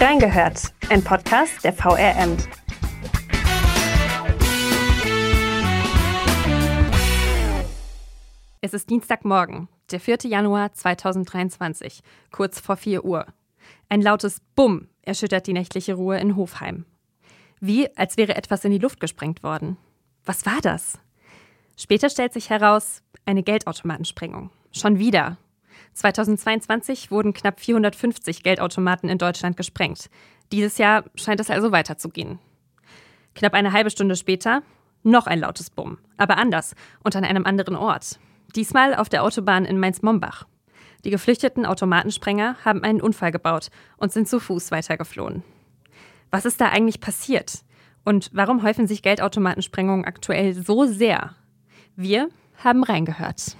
Reingehört, 0.00 0.72
ein 0.90 1.02
Podcast 1.02 1.64
der 1.64 1.72
VRM. 1.72 2.36
Es 8.60 8.74
ist 8.74 8.88
Dienstagmorgen, 8.88 9.66
der 9.90 9.98
4. 9.98 10.18
Januar 10.26 10.72
2023, 10.72 12.04
kurz 12.30 12.60
vor 12.60 12.76
4 12.76 13.04
Uhr. 13.04 13.26
Ein 13.88 14.00
lautes 14.00 14.40
Bumm 14.54 14.86
erschüttert 15.02 15.48
die 15.48 15.52
nächtliche 15.52 15.94
Ruhe 15.94 16.18
in 16.18 16.36
Hofheim. 16.36 16.84
Wie, 17.58 17.88
als 17.96 18.16
wäre 18.16 18.36
etwas 18.36 18.64
in 18.64 18.70
die 18.70 18.78
Luft 18.78 19.00
gesprengt 19.00 19.42
worden. 19.42 19.78
Was 20.24 20.46
war 20.46 20.60
das? 20.62 21.00
Später 21.76 22.08
stellt 22.08 22.32
sich 22.32 22.50
heraus, 22.50 23.02
eine 23.26 23.42
Geldautomatensprengung. 23.42 24.50
Schon 24.70 25.00
wieder. 25.00 25.38
2022 25.98 27.10
wurden 27.10 27.34
knapp 27.34 27.60
450 27.60 28.42
Geldautomaten 28.42 29.08
in 29.08 29.18
Deutschland 29.18 29.56
gesprengt. 29.56 30.10
Dieses 30.52 30.78
Jahr 30.78 31.04
scheint 31.14 31.40
es 31.40 31.50
also 31.50 31.72
weiterzugehen. 31.72 32.38
Knapp 33.34 33.54
eine 33.54 33.72
halbe 33.72 33.90
Stunde 33.90 34.16
später 34.16 34.62
noch 35.02 35.26
ein 35.26 35.40
lautes 35.40 35.70
Bumm, 35.70 35.98
aber 36.16 36.38
anders 36.38 36.74
und 37.04 37.14
an 37.14 37.24
einem 37.24 37.46
anderen 37.46 37.76
Ort. 37.76 38.18
Diesmal 38.56 38.94
auf 38.94 39.08
der 39.08 39.22
Autobahn 39.22 39.64
in 39.64 39.78
Mainz-Mombach. 39.78 40.46
Die 41.04 41.10
geflüchteten 41.10 41.66
Automatensprenger 41.66 42.56
haben 42.64 42.82
einen 42.82 43.00
Unfall 43.00 43.30
gebaut 43.30 43.68
und 43.96 44.12
sind 44.12 44.28
zu 44.28 44.40
Fuß 44.40 44.70
weitergeflohen. 44.70 45.44
Was 46.30 46.44
ist 46.44 46.60
da 46.60 46.68
eigentlich 46.68 47.00
passiert? 47.00 47.64
Und 48.04 48.30
warum 48.32 48.62
häufen 48.62 48.86
sich 48.86 49.02
Geldautomatensprengungen 49.02 50.04
aktuell 50.04 50.54
so 50.54 50.86
sehr? 50.86 51.34
Wir 51.94 52.28
haben 52.62 52.82
reingehört. 52.82 53.56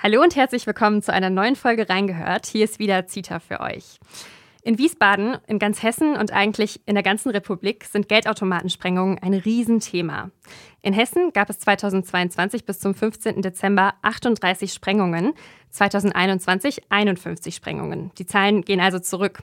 Hallo 0.00 0.22
und 0.22 0.36
herzlich 0.36 0.64
willkommen 0.64 1.02
zu 1.02 1.12
einer 1.12 1.28
neuen 1.28 1.56
Folge 1.56 1.88
Reingehört. 1.88 2.46
Hier 2.46 2.62
ist 2.62 2.78
wieder 2.78 3.08
Zita 3.08 3.40
für 3.40 3.58
euch. 3.58 3.98
In 4.62 4.78
Wiesbaden, 4.78 5.38
in 5.48 5.58
ganz 5.58 5.82
Hessen 5.82 6.14
und 6.14 6.32
eigentlich 6.32 6.80
in 6.86 6.94
der 6.94 7.02
ganzen 7.02 7.30
Republik 7.30 7.84
sind 7.84 8.08
Geldautomatensprengungen 8.08 9.18
ein 9.18 9.34
Riesenthema. 9.34 10.30
In 10.82 10.92
Hessen 10.92 11.32
gab 11.32 11.50
es 11.50 11.58
2022 11.58 12.64
bis 12.64 12.78
zum 12.78 12.94
15. 12.94 13.42
Dezember 13.42 13.94
38 14.02 14.72
Sprengungen, 14.72 15.32
2021 15.70 16.82
51 16.90 17.56
Sprengungen. 17.56 18.12
Die 18.18 18.26
Zahlen 18.26 18.62
gehen 18.62 18.80
also 18.80 19.00
zurück. 19.00 19.40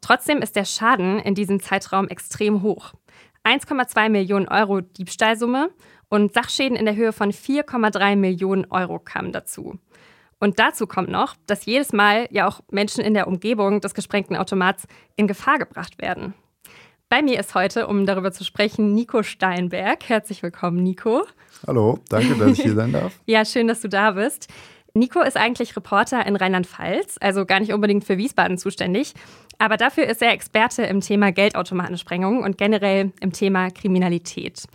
Trotzdem 0.00 0.40
ist 0.40 0.56
der 0.56 0.64
Schaden 0.64 1.18
in 1.18 1.34
diesem 1.34 1.60
Zeitraum 1.60 2.08
extrem 2.08 2.62
hoch. 2.62 2.94
1,2 3.44 4.08
Millionen 4.08 4.48
Euro 4.48 4.80
Diebstahlsumme 4.80 5.68
und 6.08 6.34
Sachschäden 6.34 6.76
in 6.76 6.84
der 6.84 6.96
Höhe 6.96 7.12
von 7.12 7.32
4,3 7.32 8.16
Millionen 8.16 8.66
Euro 8.70 8.98
kamen 8.98 9.32
dazu. 9.32 9.78
Und 10.40 10.58
dazu 10.58 10.86
kommt 10.86 11.10
noch, 11.10 11.36
dass 11.46 11.66
jedes 11.66 11.92
Mal 11.92 12.26
ja 12.30 12.48
auch 12.48 12.60
Menschen 12.70 13.04
in 13.04 13.14
der 13.14 13.28
Umgebung 13.28 13.80
des 13.80 13.94
gesprengten 13.94 14.36
Automats 14.36 14.86
in 15.14 15.28
Gefahr 15.28 15.58
gebracht 15.58 16.00
werden. 16.00 16.34
Bei 17.10 17.22
mir 17.22 17.38
ist 17.38 17.54
heute, 17.54 17.86
um 17.86 18.06
darüber 18.06 18.32
zu 18.32 18.44
sprechen, 18.44 18.94
Nico 18.94 19.22
Steinberg. 19.22 20.08
Herzlich 20.08 20.42
willkommen, 20.42 20.82
Nico. 20.82 21.24
Hallo, 21.66 21.98
danke, 22.08 22.36
dass 22.36 22.52
ich 22.52 22.62
hier 22.62 22.74
sein 22.74 22.92
darf. 22.92 23.18
ja, 23.26 23.44
schön, 23.44 23.68
dass 23.68 23.80
du 23.80 23.88
da 23.88 24.12
bist. 24.12 24.48
Nico 24.94 25.20
ist 25.20 25.36
eigentlich 25.36 25.76
Reporter 25.76 26.24
in 26.26 26.36
Rheinland-Pfalz, 26.36 27.16
also 27.20 27.44
gar 27.46 27.60
nicht 27.60 27.72
unbedingt 27.72 28.04
für 28.04 28.16
Wiesbaden 28.16 28.58
zuständig. 28.58 29.14
Aber 29.58 29.76
dafür 29.76 30.06
ist 30.06 30.22
er 30.22 30.32
Experte 30.32 30.84
im 30.84 31.00
Thema 31.00 31.32
Geldautomatensprengung 31.32 32.42
und 32.42 32.56
generell 32.56 33.12
im 33.20 33.32
Thema 33.32 33.70
Kriminalität. 33.70 34.66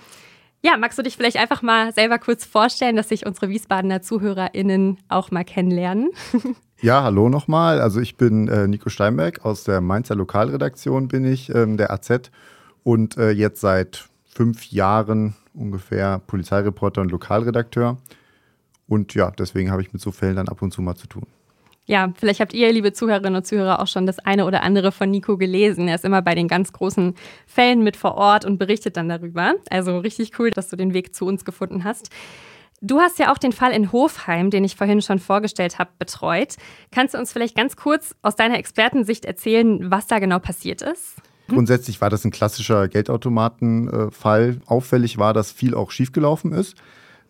Ja, 0.66 0.78
magst 0.78 0.98
du 0.98 1.04
dich 1.04 1.16
vielleicht 1.16 1.38
einfach 1.38 1.62
mal 1.62 1.94
selber 1.94 2.18
kurz 2.18 2.44
vorstellen, 2.44 2.96
dass 2.96 3.10
sich 3.10 3.28
unsere 3.28 3.50
Wiesbadener 3.50 4.02
ZuhörerInnen 4.02 4.98
auch 5.10 5.30
mal 5.30 5.46
kennenlernen? 5.46 6.10
Ja, 6.82 7.04
hallo 7.04 7.30
nochmal. 7.30 7.80
Also 7.80 8.02
ich 8.02 8.18
bin 8.18 8.50
äh, 8.50 8.68
Nico 8.68 8.90
Steinberg 8.90 9.46
aus 9.46 9.64
der 9.64 9.80
Mainzer 9.80 10.14
Lokalredaktion 10.14 11.08
bin 11.08 11.24
ich, 11.24 11.50
ähm, 11.56 11.78
der 11.78 11.90
AZ 11.90 12.32
und 12.84 13.18
äh, 13.18 13.32
jetzt 13.32 13.62
seit 13.62 14.10
fünf 14.26 14.66
Jahren 14.72 15.36
ungefähr 15.54 16.20
Polizeireporter 16.20 17.00
und 17.00 17.12
Lokalredakteur. 17.12 17.98
Und 18.88 19.16
ja, 19.16 19.32
deswegen 19.32 19.72
habe 19.72 19.82
ich 19.82 19.94
mit 19.94 20.02
so 20.02 20.12
Fällen 20.12 20.36
dann 20.36 20.50
ab 20.50 20.62
und 20.62 20.72
zu 20.72 20.82
mal 20.82 20.96
zu 20.96 21.08
tun. 21.08 21.26
Ja, 21.88 22.12
vielleicht 22.18 22.40
habt 22.40 22.54
ihr, 22.54 22.72
liebe 22.74 22.94
Zuhörerinnen 22.94 23.36
und 23.36 23.46
Zuhörer, 23.46 23.80
auch 23.80 23.88
schon 23.88 24.08
das 24.08 24.18
eine 24.20 24.46
oder 24.46 24.64
andere 24.64 24.92
von 24.92 25.12
Nico 25.12 25.38
gelesen. 25.38 25.88
Er 25.88 25.96
ist 25.96 26.06
immer 26.06 26.24
bei 26.24 26.34
den 26.34 26.48
ganz 26.48 26.74
großen 26.74 27.14
Fällen 27.46 27.84
mit 27.84 27.96
vor 27.96 28.16
Ort 28.16 28.44
und 28.44 28.58
berichtet 28.58 28.98
dann 28.98 29.08
darüber. 29.08 29.54
Also 29.70 30.00
richtig 30.00 30.40
cool, 30.40 30.50
dass 30.50 30.70
du 30.70 30.76
den 30.76 30.94
Weg 30.94 31.14
zu 31.14 31.26
uns 31.26 31.46
gefunden 31.46 31.84
hast. 31.84 32.10
Du 32.82 33.00
hast 33.00 33.20
ja 33.20 33.32
auch 33.32 33.38
den 33.38 33.52
Fall 33.52 33.72
in 33.72 33.92
Hofheim, 33.92 34.50
den 34.50 34.64
ich 34.64 34.76
vorhin 34.76 35.02
schon 35.02 35.20
vorgestellt 35.20 35.80
habe, 35.80 35.92
betreut. 35.98 36.56
Kannst 36.92 37.14
du 37.14 37.20
uns 37.20 37.32
vielleicht 37.32 37.56
ganz 37.56 37.76
kurz 37.76 38.16
aus 38.22 38.36
deiner 38.36 38.58
Expertensicht 38.58 39.26
erzählen, 39.26 39.92
was 39.92 40.08
da 40.08 40.20
genau 40.20 40.40
passiert 40.40 40.82
ist? 40.82 41.16
Grundsätzlich 41.48 42.02
war 42.02 42.10
das 42.10 42.26
ein 42.26 42.32
klassischer 42.32 42.88
Geldautomatenfall. 42.88 44.60
Auffällig 44.66 45.20
war, 45.20 45.34
dass 45.34 45.52
viel 45.52 45.76
auch 45.76 45.92
schiefgelaufen 45.92 46.52
ist, 46.52 46.74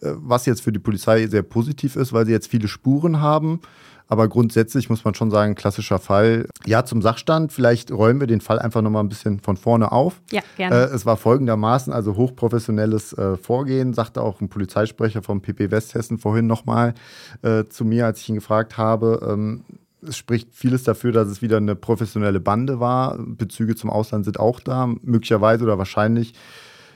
äh, 0.01 0.11
was 0.15 0.45
jetzt 0.45 0.61
für 0.61 0.71
die 0.71 0.79
Polizei 0.79 1.27
sehr 1.27 1.43
positiv 1.43 1.97
ist, 1.97 2.13
weil 2.13 2.25
sie 2.25 2.31
jetzt 2.31 2.47
viele 2.47 2.69
Spuren 2.69 3.19
haben. 3.19 3.59
Aber 4.07 4.27
grundsätzlich 4.27 4.89
muss 4.89 5.03
man 5.03 5.15
schon 5.15 5.31
sagen, 5.31 5.55
klassischer 5.55 5.99
Fall. 5.99 6.47
Ja, 6.65 6.85
zum 6.85 7.01
Sachstand. 7.01 7.51
Vielleicht 7.51 7.91
räumen 7.91 8.19
wir 8.19 8.27
den 8.27 8.41
Fall 8.41 8.59
einfach 8.59 8.81
nochmal 8.81 9.03
ein 9.03 9.09
bisschen 9.09 9.39
von 9.39 9.57
vorne 9.57 9.91
auf. 9.91 10.21
Ja, 10.31 10.41
gerne. 10.57 10.75
Äh, 10.75 10.93
es 10.93 11.05
war 11.05 11.17
folgendermaßen, 11.17 11.91
also 11.91 12.15
hochprofessionelles 12.15 13.13
äh, 13.13 13.37
Vorgehen, 13.37 13.93
sagte 13.93 14.21
auch 14.21 14.41
ein 14.41 14.49
Polizeisprecher 14.49 15.23
vom 15.23 15.41
PP 15.41 15.71
Westhessen 15.71 16.19
vorhin 16.19 16.45
nochmal 16.45 16.93
äh, 17.41 17.65
zu 17.65 17.83
mir, 17.83 18.05
als 18.05 18.21
ich 18.21 18.29
ihn 18.29 18.35
gefragt 18.35 18.77
habe. 18.77 19.27
Ähm, 19.27 19.63
es 20.07 20.17
spricht 20.17 20.49
vieles 20.53 20.83
dafür, 20.83 21.11
dass 21.11 21.27
es 21.27 21.41
wieder 21.41 21.57
eine 21.57 21.75
professionelle 21.75 22.39
Bande 22.39 22.79
war. 22.79 23.17
Bezüge 23.17 23.75
zum 23.75 23.89
Ausland 23.89 24.25
sind 24.25 24.39
auch 24.39 24.59
da, 24.59 24.87
möglicherweise 25.01 25.63
oder 25.63 25.77
wahrscheinlich. 25.77 26.33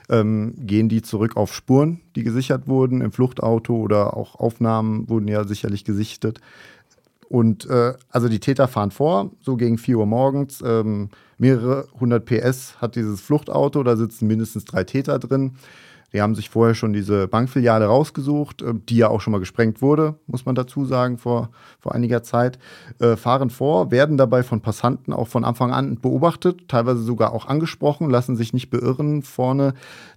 Ähm, 0.08 0.54
gehen 0.56 0.88
die 0.88 1.02
zurück 1.02 1.36
auf 1.36 1.54
Spuren, 1.54 2.00
die 2.16 2.24
gesichert 2.24 2.66
wurden 2.66 3.00
im 3.00 3.12
Fluchtauto 3.12 3.76
oder 3.76 4.16
auch 4.16 4.34
Aufnahmen 4.34 5.08
wurden 5.08 5.28
ja 5.28 5.44
sicherlich 5.44 5.84
gesichtet. 5.84 6.40
Und 7.30 7.70
äh, 7.70 7.94
also 8.08 8.28
die 8.28 8.40
Täter 8.40 8.66
fahren 8.66 8.90
vor, 8.90 9.30
so 9.40 9.56
gegen 9.56 9.78
4 9.78 9.98
Uhr 9.98 10.06
morgens. 10.06 10.60
Ähm, 10.66 11.10
mehrere 11.38 11.86
hundert 12.00 12.24
PS 12.24 12.74
hat 12.80 12.96
dieses 12.96 13.20
Fluchtauto, 13.20 13.84
da 13.84 13.96
sitzen 13.96 14.26
mindestens 14.26 14.64
drei 14.64 14.82
Täter 14.82 15.20
drin. 15.20 15.52
Die 16.12 16.20
haben 16.20 16.34
sich 16.34 16.50
vorher 16.50 16.74
schon 16.74 16.92
diese 16.92 17.28
Bankfiliale 17.28 17.86
rausgesucht, 17.86 18.62
äh, 18.62 18.74
die 18.74 18.96
ja 18.96 19.08
auch 19.10 19.20
schon 19.20 19.30
mal 19.30 19.38
gesprengt 19.38 19.80
wurde, 19.80 20.16
muss 20.26 20.44
man 20.44 20.56
dazu 20.56 20.84
sagen, 20.84 21.18
vor, 21.18 21.50
vor 21.78 21.94
einiger 21.94 22.24
Zeit. 22.24 22.58
Äh, 22.98 23.14
fahren 23.14 23.50
vor, 23.50 23.92
werden 23.92 24.16
dabei 24.16 24.42
von 24.42 24.60
Passanten 24.60 25.12
auch 25.12 25.28
von 25.28 25.44
Anfang 25.44 25.70
an 25.70 26.00
beobachtet, 26.00 26.66
teilweise 26.66 27.04
sogar 27.04 27.32
auch 27.32 27.46
angesprochen, 27.46 28.10
lassen 28.10 28.34
sich 28.34 28.52
nicht 28.52 28.70
beirren. 28.70 29.22
Vorne 29.22 29.74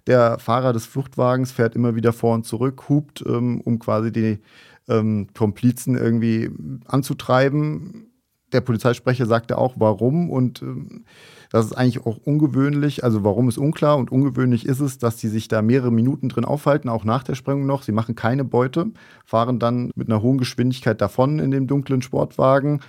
der 0.08 0.40
Fahrer 0.40 0.72
des 0.72 0.84
Fluchtwagens 0.86 1.52
fährt 1.52 1.76
immer 1.76 1.94
wieder 1.94 2.12
vor 2.12 2.34
und 2.34 2.44
zurück, 2.44 2.88
hupt, 2.88 3.22
ähm, 3.24 3.60
um 3.60 3.78
quasi 3.78 4.10
die 4.10 4.40
ähm, 4.88 5.28
Komplizen 5.34 5.96
irgendwie 5.96 6.50
anzutreiben. 6.86 8.10
Der 8.52 8.60
Polizeisprecher 8.60 9.26
sagte 9.26 9.58
auch, 9.58 9.74
warum 9.78 10.30
und 10.30 10.62
ähm, 10.62 11.04
das 11.50 11.66
ist 11.66 11.72
eigentlich 11.74 12.04
auch 12.04 12.18
ungewöhnlich. 12.18 13.04
Also 13.04 13.22
warum 13.22 13.48
ist 13.48 13.58
unklar 13.58 13.96
und 13.96 14.10
ungewöhnlich 14.10 14.66
ist 14.66 14.80
es, 14.80 14.98
dass 14.98 15.18
sie 15.18 15.28
sich 15.28 15.46
da 15.46 15.62
mehrere 15.62 15.92
Minuten 15.92 16.28
drin 16.28 16.44
aufhalten, 16.44 16.88
auch 16.88 17.04
nach 17.04 17.22
der 17.22 17.36
Sprengung 17.36 17.64
noch. 17.64 17.84
Sie 17.84 17.92
machen 17.92 18.16
keine 18.16 18.44
Beute, 18.44 18.86
fahren 19.24 19.60
dann 19.60 19.92
mit 19.94 20.08
einer 20.08 20.20
hohen 20.20 20.38
Geschwindigkeit 20.38 21.00
davon 21.00 21.38
in 21.38 21.52
dem 21.52 21.68
dunklen 21.68 22.02
Sportwagen 22.02 22.80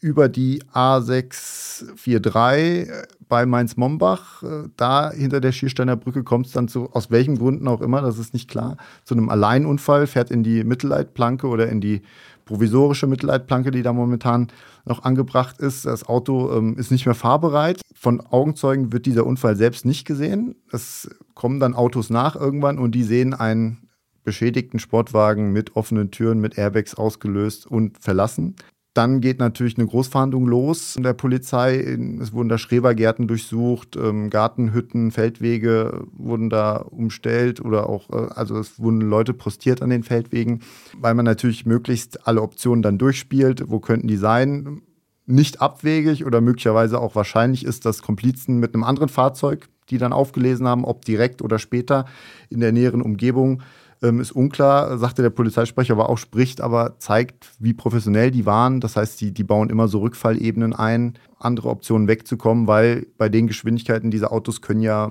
über 0.00 0.28
die 0.28 0.62
A643 0.72 2.90
bei 3.28 3.46
Mainz-Mombach. 3.46 4.42
Äh, 4.42 4.68
da 4.76 5.10
hinter 5.10 5.40
der 5.40 5.52
Schiersteiner 5.52 5.96
Brücke 5.96 6.24
kommt 6.24 6.46
es 6.46 6.52
dann 6.52 6.68
zu, 6.68 6.90
aus 6.92 7.10
welchen 7.10 7.38
Gründen 7.38 7.68
auch 7.68 7.80
immer, 7.80 8.00
das 8.00 8.18
ist 8.18 8.34
nicht 8.34 8.48
klar, 8.48 8.76
zu 9.04 9.14
einem 9.14 9.28
Alleinunfall, 9.28 10.06
fährt 10.06 10.30
in 10.30 10.42
die 10.42 10.64
Mittelleitplanke 10.64 11.46
oder 11.46 11.68
in 11.68 11.80
die 11.80 12.02
provisorische 12.44 13.06
Mittelleitplanke, 13.06 13.70
die 13.70 13.82
da 13.82 13.92
momentan 13.92 14.48
noch 14.84 15.02
angebracht 15.02 15.60
ist. 15.60 15.86
Das 15.86 16.06
Auto 16.06 16.54
ähm, 16.56 16.76
ist 16.76 16.90
nicht 16.90 17.06
mehr 17.06 17.14
fahrbereit. 17.14 17.80
Von 17.94 18.20
Augenzeugen 18.20 18.92
wird 18.92 19.06
dieser 19.06 19.26
Unfall 19.26 19.56
selbst 19.56 19.86
nicht 19.86 20.06
gesehen. 20.06 20.56
Es 20.70 21.08
kommen 21.34 21.58
dann 21.58 21.74
Autos 21.74 22.10
nach 22.10 22.36
irgendwann 22.36 22.78
und 22.78 22.94
die 22.94 23.02
sehen 23.02 23.34
einen 23.34 23.88
beschädigten 24.24 24.78
Sportwagen 24.78 25.52
mit 25.52 25.76
offenen 25.76 26.10
Türen, 26.10 26.40
mit 26.40 26.58
Airbags 26.58 26.94
ausgelöst 26.94 27.66
und 27.66 28.02
verlassen. 28.02 28.56
Dann 28.94 29.20
geht 29.20 29.40
natürlich 29.40 29.76
eine 29.76 29.88
Großfahndung 29.88 30.46
los 30.46 30.94
in 30.94 31.02
der 31.02 31.14
Polizei. 31.14 31.78
Es 32.20 32.32
wurden 32.32 32.48
da 32.48 32.58
Schrebergärten 32.58 33.26
durchsucht, 33.26 33.96
ähm, 33.96 34.30
Gartenhütten, 34.30 35.10
Feldwege 35.10 36.06
wurden 36.12 36.48
da 36.48 36.76
umstellt 36.76 37.60
oder 37.60 37.88
auch, 37.88 38.08
äh, 38.10 38.28
also 38.36 38.56
es 38.56 38.78
wurden 38.78 39.00
Leute 39.00 39.34
postiert 39.34 39.82
an 39.82 39.90
den 39.90 40.04
Feldwegen, 40.04 40.60
weil 40.96 41.14
man 41.14 41.24
natürlich 41.24 41.66
möglichst 41.66 42.24
alle 42.28 42.40
Optionen 42.40 42.82
dann 42.82 42.96
durchspielt. 42.96 43.64
Wo 43.66 43.80
könnten 43.80 44.06
die 44.06 44.16
sein? 44.16 44.82
Nicht 45.26 45.60
abwegig 45.60 46.24
oder 46.24 46.40
möglicherweise 46.40 47.00
auch 47.00 47.16
wahrscheinlich 47.16 47.64
ist, 47.64 47.86
dass 47.86 48.00
Komplizen 48.00 48.60
mit 48.60 48.74
einem 48.74 48.84
anderen 48.84 49.08
Fahrzeug, 49.08 49.68
die 49.90 49.98
dann 49.98 50.12
aufgelesen 50.12 50.68
haben, 50.68 50.84
ob 50.84 51.04
direkt 51.04 51.42
oder 51.42 51.58
später 51.58 52.04
in 52.48 52.60
der 52.60 52.70
näheren 52.70 53.02
Umgebung 53.02 53.60
Ähm, 54.04 54.20
ist 54.20 54.32
unklar, 54.32 54.98
sagte 54.98 55.22
der 55.22 55.30
Polizeisprecher, 55.30 55.94
aber 55.94 56.10
auch 56.10 56.18
spricht, 56.18 56.60
aber 56.60 56.96
zeigt, 56.98 57.52
wie 57.58 57.72
professionell 57.72 58.30
die 58.30 58.44
waren. 58.44 58.80
Das 58.80 58.96
heißt, 58.96 59.18
die, 59.18 59.32
die 59.32 59.44
bauen 59.44 59.70
immer 59.70 59.88
so 59.88 60.00
Rückfallebenen 60.00 60.74
ein, 60.74 61.14
andere 61.38 61.70
Optionen 61.70 62.06
wegzukommen, 62.06 62.66
weil 62.66 63.06
bei 63.16 63.30
den 63.30 63.46
Geschwindigkeiten 63.46 64.10
diese 64.10 64.30
Autos 64.30 64.60
können 64.60 64.82
ja 64.82 65.10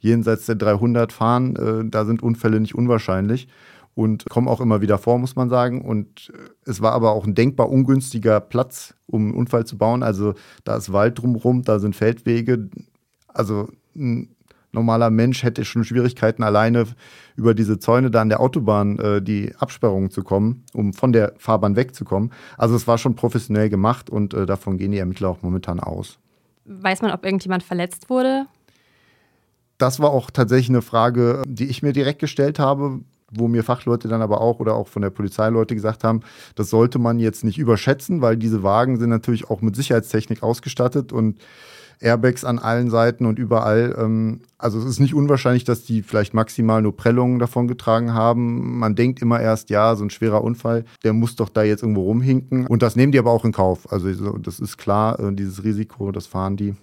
jenseits 0.00 0.46
der 0.46 0.56
300 0.56 1.12
fahren. 1.12 1.54
Äh, 1.54 1.88
da 1.88 2.04
sind 2.04 2.24
Unfälle 2.24 2.58
nicht 2.58 2.74
unwahrscheinlich 2.74 3.46
und 3.94 4.28
kommen 4.28 4.48
auch 4.48 4.60
immer 4.60 4.80
wieder 4.80 4.98
vor, 4.98 5.18
muss 5.18 5.36
man 5.36 5.48
sagen. 5.48 5.82
Und 5.82 6.32
äh, 6.34 6.70
es 6.70 6.82
war 6.82 6.92
aber 6.92 7.12
auch 7.12 7.26
ein 7.26 7.36
denkbar 7.36 7.70
ungünstiger 7.70 8.40
Platz, 8.40 8.94
um 9.06 9.26
einen 9.26 9.34
Unfall 9.34 9.64
zu 9.64 9.78
bauen. 9.78 10.02
Also 10.02 10.34
da 10.64 10.76
ist 10.76 10.92
Wald 10.92 11.20
drumherum, 11.20 11.62
da 11.62 11.78
sind 11.78 11.94
Feldwege. 11.94 12.68
Also 13.28 13.68
ein 13.94 14.33
normaler 14.74 15.10
Mensch 15.10 15.42
hätte 15.42 15.64
schon 15.64 15.84
Schwierigkeiten, 15.84 16.42
alleine 16.42 16.84
über 17.36 17.54
diese 17.54 17.78
Zäune 17.78 18.10
da 18.10 18.20
an 18.20 18.28
der 18.28 18.40
Autobahn 18.40 18.98
äh, 18.98 19.22
die 19.22 19.54
Absperrungen 19.58 20.10
zu 20.10 20.22
kommen, 20.22 20.64
um 20.72 20.92
von 20.92 21.12
der 21.12 21.32
Fahrbahn 21.38 21.76
wegzukommen. 21.76 22.32
Also 22.58 22.76
es 22.76 22.86
war 22.86 22.98
schon 22.98 23.16
professionell 23.16 23.70
gemacht 23.70 24.10
und 24.10 24.34
äh, 24.34 24.46
davon 24.46 24.76
gehen 24.76 24.92
die 24.92 24.98
Ermittler 24.98 25.30
auch 25.30 25.42
momentan 25.42 25.80
aus. 25.80 26.18
Weiß 26.66 27.02
man, 27.02 27.10
ob 27.12 27.24
irgendjemand 27.24 27.62
verletzt 27.62 28.10
wurde? 28.10 28.46
Das 29.78 30.00
war 30.00 30.10
auch 30.10 30.30
tatsächlich 30.30 30.70
eine 30.70 30.82
Frage, 30.82 31.42
die 31.46 31.66
ich 31.66 31.82
mir 31.82 31.92
direkt 31.92 32.20
gestellt 32.20 32.58
habe, 32.58 33.00
wo 33.30 33.48
mir 33.48 33.64
Fachleute 33.64 34.08
dann 34.08 34.22
aber 34.22 34.40
auch 34.40 34.60
oder 34.60 34.74
auch 34.74 34.88
von 34.88 35.02
der 35.02 35.10
Polizei 35.10 35.48
Leute 35.48 35.74
gesagt 35.74 36.04
haben, 36.04 36.20
das 36.54 36.70
sollte 36.70 36.98
man 36.98 37.18
jetzt 37.18 37.44
nicht 37.44 37.58
überschätzen, 37.58 38.20
weil 38.20 38.36
diese 38.36 38.62
Wagen 38.62 38.98
sind 38.98 39.10
natürlich 39.10 39.50
auch 39.50 39.60
mit 39.60 39.74
Sicherheitstechnik 39.76 40.42
ausgestattet 40.42 41.12
und 41.12 41.40
Airbags 42.00 42.44
an 42.44 42.58
allen 42.58 42.90
Seiten 42.90 43.26
und 43.26 43.38
überall. 43.38 43.94
Ähm, 43.98 44.42
also 44.58 44.78
es 44.78 44.84
ist 44.84 45.00
nicht 45.00 45.14
unwahrscheinlich, 45.14 45.64
dass 45.64 45.84
die 45.84 46.02
vielleicht 46.02 46.34
maximal 46.34 46.82
nur 46.82 46.96
Prellungen 46.96 47.38
davon 47.38 47.68
getragen 47.68 48.14
haben. 48.14 48.78
Man 48.78 48.94
denkt 48.94 49.22
immer 49.22 49.40
erst, 49.40 49.70
ja, 49.70 49.94
so 49.96 50.04
ein 50.04 50.10
schwerer 50.10 50.42
Unfall, 50.42 50.84
der 51.02 51.12
muss 51.12 51.36
doch 51.36 51.48
da 51.48 51.62
jetzt 51.62 51.82
irgendwo 51.82 52.02
rumhinken. 52.02 52.66
Und 52.66 52.82
das 52.82 52.96
nehmen 52.96 53.12
die 53.12 53.18
aber 53.18 53.30
auch 53.30 53.44
in 53.44 53.52
Kauf. 53.52 53.90
Also 53.92 54.38
das 54.38 54.60
ist 54.60 54.76
klar, 54.76 55.18
äh, 55.20 55.32
dieses 55.32 55.64
Risiko, 55.64 56.12
das 56.12 56.26
fahren 56.26 56.56
die. 56.56 56.74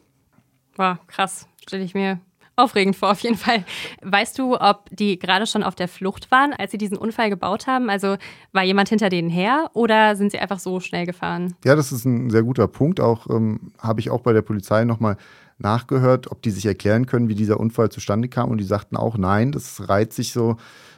Wow, 0.75 0.97
krass. 1.07 1.47
Stelle 1.61 1.83
ich 1.83 1.93
mir 1.93 2.19
aufregend 2.55 2.95
vor, 2.95 3.11
auf 3.11 3.19
jeden 3.21 3.37
Fall. 3.37 3.65
Weißt 4.01 4.37
du, 4.37 4.59
ob 4.59 4.89
die 4.91 5.17
gerade 5.17 5.47
schon 5.47 5.63
auf 5.63 5.75
der 5.75 5.87
Flucht 5.87 6.31
waren, 6.31 6.53
als 6.53 6.71
sie 6.71 6.77
diesen 6.77 6.97
Unfall 6.97 7.29
gebaut 7.29 7.67
haben? 7.67 7.89
Also 7.89 8.17
war 8.51 8.63
jemand 8.63 8.89
hinter 8.89 9.09
denen 9.09 9.29
her 9.29 9.69
oder 9.73 10.15
sind 10.15 10.31
sie 10.31 10.39
einfach 10.39 10.59
so 10.59 10.79
schnell 10.79 11.05
gefahren? 11.05 11.55
Ja, 11.63 11.75
das 11.75 11.91
ist 11.91 12.05
ein 12.05 12.29
sehr 12.29 12.43
guter 12.43 12.67
Punkt. 12.67 12.99
Auch 12.99 13.29
ähm, 13.29 13.71
habe 13.79 13.99
ich 13.99 14.09
auch 14.09 14.21
bei 14.21 14.33
der 14.33 14.41
Polizei 14.41 14.83
nochmal 14.85 15.17
nachgehört, 15.57 16.31
ob 16.31 16.41
die 16.41 16.51
sich 16.51 16.65
erklären 16.65 17.05
können, 17.05 17.29
wie 17.29 17.35
dieser 17.35 17.59
Unfall 17.59 17.89
zustande 17.89 18.27
kam. 18.27 18.49
Und 18.49 18.57
die 18.57 18.65
sagten 18.65 18.97
auch, 18.97 19.17
nein, 19.17 19.51
das 19.51 19.87
reiht 19.89 20.13
sich 20.13 20.33
so 20.33 20.51
ein 20.51 20.57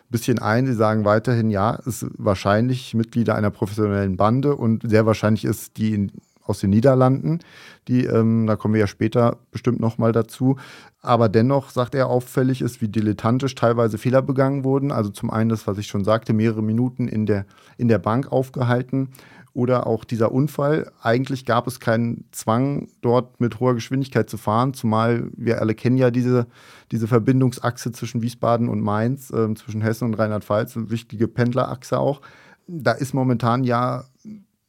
bisschen 0.09 0.39
ein. 0.39 0.65
Sie 0.65 0.73
sagen 0.73 1.05
weiterhin, 1.05 1.50
ja, 1.50 1.77
es 1.79 1.88
ist 1.88 2.07
wahrscheinlich 2.17 2.94
Mitglieder 2.94 3.35
einer 3.35 3.51
professionellen 3.51 4.17
Bande 4.17 4.55
und 4.55 4.83
sehr 4.89 5.05
wahrscheinlich 5.05 5.45
ist 5.45 5.77
die 5.77 5.94
in 5.94 6.11
aus 6.45 6.59
den 6.59 6.69
Niederlanden. 6.69 7.39
Die, 7.87 8.05
ähm, 8.05 8.47
da 8.47 8.55
kommen 8.55 8.73
wir 8.73 8.81
ja 8.81 8.87
später 8.87 9.37
bestimmt 9.51 9.79
nochmal 9.79 10.11
dazu. 10.11 10.57
Aber 11.01 11.29
dennoch, 11.29 11.69
sagt 11.69 11.95
er, 11.95 12.07
auffällig 12.07 12.61
ist, 12.61 12.81
wie 12.81 12.87
dilettantisch 12.87 13.55
teilweise 13.55 13.97
Fehler 13.97 14.21
begangen 14.21 14.63
wurden. 14.63 14.91
Also 14.91 15.09
zum 15.09 15.29
einen 15.29 15.49
das, 15.49 15.67
was 15.67 15.77
ich 15.77 15.87
schon 15.87 16.03
sagte, 16.03 16.33
mehrere 16.33 16.63
Minuten 16.63 17.07
in 17.07 17.25
der, 17.25 17.45
in 17.77 17.87
der 17.87 17.99
Bank 17.99 18.31
aufgehalten. 18.31 19.09
Oder 19.55 19.85
auch 19.85 20.03
dieser 20.03 20.31
Unfall. 20.31 20.91
Eigentlich 20.99 21.45
gab 21.45 21.67
es 21.67 21.79
keinen 21.79 22.25
Zwang, 22.31 22.87
dort 23.01 23.39
mit 23.39 23.59
hoher 23.59 23.75
Geschwindigkeit 23.75 24.27
zu 24.27 24.37
fahren, 24.37 24.73
zumal 24.73 25.29
wir 25.37 25.61
alle 25.61 25.75
kennen 25.75 25.97
ja 25.97 26.09
diese, 26.09 26.47
diese 26.91 27.07
Verbindungsachse 27.07 27.91
zwischen 27.91 28.23
Wiesbaden 28.23 28.67
und 28.67 28.81
Mainz, 28.81 29.29
äh, 29.29 29.53
zwischen 29.53 29.81
Hessen 29.81 30.05
und 30.05 30.15
Rheinland-Pfalz, 30.15 30.75
eine 30.75 30.89
wichtige 30.89 31.27
Pendlerachse 31.27 31.99
auch. 31.99 32.21
Da 32.65 32.93
ist 32.93 33.13
momentan 33.13 33.63
ja 33.63 34.05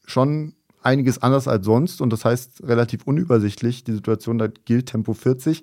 schon 0.04 0.52
einiges 0.84 1.22
anders 1.22 1.48
als 1.48 1.64
sonst 1.64 2.00
und 2.00 2.12
das 2.12 2.24
heißt 2.24 2.62
relativ 2.64 3.04
unübersichtlich. 3.04 3.84
Die 3.84 3.92
Situation, 3.92 4.38
da 4.38 4.48
gilt 4.48 4.86
Tempo 4.86 5.14
40. 5.14 5.62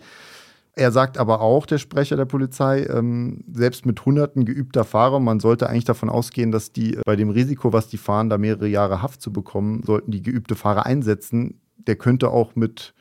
Er 0.73 0.91
sagt 0.91 1.17
aber 1.17 1.41
auch, 1.41 1.65
der 1.65 1.79
Sprecher 1.79 2.15
der 2.15 2.25
Polizei, 2.25 2.85
ähm, 2.85 3.43
selbst 3.51 3.85
mit 3.85 4.05
Hunderten 4.05 4.45
geübter 4.45 4.85
Fahrer, 4.85 5.19
man 5.19 5.41
sollte 5.41 5.69
eigentlich 5.69 5.83
davon 5.83 6.09
ausgehen, 6.09 6.51
dass 6.51 6.71
die 6.71 6.95
äh, 6.95 7.01
bei 7.05 7.15
dem 7.15 7.29
Risiko, 7.29 7.73
was 7.73 7.89
die 7.89 7.97
fahren, 7.97 8.29
da 8.29 8.37
mehrere 8.37 8.67
Jahre 8.67 9.01
Haft 9.01 9.21
zu 9.21 9.33
bekommen, 9.33 9.83
sollten 9.83 10.11
die 10.11 10.21
geübte 10.21 10.55
Fahrer 10.55 10.85
einsetzen. 10.85 11.59
Der 11.75 11.97
könnte 11.97 12.29
auch 12.29 12.55
mit 12.55 12.93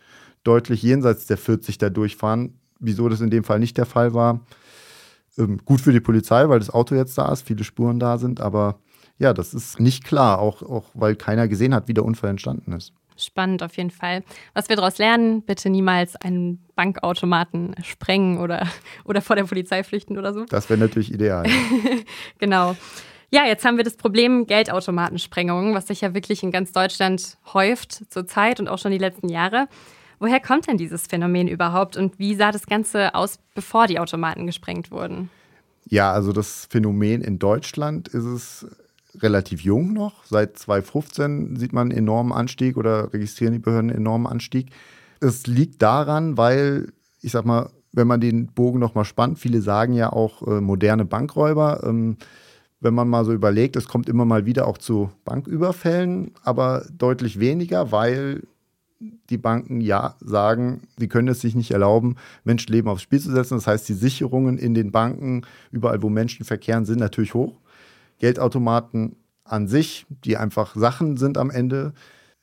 deutlich 0.42 0.82
jenseits 0.82 1.26
der 1.26 1.36
40 1.36 1.78
da 1.78 1.90
durchfahren. 1.90 2.58
Wieso 2.80 3.08
das 3.08 3.20
in 3.20 3.30
dem 3.30 3.44
Fall 3.44 3.60
nicht 3.60 3.78
der 3.78 3.86
Fall 3.86 4.14
war, 4.14 4.40
ähm, 5.38 5.58
gut 5.64 5.80
für 5.80 5.92
die 5.92 6.00
Polizei, 6.00 6.48
weil 6.48 6.58
das 6.58 6.70
Auto 6.70 6.94
jetzt 6.96 7.16
da 7.18 7.30
ist, 7.32 7.46
viele 7.46 7.62
Spuren 7.62 8.00
da 8.00 8.18
sind, 8.18 8.40
aber 8.40 8.80
ja, 9.20 9.34
das 9.34 9.52
ist 9.52 9.78
nicht 9.78 10.04
klar, 10.04 10.38
auch, 10.38 10.62
auch 10.62 10.86
weil 10.94 11.14
keiner 11.14 11.46
gesehen 11.46 11.74
hat, 11.74 11.88
wie 11.88 11.94
der 11.94 12.04
Unfall 12.04 12.30
entstanden 12.30 12.72
ist. 12.72 12.94
Spannend 13.18 13.62
auf 13.62 13.76
jeden 13.76 13.90
Fall. 13.90 14.24
Was 14.54 14.70
wir 14.70 14.76
daraus 14.76 14.96
lernen, 14.96 15.42
bitte 15.42 15.68
niemals 15.68 16.16
einen 16.16 16.64
Bankautomaten 16.74 17.74
sprengen 17.84 18.38
oder, 18.38 18.66
oder 19.04 19.20
vor 19.20 19.36
der 19.36 19.44
Polizei 19.44 19.84
flüchten 19.84 20.16
oder 20.16 20.32
so. 20.32 20.46
Das 20.46 20.70
wäre 20.70 20.80
natürlich 20.80 21.12
ideal. 21.12 21.44
genau. 22.38 22.76
Ja, 23.30 23.44
jetzt 23.44 23.64
haben 23.64 23.76
wir 23.76 23.84
das 23.84 23.96
Problem 23.96 24.46
Geldautomatensprengung, 24.46 25.74
was 25.74 25.88
sich 25.88 26.00
ja 26.00 26.14
wirklich 26.14 26.42
in 26.42 26.50
ganz 26.50 26.72
Deutschland 26.72 27.36
häuft 27.52 28.10
zurzeit 28.10 28.58
und 28.58 28.68
auch 28.68 28.78
schon 28.78 28.90
die 28.90 28.98
letzten 28.98 29.28
Jahre. 29.28 29.68
Woher 30.18 30.40
kommt 30.40 30.66
denn 30.66 30.78
dieses 30.78 31.06
Phänomen 31.06 31.46
überhaupt 31.46 31.98
und 31.98 32.18
wie 32.18 32.34
sah 32.34 32.52
das 32.52 32.66
Ganze 32.66 33.14
aus, 33.14 33.38
bevor 33.54 33.86
die 33.86 33.98
Automaten 33.98 34.46
gesprengt 34.46 34.90
wurden? 34.90 35.28
Ja, 35.86 36.10
also 36.10 36.32
das 36.32 36.66
Phänomen 36.70 37.20
in 37.20 37.38
Deutschland 37.38 38.08
ist 38.08 38.24
es 38.24 38.66
relativ 39.18 39.62
jung 39.62 39.92
noch. 39.92 40.24
Seit 40.24 40.58
2015 40.58 41.56
sieht 41.56 41.72
man 41.72 41.90
einen 41.90 41.98
enormen 41.98 42.32
Anstieg 42.32 42.76
oder 42.76 43.12
registrieren 43.12 43.52
die 43.52 43.58
Behörden 43.58 43.90
einen 43.90 44.00
enormen 44.00 44.26
Anstieg. 44.26 44.70
Es 45.20 45.46
liegt 45.46 45.82
daran, 45.82 46.36
weil, 46.36 46.92
ich 47.20 47.32
sag 47.32 47.44
mal, 47.44 47.70
wenn 47.92 48.06
man 48.06 48.20
den 48.20 48.46
Bogen 48.46 48.78
nochmal 48.78 49.04
spannt, 49.04 49.38
viele 49.38 49.62
sagen 49.62 49.94
ja 49.94 50.12
auch 50.12 50.46
äh, 50.46 50.60
moderne 50.60 51.04
Bankräuber. 51.04 51.82
Ähm, 51.84 52.16
wenn 52.80 52.94
man 52.94 53.08
mal 53.08 53.24
so 53.24 53.32
überlegt, 53.32 53.76
es 53.76 53.88
kommt 53.88 54.08
immer 54.08 54.24
mal 54.24 54.46
wieder 54.46 54.66
auch 54.66 54.78
zu 54.78 55.10
Banküberfällen, 55.24 56.32
aber 56.42 56.86
deutlich 56.96 57.38
weniger, 57.38 57.92
weil 57.92 58.42
die 59.28 59.38
Banken 59.38 59.80
ja 59.80 60.16
sagen, 60.20 60.82
sie 60.98 61.08
können 61.08 61.28
es 61.28 61.40
sich 61.40 61.54
nicht 61.54 61.70
erlauben, 61.70 62.16
Menschenleben 62.44 62.90
aufs 62.90 63.02
Spiel 63.02 63.20
zu 63.20 63.30
setzen. 63.30 63.54
Das 63.54 63.66
heißt, 63.66 63.88
die 63.88 63.94
Sicherungen 63.94 64.58
in 64.58 64.74
den 64.74 64.92
Banken, 64.92 65.42
überall 65.70 66.02
wo 66.02 66.08
Menschen 66.08 66.44
verkehren, 66.44 66.84
sind 66.84 66.98
natürlich 66.98 67.34
hoch. 67.34 67.56
Geldautomaten 68.20 69.16
an 69.44 69.66
sich, 69.66 70.06
die 70.24 70.36
einfach 70.36 70.76
Sachen 70.76 71.16
sind 71.16 71.36
am 71.36 71.50
Ende, 71.50 71.92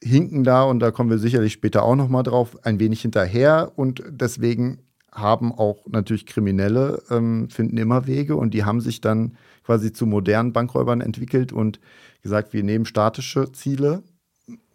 hinken 0.04 0.44
da, 0.44 0.64
und 0.64 0.80
da 0.80 0.92
kommen 0.92 1.10
wir 1.10 1.18
sicherlich 1.18 1.54
später 1.54 1.84
auch 1.84 1.96
nochmal 1.96 2.24
drauf, 2.24 2.58
ein 2.64 2.80
wenig 2.80 3.02
hinterher. 3.02 3.72
Und 3.76 4.04
deswegen 4.10 4.80
haben 5.12 5.52
auch 5.52 5.86
natürlich 5.88 6.26
Kriminelle, 6.26 7.02
ähm, 7.10 7.50
finden 7.50 7.78
immer 7.78 8.06
Wege 8.06 8.36
und 8.36 8.54
die 8.54 8.66
haben 8.66 8.82
sich 8.82 9.02
dann 9.02 9.38
quasi 9.64 9.92
zu 9.92 10.06
modernen 10.06 10.54
Bankräubern 10.54 11.02
entwickelt 11.02 11.52
und 11.52 11.80
gesagt, 12.22 12.54
wir 12.54 12.64
nehmen 12.64 12.86
statische 12.86 13.52
Ziele 13.52 14.04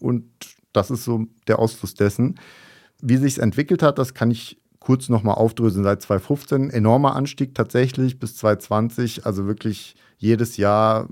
und 0.01 0.25
das 0.73 0.91
ist 0.91 1.05
so 1.05 1.27
der 1.47 1.59
Ausfluss 1.59 1.95
dessen. 1.95 2.41
Wie 3.01 3.17
sich 3.17 3.35
es 3.35 3.39
entwickelt 3.39 3.83
hat, 3.83 3.99
das 3.99 4.15
kann 4.15 4.31
ich 4.31 4.61
kurz 4.81 5.09
nochmal 5.09 5.37
aufdröseln. 5.37 5.85
Seit 5.85 6.03
2015 6.03 6.71
enormer 6.71 7.15
Anstieg 7.15 7.55
tatsächlich 7.55 8.19
bis 8.19 8.37
2020, 8.37 9.27
also 9.27 9.47
wirklich 9.47 9.95
jedes 10.23 10.57
Jahr 10.57 11.09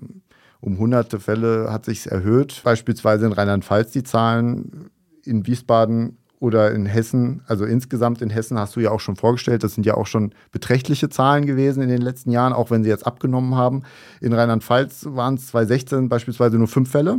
um 0.60 0.78
hunderte 0.78 1.20
Fälle 1.20 1.70
hat 1.70 1.84
sich 1.84 2.10
erhöht. 2.10 2.60
Beispielsweise 2.64 3.26
in 3.26 3.32
Rheinland-Pfalz 3.32 3.92
die 3.92 4.02
Zahlen, 4.02 4.90
in 5.24 5.46
Wiesbaden 5.46 6.18
oder 6.38 6.72
in 6.72 6.86
Hessen, 6.86 7.42
also 7.46 7.64
insgesamt 7.64 8.22
in 8.22 8.30
Hessen 8.30 8.58
hast 8.58 8.76
du 8.76 8.80
ja 8.80 8.90
auch 8.90 9.00
schon 9.00 9.16
vorgestellt, 9.16 9.62
das 9.62 9.74
sind 9.74 9.84
ja 9.84 9.94
auch 9.94 10.06
schon 10.06 10.32
beträchtliche 10.52 11.08
Zahlen 11.08 11.44
gewesen 11.44 11.82
in 11.82 11.90
den 11.90 12.00
letzten 12.00 12.30
Jahren, 12.30 12.52
auch 12.52 12.70
wenn 12.70 12.82
sie 12.82 12.88
jetzt 12.88 13.06
abgenommen 13.06 13.54
haben. 13.56 13.82
In 14.20 14.32
Rheinland-Pfalz 14.32 15.06
waren 15.10 15.34
es 15.34 15.48
2016 15.48 16.08
beispielsweise 16.08 16.56
nur 16.56 16.68
fünf 16.68 16.90
Fälle 16.90 17.18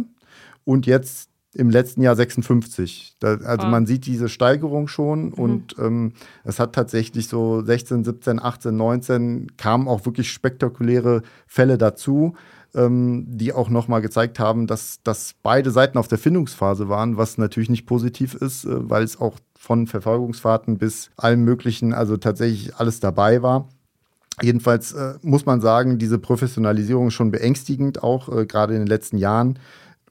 und 0.63 0.85
jetzt 0.85 1.30
im 1.53 1.69
letzten 1.69 2.01
Jahr 2.01 2.15
56. 2.15 3.17
Da, 3.19 3.35
also 3.37 3.67
oh. 3.67 3.69
man 3.69 3.85
sieht 3.85 4.05
diese 4.05 4.29
Steigerung 4.29 4.87
schon 4.87 5.25
mhm. 5.25 5.33
und 5.33 5.75
ähm, 5.79 6.13
es 6.43 6.59
hat 6.59 6.73
tatsächlich 6.73 7.27
so 7.27 7.61
16, 7.61 8.03
17, 8.03 8.41
18, 8.41 8.75
19 8.75 9.57
kamen 9.57 9.87
auch 9.87 10.05
wirklich 10.05 10.31
spektakuläre 10.31 11.21
Fälle 11.47 11.77
dazu, 11.77 12.35
ähm, 12.73 13.25
die 13.27 13.53
auch 13.53 13.69
nochmal 13.69 14.01
gezeigt 14.01 14.39
haben, 14.39 14.65
dass, 14.65 15.01
dass 15.03 15.35
beide 15.43 15.71
Seiten 15.71 15.97
auf 15.97 16.07
der 16.07 16.17
Findungsphase 16.17 16.87
waren, 16.87 17.17
was 17.17 17.37
natürlich 17.37 17.69
nicht 17.69 17.85
positiv 17.85 18.33
ist, 18.33 18.65
äh, 18.65 18.89
weil 18.89 19.03
es 19.03 19.19
auch 19.19 19.37
von 19.57 19.87
Verfolgungsfahrten 19.87 20.77
bis 20.77 21.11
allem 21.17 21.43
Möglichen, 21.43 21.93
also 21.93 22.17
tatsächlich 22.17 22.75
alles 22.77 22.99
dabei 22.99 23.41
war. 23.41 23.67
Jedenfalls 24.41 24.93
äh, 24.93 25.15
muss 25.21 25.45
man 25.45 25.59
sagen, 25.59 25.99
diese 25.99 26.17
Professionalisierung 26.17 27.07
ist 27.07 27.13
schon 27.13 27.31
beängstigend, 27.31 28.01
auch 28.01 28.29
äh, 28.35 28.45
gerade 28.45 28.73
in 28.73 28.79
den 28.79 28.87
letzten 28.87 29.17
Jahren 29.17 29.59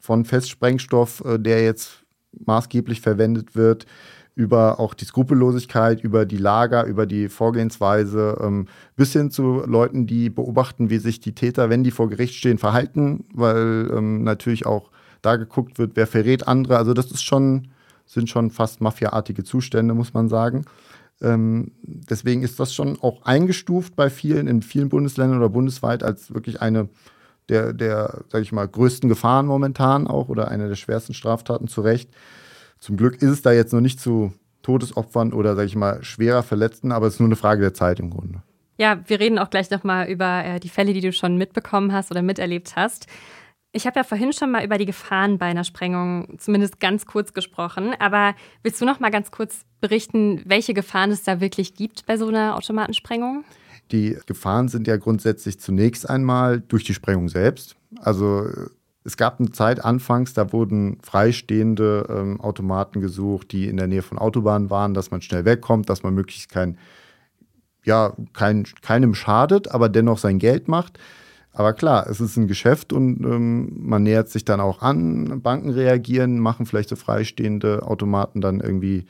von 0.01 0.25
Festsprengstoff, 0.25 1.23
äh, 1.25 1.39
der 1.39 1.63
jetzt 1.63 2.05
maßgeblich 2.47 3.01
verwendet 3.01 3.55
wird, 3.55 3.87
über 4.35 4.81
auch 4.81 4.95
die 4.95 5.05
Skrupellosigkeit, 5.05 6.03
über 6.03 6.25
die 6.25 6.39
Lager, 6.39 6.87
über 6.87 7.07
die 7.07 7.29
Vorgehensweise, 7.29 8.39
ähm, 8.41 8.67
bis 8.97 9.13
hin 9.13 9.31
zu 9.31 9.63
Leuten, 9.67 10.07
die 10.07 10.31
beobachten, 10.31 10.89
wie 10.89 10.99
sich 10.99 11.21
die 11.21 11.35
Täter, 11.35 11.69
wenn 11.69 11.85
die 11.85 11.91
vor 11.91 12.09
Gericht 12.09 12.35
stehen, 12.35 12.59
verhalten, 12.59 13.25
weil 13.35 13.91
ähm, 13.95 14.25
natürlich 14.25 14.67
auch 14.67 14.91
da 15.21 15.37
geguckt 15.37 15.79
wird, 15.79 15.93
wer 15.95 16.07
verrät 16.07 16.49
andere. 16.49 16.79
Also 16.79 16.95
das 16.95 17.11
ist 17.11 17.23
schon, 17.23 17.69
sind 18.07 18.31
schon 18.31 18.51
fast 18.51 18.81
mafiaartige 18.81 19.45
Zustände, 19.45 19.95
muss 19.95 20.15
man 20.15 20.29
sagen. 20.29 20.65
Ähm, 21.21 21.73
deswegen 21.83 22.43
ist 22.43 22.59
das 22.59 22.73
schon 22.73 22.99
auch 23.03 23.23
eingestuft 23.25 23.95
bei 23.95 24.09
vielen, 24.09 24.47
in 24.47 24.63
vielen 24.63 24.89
Bundesländern 24.89 25.39
oder 25.39 25.51
bundesweit 25.51 26.03
als 26.03 26.33
wirklich 26.33 26.63
eine 26.63 26.89
der, 27.51 27.73
der 27.73 28.25
sage 28.29 28.43
ich 28.43 28.53
mal, 28.53 28.67
größten 28.67 29.09
Gefahren 29.09 29.47
momentan 29.47 30.07
auch 30.07 30.29
oder 30.29 30.49
eine 30.49 30.69
der 30.69 30.77
schwersten 30.77 31.15
Straftaten 31.15 31.69
zu 31.69 31.83
Recht. 31.83 32.11
Zum 32.79 32.97
Glück 32.97 33.17
ist 33.17 33.31
es 33.31 33.43
da 33.43 33.53
jetzt 33.53 33.73
noch 33.73 33.81
nicht 33.81 34.01
zu 34.01 34.33
Todesopfern 34.63 35.33
oder, 35.33 35.57
sage 35.57 35.67
ich 35.67 35.77
mal, 35.77 36.03
schwerer 36.03 36.43
Verletzten, 36.43 36.93
aber 36.93 37.07
es 37.07 37.15
ist 37.15 37.21
nur 37.21 37.29
eine 37.29 37.37
Frage 37.37 37.61
der 37.61 37.75
Zeit 37.75 37.99
im 37.99 38.11
Grunde. 38.11 38.43
Ja, 38.79 39.01
wir 39.07 39.21
reden 39.21 39.39
auch 39.39 39.51
gleich 39.51 39.71
nochmal 39.71 40.09
über 40.09 40.45
äh, 40.45 40.61
die 40.61 40.71
Fälle, 40.71 40.95
die 40.95 41.03
du 41.03 41.13
schon 41.13 41.37
mitbekommen 41.37 41.93
hast 41.93 42.11
oder 42.11 42.23
miterlebt 42.23 42.77
hast. 42.77 43.07
Ich 43.73 43.87
habe 43.87 44.01
ja 44.01 44.05
vorhin 44.05 44.33
schon 44.33 44.51
mal 44.51 44.65
über 44.65 44.79
die 44.79 44.87
Gefahren 44.87 45.39
bei 45.39 45.47
einer 45.47 45.65
Sprengung 45.65 46.39
zumindest 46.39 46.81
ganz 46.81 47.07
kurz 47.07 47.35
gesprochen, 47.35 47.95
aber 47.99 48.35
willst 48.63 48.81
du 48.81 48.85
noch 48.85 48.99
mal 48.99 49.11
ganz 49.11 49.31
kurz 49.31 49.65
berichten, 49.81 50.43
welche 50.45 50.75
Gefahren 50.75 51.11
es 51.11 51.23
da 51.23 51.41
wirklich 51.41 51.75
gibt 51.75 52.07
bei 52.07 52.17
so 52.17 52.29
einer 52.29 52.57
Automatensprengung? 52.57 53.45
Die 53.93 54.17
Gefahren 54.27 54.69
sind 54.69 54.87
ja 54.87 54.97
grundsätzlich 54.97 55.59
zunächst 55.59 56.09
einmal 56.09 56.61
durch 56.61 56.85
die 56.85 56.95
Sprengung 56.95 57.29
selbst. 57.29 57.77
Also 58.01 58.47
es 59.03 59.17
gab 59.17 59.41
eine 59.41 59.51
Zeit 59.51 59.85
anfangs, 59.85 60.35
da 60.35 60.53
wurden 60.53 60.99
freistehende 61.03 62.07
ähm, 62.09 62.41
Automaten 62.41 63.01
gesucht, 63.01 63.53
die 63.53 63.67
in 63.67 63.77
der 63.77 63.87
Nähe 63.87 64.03
von 64.03 64.19
Autobahnen 64.19 64.71
waren, 64.71 64.95
dass 64.95 65.11
man 65.11 65.23
schnell 65.23 65.45
wegkommt, 65.45 65.89
dass 65.89 66.03
man 66.03 66.15
möglichst 66.15 66.51
kein, 66.51 66.79
ja, 67.85 68.13
kein, 68.33 68.65
keinem 68.83 69.15
schadet, 69.15 69.71
aber 69.71 69.89
dennoch 69.89 70.19
sein 70.19 70.39
Geld 70.39 70.69
macht. 70.69 70.99
Aber 71.53 71.73
klar, 71.73 72.07
es 72.09 72.21
ist 72.21 72.37
ein 72.37 72.47
Geschäft 72.47 72.93
und 72.93 73.25
ähm, 73.25 73.73
man 73.75 74.03
nähert 74.03 74.29
sich 74.29 74.45
dann 74.45 74.61
auch 74.61 74.83
an. 74.83 75.41
Banken 75.43 75.71
reagieren, 75.71 76.39
machen 76.39 76.67
vielleicht 76.67 76.91
so 76.91 76.97
freistehende 76.97 77.83
Automaten 77.83 78.41
dann 78.41 78.61
irgendwie 78.61 79.07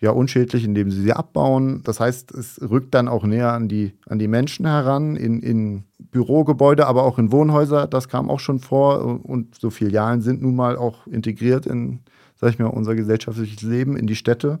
ja 0.00 0.10
unschädlich, 0.10 0.64
indem 0.64 0.90
sie 0.90 1.02
sie 1.02 1.12
abbauen. 1.12 1.82
Das 1.84 2.00
heißt, 2.00 2.32
es 2.32 2.60
rückt 2.60 2.94
dann 2.94 3.08
auch 3.08 3.24
näher 3.24 3.52
an 3.52 3.68
die, 3.68 3.92
an 4.08 4.18
die 4.18 4.28
Menschen 4.28 4.66
heran, 4.66 5.16
in, 5.16 5.40
in 5.40 5.84
Bürogebäude, 5.98 6.86
aber 6.86 7.04
auch 7.04 7.18
in 7.18 7.32
Wohnhäuser. 7.32 7.86
Das 7.86 8.08
kam 8.08 8.30
auch 8.30 8.40
schon 8.40 8.60
vor 8.60 9.24
und 9.24 9.54
so 9.54 9.70
Filialen 9.70 10.20
sind 10.20 10.42
nun 10.42 10.56
mal 10.56 10.76
auch 10.76 11.06
integriert 11.06 11.66
in, 11.66 12.00
sag 12.36 12.50
ich 12.50 12.58
mal, 12.58 12.66
unser 12.66 12.94
gesellschaftliches 12.94 13.62
Leben, 13.62 13.96
in 13.96 14.06
die 14.06 14.16
Städte, 14.16 14.58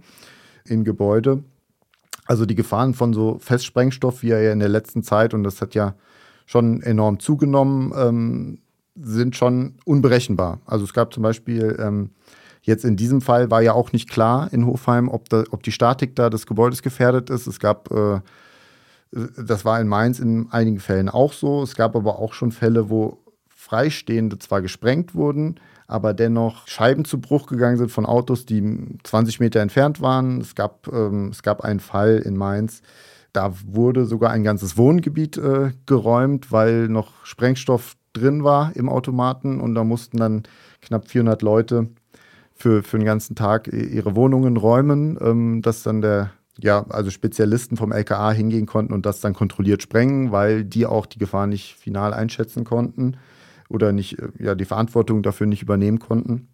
in 0.64 0.84
Gebäude. 0.84 1.42
Also 2.24 2.44
die 2.46 2.54
Gefahren 2.54 2.94
von 2.94 3.12
so 3.12 3.38
Festsprengstoff, 3.38 4.22
wie 4.22 4.30
er 4.30 4.42
ja 4.42 4.52
in 4.52 4.58
der 4.58 4.68
letzten 4.68 5.02
Zeit, 5.02 5.32
und 5.34 5.44
das 5.44 5.60
hat 5.60 5.74
ja 5.74 5.94
schon 6.44 6.82
enorm 6.82 7.20
zugenommen, 7.20 7.92
ähm, 7.96 8.58
sind 8.94 9.36
schon 9.36 9.74
unberechenbar. 9.84 10.60
Also 10.64 10.84
es 10.84 10.94
gab 10.94 11.12
zum 11.12 11.22
Beispiel 11.22 11.76
ähm, 11.78 12.10
Jetzt 12.66 12.84
in 12.84 12.96
diesem 12.96 13.20
Fall 13.20 13.48
war 13.48 13.62
ja 13.62 13.74
auch 13.74 13.92
nicht 13.92 14.10
klar 14.10 14.52
in 14.52 14.66
Hofheim, 14.66 15.08
ob, 15.08 15.28
da, 15.28 15.44
ob 15.52 15.62
die 15.62 15.70
Statik 15.70 16.16
da 16.16 16.30
des 16.30 16.46
Gebäudes 16.46 16.82
gefährdet 16.82 17.30
ist. 17.30 17.46
Es 17.46 17.60
gab, 17.60 17.92
äh, 17.92 18.20
das 19.12 19.64
war 19.64 19.80
in 19.80 19.86
Mainz 19.86 20.18
in 20.18 20.48
einigen 20.50 20.80
Fällen 20.80 21.08
auch 21.08 21.32
so. 21.32 21.62
Es 21.62 21.76
gab 21.76 21.94
aber 21.94 22.18
auch 22.18 22.32
schon 22.32 22.50
Fälle, 22.50 22.90
wo 22.90 23.18
Freistehende 23.46 24.40
zwar 24.40 24.62
gesprengt 24.62 25.14
wurden, 25.14 25.60
aber 25.86 26.12
dennoch 26.12 26.66
Scheiben 26.66 27.04
zu 27.04 27.20
Bruch 27.20 27.46
gegangen 27.46 27.76
sind 27.76 27.92
von 27.92 28.04
Autos, 28.04 28.46
die 28.46 28.98
20 29.04 29.38
Meter 29.38 29.60
entfernt 29.60 30.00
waren. 30.00 30.40
Es 30.40 30.56
gab, 30.56 30.88
ähm, 30.92 31.28
es 31.30 31.44
gab 31.44 31.60
einen 31.60 31.78
Fall 31.78 32.18
in 32.18 32.36
Mainz, 32.36 32.82
da 33.32 33.52
wurde 33.64 34.06
sogar 34.06 34.32
ein 34.32 34.42
ganzes 34.42 34.76
Wohngebiet 34.76 35.36
äh, 35.36 35.70
geräumt, 35.86 36.50
weil 36.50 36.88
noch 36.88 37.24
Sprengstoff 37.24 37.96
drin 38.12 38.42
war 38.42 38.74
im 38.74 38.88
Automaten 38.88 39.60
und 39.60 39.76
da 39.76 39.84
mussten 39.84 40.16
dann 40.16 40.42
knapp 40.80 41.06
400 41.06 41.42
Leute 41.42 41.90
für, 42.56 42.82
für 42.82 42.98
den 42.98 43.04
ganzen 43.04 43.36
Tag 43.36 43.68
ihre 43.68 44.16
Wohnungen 44.16 44.56
räumen, 44.56 45.18
ähm, 45.20 45.62
dass 45.62 45.82
dann 45.82 46.00
der, 46.00 46.30
ja, 46.58 46.84
also 46.88 47.10
Spezialisten 47.10 47.76
vom 47.76 47.92
LKA 47.92 48.32
hingehen 48.32 48.66
konnten 48.66 48.94
und 48.94 49.06
das 49.06 49.20
dann 49.20 49.34
kontrolliert 49.34 49.82
sprengen, 49.82 50.32
weil 50.32 50.64
die 50.64 50.86
auch 50.86 51.06
die 51.06 51.18
Gefahr 51.18 51.46
nicht 51.46 51.76
final 51.76 52.14
einschätzen 52.14 52.64
konnten 52.64 53.18
oder 53.68 53.92
nicht, 53.92 54.18
äh, 54.18 54.28
ja, 54.38 54.54
die 54.54 54.64
Verantwortung 54.64 55.22
dafür 55.22 55.46
nicht 55.46 55.62
übernehmen 55.62 55.98
konnten. 55.98 56.48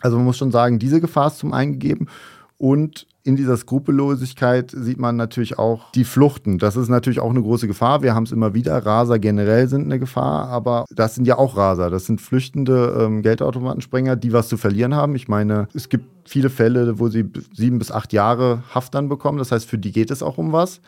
Also 0.00 0.16
man 0.16 0.26
muss 0.26 0.38
schon 0.38 0.52
sagen, 0.52 0.78
diese 0.78 1.00
Gefahr 1.00 1.28
ist 1.28 1.38
zum 1.38 1.52
einen 1.52 1.72
gegeben 1.72 2.08
und 2.58 3.06
in 3.22 3.34
dieser 3.34 3.56
Skrupellosigkeit 3.56 4.70
sieht 4.70 4.98
man 4.98 5.16
natürlich 5.16 5.58
auch 5.58 5.90
die 5.92 6.04
Fluchten. 6.04 6.58
Das 6.58 6.76
ist 6.76 6.88
natürlich 6.88 7.18
auch 7.18 7.30
eine 7.30 7.42
große 7.42 7.66
Gefahr. 7.66 8.02
Wir 8.02 8.14
haben 8.14 8.22
es 8.22 8.30
immer 8.30 8.54
wieder. 8.54 8.86
Raser 8.86 9.18
generell 9.18 9.68
sind 9.68 9.84
eine 9.84 9.98
Gefahr, 9.98 10.48
aber 10.48 10.84
das 10.90 11.16
sind 11.16 11.26
ja 11.26 11.36
auch 11.36 11.56
Raser. 11.56 11.90
Das 11.90 12.06
sind 12.06 12.20
flüchtende 12.20 12.96
ähm, 13.00 13.22
Geldautomatensprenger, 13.22 14.14
die 14.14 14.32
was 14.32 14.48
zu 14.48 14.56
verlieren 14.56 14.94
haben. 14.94 15.16
Ich 15.16 15.26
meine, 15.26 15.66
es 15.74 15.88
gibt 15.88 16.04
viele 16.28 16.50
Fälle, 16.50 17.00
wo 17.00 17.08
sie 17.08 17.28
sieben 17.52 17.78
bis 17.78 17.90
acht 17.90 18.12
Jahre 18.12 18.62
Haft 18.72 18.94
dann 18.94 19.08
bekommen. 19.08 19.38
Das 19.38 19.50
heißt, 19.50 19.68
für 19.68 19.78
die 19.78 19.90
geht 19.90 20.12
es 20.12 20.22
auch 20.22 20.38
um 20.38 20.52
was. 20.52 20.80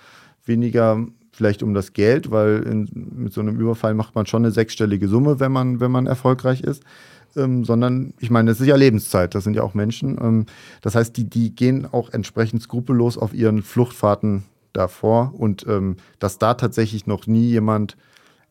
Weniger 0.45 1.05
vielleicht 1.33 1.65
um 1.65 1.75
das 1.75 1.93
Geld, 1.93 2.31
weil 2.31 2.63
in, 2.63 2.89
mit 3.17 3.33
so 3.33 3.41
einem 3.41 3.59
Überfall 3.59 3.95
macht 3.95 4.15
man 4.15 4.27
schon 4.27 4.45
eine 4.45 4.53
sechsstellige 4.53 5.09
Summe, 5.09 5.41
wenn 5.41 5.53
man, 5.53 5.81
wenn 5.81 5.91
man 5.91 6.07
erfolgreich 6.07 6.63
ist 6.63 6.85
ähm, 7.37 7.65
sondern 7.65 8.15
ich 8.19 8.31
meine, 8.31 8.51
es 8.51 8.61
ist 8.61 8.67
ja 8.67 8.77
Lebenszeit, 8.77 9.35
das 9.35 9.45
sind 9.45 9.55
ja 9.55 9.63
auch 9.63 9.75
Menschen. 9.75 10.19
Ähm, 10.21 10.47
das 10.81 10.95
heißt, 10.95 11.17
die, 11.17 11.25
die 11.25 11.55
gehen 11.55 11.87
auch 11.91 12.11
entsprechend 12.13 12.63
skrupellos 12.63 13.19
auf 13.19 13.35
ihren 13.35 13.63
Fluchtfahrten 13.63 14.45
davor 14.73 15.35
und 15.37 15.67
ähm, 15.67 15.97
dass 16.19 16.39
da 16.39 16.55
tatsächlich 16.55 17.07
noch 17.07 17.27
nie 17.27 17.49
jemand 17.49 17.97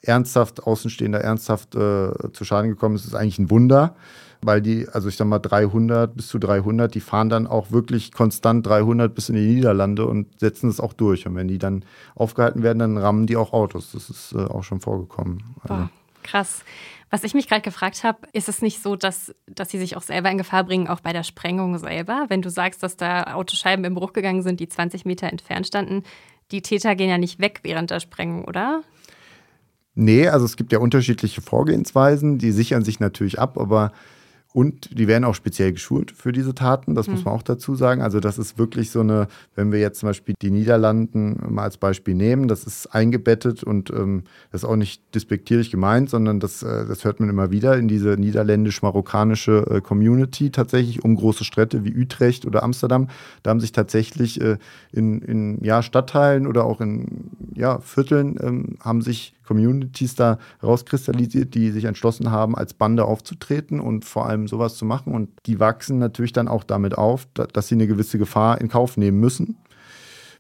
ernsthaft, 0.01 0.63
Außenstehender 0.63 1.21
ernsthaft 1.21 1.75
äh, 1.75 2.31
zu 2.33 2.43
Schaden 2.45 2.69
gekommen 2.69 2.95
ist, 2.95 3.05
ist 3.05 3.15
eigentlich 3.15 3.39
ein 3.39 3.49
Wunder, 3.49 3.95
weil 4.41 4.61
die, 4.61 4.87
also 4.87 5.09
ich 5.09 5.17
sag 5.17 5.27
mal 5.27 5.39
300 5.39 6.15
bis 6.15 6.27
zu 6.27 6.37
300, 6.37 6.93
die 6.93 6.99
fahren 6.99 7.29
dann 7.29 7.47
auch 7.47 7.71
wirklich 7.71 8.11
konstant 8.11 8.65
300 8.67 9.13
bis 9.13 9.29
in 9.29 9.35
die 9.35 9.47
Niederlande 9.47 10.05
und 10.05 10.39
setzen 10.39 10.69
es 10.69 10.79
auch 10.79 10.93
durch. 10.93 11.25
Und 11.25 11.35
wenn 11.35 11.47
die 11.47 11.57
dann 11.57 11.83
aufgehalten 12.15 12.63
werden, 12.63 12.79
dann 12.79 12.97
rammen 12.97 13.25
die 13.25 13.37
auch 13.37 13.53
Autos. 13.53 13.91
Das 13.93 14.09
ist 14.09 14.33
äh, 14.33 14.37
auch 14.37 14.63
schon 14.63 14.79
vorgekommen. 14.79 15.43
Boah, 15.67 15.89
krass. 16.23 16.63
Was 17.09 17.23
ich 17.23 17.33
mich 17.33 17.47
gerade 17.47 17.61
gefragt 17.61 18.03
habe, 18.03 18.27
ist 18.33 18.49
es 18.49 18.61
nicht 18.61 18.83
so, 18.83 18.97
dass, 18.97 19.33
dass 19.47 19.69
sie 19.69 19.77
sich 19.77 19.95
auch 19.95 20.01
selber 20.01 20.29
in 20.29 20.37
Gefahr 20.37 20.65
bringen, 20.65 20.87
auch 20.87 20.99
bei 20.99 21.13
der 21.13 21.23
Sprengung 21.23 21.77
selber? 21.77 22.25
Wenn 22.27 22.41
du 22.41 22.49
sagst, 22.49 22.83
dass 22.83 22.97
da 22.97 23.33
Autoscheiben 23.33 23.85
im 23.85 23.95
Bruch 23.95 24.11
gegangen 24.11 24.41
sind, 24.41 24.59
die 24.59 24.67
20 24.67 25.05
Meter 25.05 25.27
entfernt 25.27 25.67
standen, 25.67 26.03
die 26.51 26.61
Täter 26.61 26.95
gehen 26.95 27.09
ja 27.09 27.17
nicht 27.17 27.39
weg 27.39 27.61
während 27.63 27.91
der 27.91 28.01
Sprengung, 28.01 28.45
oder? 28.45 28.81
Nee, 29.95 30.27
also 30.27 30.45
es 30.45 30.57
gibt 30.57 30.71
ja 30.71 30.79
unterschiedliche 30.79 31.41
Vorgehensweisen, 31.41 32.37
die 32.37 32.51
sichern 32.51 32.83
sich 32.83 32.99
natürlich 32.99 33.39
ab, 33.39 33.57
aber 33.57 33.93
und 34.57 34.97
die 34.97 35.07
werden 35.07 35.23
auch 35.23 35.35
speziell 35.35 35.71
geschult 35.71 36.09
für 36.09 36.31
diese 36.31 36.55
Taten, 36.55 36.95
das 36.95 37.05
mhm. 37.05 37.13
muss 37.13 37.25
man 37.25 37.35
auch 37.35 37.43
dazu 37.43 37.75
sagen. 37.75 38.01
Also 38.01 38.19
das 38.19 38.39
ist 38.39 38.57
wirklich 38.57 38.89
so 38.89 39.01
eine, 39.01 39.27
wenn 39.53 39.71
wir 39.71 39.79
jetzt 39.79 39.99
zum 39.99 40.09
Beispiel 40.09 40.33
die 40.41 40.49
Niederlanden 40.49 41.37
mal 41.47 41.61
als 41.61 41.77
Beispiel 41.77 42.15
nehmen, 42.15 42.47
das 42.47 42.63
ist 42.63 42.87
eingebettet 42.87 43.63
und 43.63 43.91
ähm, 43.91 44.23
das 44.51 44.63
ist 44.63 44.67
auch 44.67 44.75
nicht 44.75 45.13
despektierlich 45.13 45.69
gemeint, 45.69 46.09
sondern 46.09 46.39
das, 46.39 46.63
äh, 46.63 46.87
das 46.87 47.05
hört 47.05 47.19
man 47.19 47.29
immer 47.29 47.51
wieder 47.51 47.77
in 47.77 47.87
diese 47.87 48.17
niederländisch-marokkanische 48.17 49.67
äh, 49.69 49.81
Community 49.81 50.49
tatsächlich 50.49 51.03
um 51.03 51.15
große 51.15 51.43
Städte 51.43 51.85
wie 51.85 51.95
Utrecht 51.95 52.47
oder 52.47 52.63
Amsterdam. 52.63 53.09
Da 53.43 53.51
haben 53.51 53.59
sich 53.59 53.73
tatsächlich 53.73 54.41
äh, 54.41 54.57
in, 54.91 55.21
in 55.21 55.63
ja, 55.63 55.83
Stadtteilen 55.83 56.47
oder 56.47 56.65
auch 56.65 56.81
in 56.81 57.29
ja, 57.53 57.77
Vierteln 57.81 58.37
ähm, 58.41 58.77
haben 58.79 59.03
sich 59.03 59.35
Communities 59.47 60.15
da 60.15 60.37
rauskristallisiert, 60.61 61.55
die 61.55 61.71
sich 61.71 61.85
entschlossen 61.85 62.31
haben, 62.31 62.55
als 62.55 62.73
Bande 62.73 63.05
aufzutreten 63.05 63.79
und 63.79 64.05
vor 64.05 64.27
allem 64.27 64.46
sowas 64.47 64.75
zu 64.75 64.85
machen. 64.85 65.13
Und 65.13 65.29
die 65.45 65.59
wachsen 65.59 65.99
natürlich 65.99 66.33
dann 66.33 66.47
auch 66.47 66.63
damit 66.63 66.97
auf, 66.97 67.27
dass 67.33 67.67
sie 67.67 67.75
eine 67.75 67.87
gewisse 67.87 68.17
Gefahr 68.17 68.59
in 68.61 68.69
Kauf 68.69 68.97
nehmen 68.97 69.19
müssen. 69.19 69.57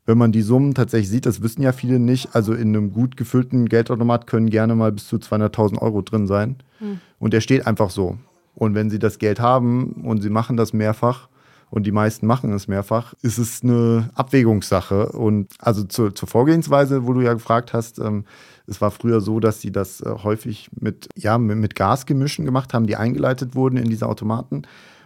Wenn 0.05 0.17
man 0.17 0.31
die 0.31 0.41
Summen 0.41 0.73
tatsächlich 0.73 1.09
sieht, 1.09 1.25
das 1.25 1.41
wissen 1.41 1.61
ja 1.61 1.73
viele 1.73 1.99
nicht, 1.99 2.33
also 2.33 2.53
in 2.53 2.69
einem 2.69 2.93
gut 2.93 3.17
gefüllten 3.17 3.67
Geldautomat 3.67 4.25
können 4.25 4.49
gerne 4.49 4.73
mal 4.73 4.93
bis 4.93 5.07
zu 5.07 5.17
200.000 5.17 5.81
Euro 5.81 6.01
drin 6.01 6.27
sein. 6.27 6.55
Hm. 6.79 7.01
Und 7.19 7.33
der 7.33 7.41
steht 7.41 7.67
einfach 7.67 7.89
so. 7.89 8.17
Und 8.55 8.73
wenn 8.73 8.89
sie 8.89 8.99
das 8.99 9.19
Geld 9.19 9.39
haben 9.39 10.03
und 10.05 10.21
sie 10.21 10.29
machen 10.29 10.55
das 10.55 10.71
mehrfach, 10.71 11.27
und 11.69 11.85
die 11.85 11.91
meisten 11.91 12.27
machen 12.27 12.53
es 12.53 12.67
mehrfach, 12.67 13.13
ist 13.21 13.37
es 13.37 13.61
eine 13.61 14.09
Abwägungssache. 14.15 15.09
Und 15.09 15.53
also 15.59 15.83
zur, 15.83 16.15
zur 16.15 16.27
Vorgehensweise, 16.27 17.05
wo 17.05 17.13
du 17.13 17.21
ja 17.21 17.33
gefragt 17.33 17.73
hast, 17.73 17.99
ähm, 17.99 18.25
es 18.67 18.81
war 18.81 18.91
früher 18.91 19.21
so, 19.21 19.39
dass 19.39 19.61
sie 19.61 19.71
das 19.71 20.01
äh, 20.01 20.09
häufig 20.23 20.69
mit, 20.79 21.09
ja, 21.15 21.37
mit, 21.37 21.57
mit 21.57 21.75
Gasgemischen 21.75 22.45
gemacht 22.45 22.73
haben, 22.73 22.87
die 22.87 22.95
eingeleitet 22.95 23.55
wurden 23.55 23.77
in 23.77 23.89
diese 23.89 24.07
Automaten 24.07 24.63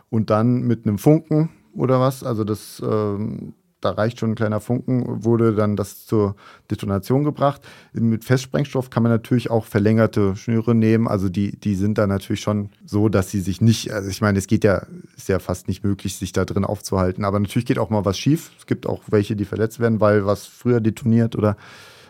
und 0.10 0.30
dann 0.30 0.62
mit 0.62 0.86
einem 0.86 0.98
Funken 0.98 1.50
oder 1.74 2.00
was. 2.00 2.24
Also 2.24 2.44
das 2.44 2.82
ähm, 2.86 3.54
da 3.82 3.92
reicht 3.92 4.20
schon 4.20 4.32
ein 4.32 4.36
kleiner 4.36 4.60
Funken, 4.60 5.24
wurde 5.24 5.54
dann 5.54 5.76
das 5.76 6.06
zur 6.06 6.36
Detonation 6.70 7.24
gebracht. 7.24 7.62
Mit 7.94 8.24
Festsprengstoff 8.24 8.90
kann 8.92 9.04
man 9.04 9.12
natürlich 9.12 9.50
auch 9.50 9.66
verlängerte 9.66 10.36
Schnüre 10.36 10.76
nehmen. 10.76 11.08
Also 11.08 11.30
die, 11.30 11.60
die 11.60 11.76
sind 11.76 11.98
da 11.98 12.08
natürlich 12.08 12.42
schon 12.42 12.70
so, 12.86 13.10
dass 13.10 13.32
sie 13.32 13.42
sich 13.42 13.60
nicht, 13.60 13.92
also 13.92 14.10
ich 14.10 14.22
meine, 14.22 14.38
es 14.38 14.48
geht 14.48 14.64
ja, 14.64 14.86
ist 15.18 15.30
ja 15.30 15.40
fast 15.40 15.68
nicht 15.68 15.84
möglich, 15.84 16.16
sich 16.16 16.32
da 16.32 16.46
drin 16.46 16.64
aufzuhalten. 16.64 17.26
Aber 17.26 17.40
natürlich 17.40 17.66
geht 17.66 17.80
auch 17.80 17.90
mal 17.90 18.06
was 18.06 18.18
schief. 18.18 18.52
Es 18.60 18.68
gibt 18.68 18.88
auch 18.88 19.04
welche, 19.10 19.36
die 19.36 19.46
verletzt 19.46 19.80
werden, 19.80 20.00
weil 20.00 20.26
was 20.26 20.46
früher 20.46 20.80
detoniert 20.80 21.36
oder 21.36 21.58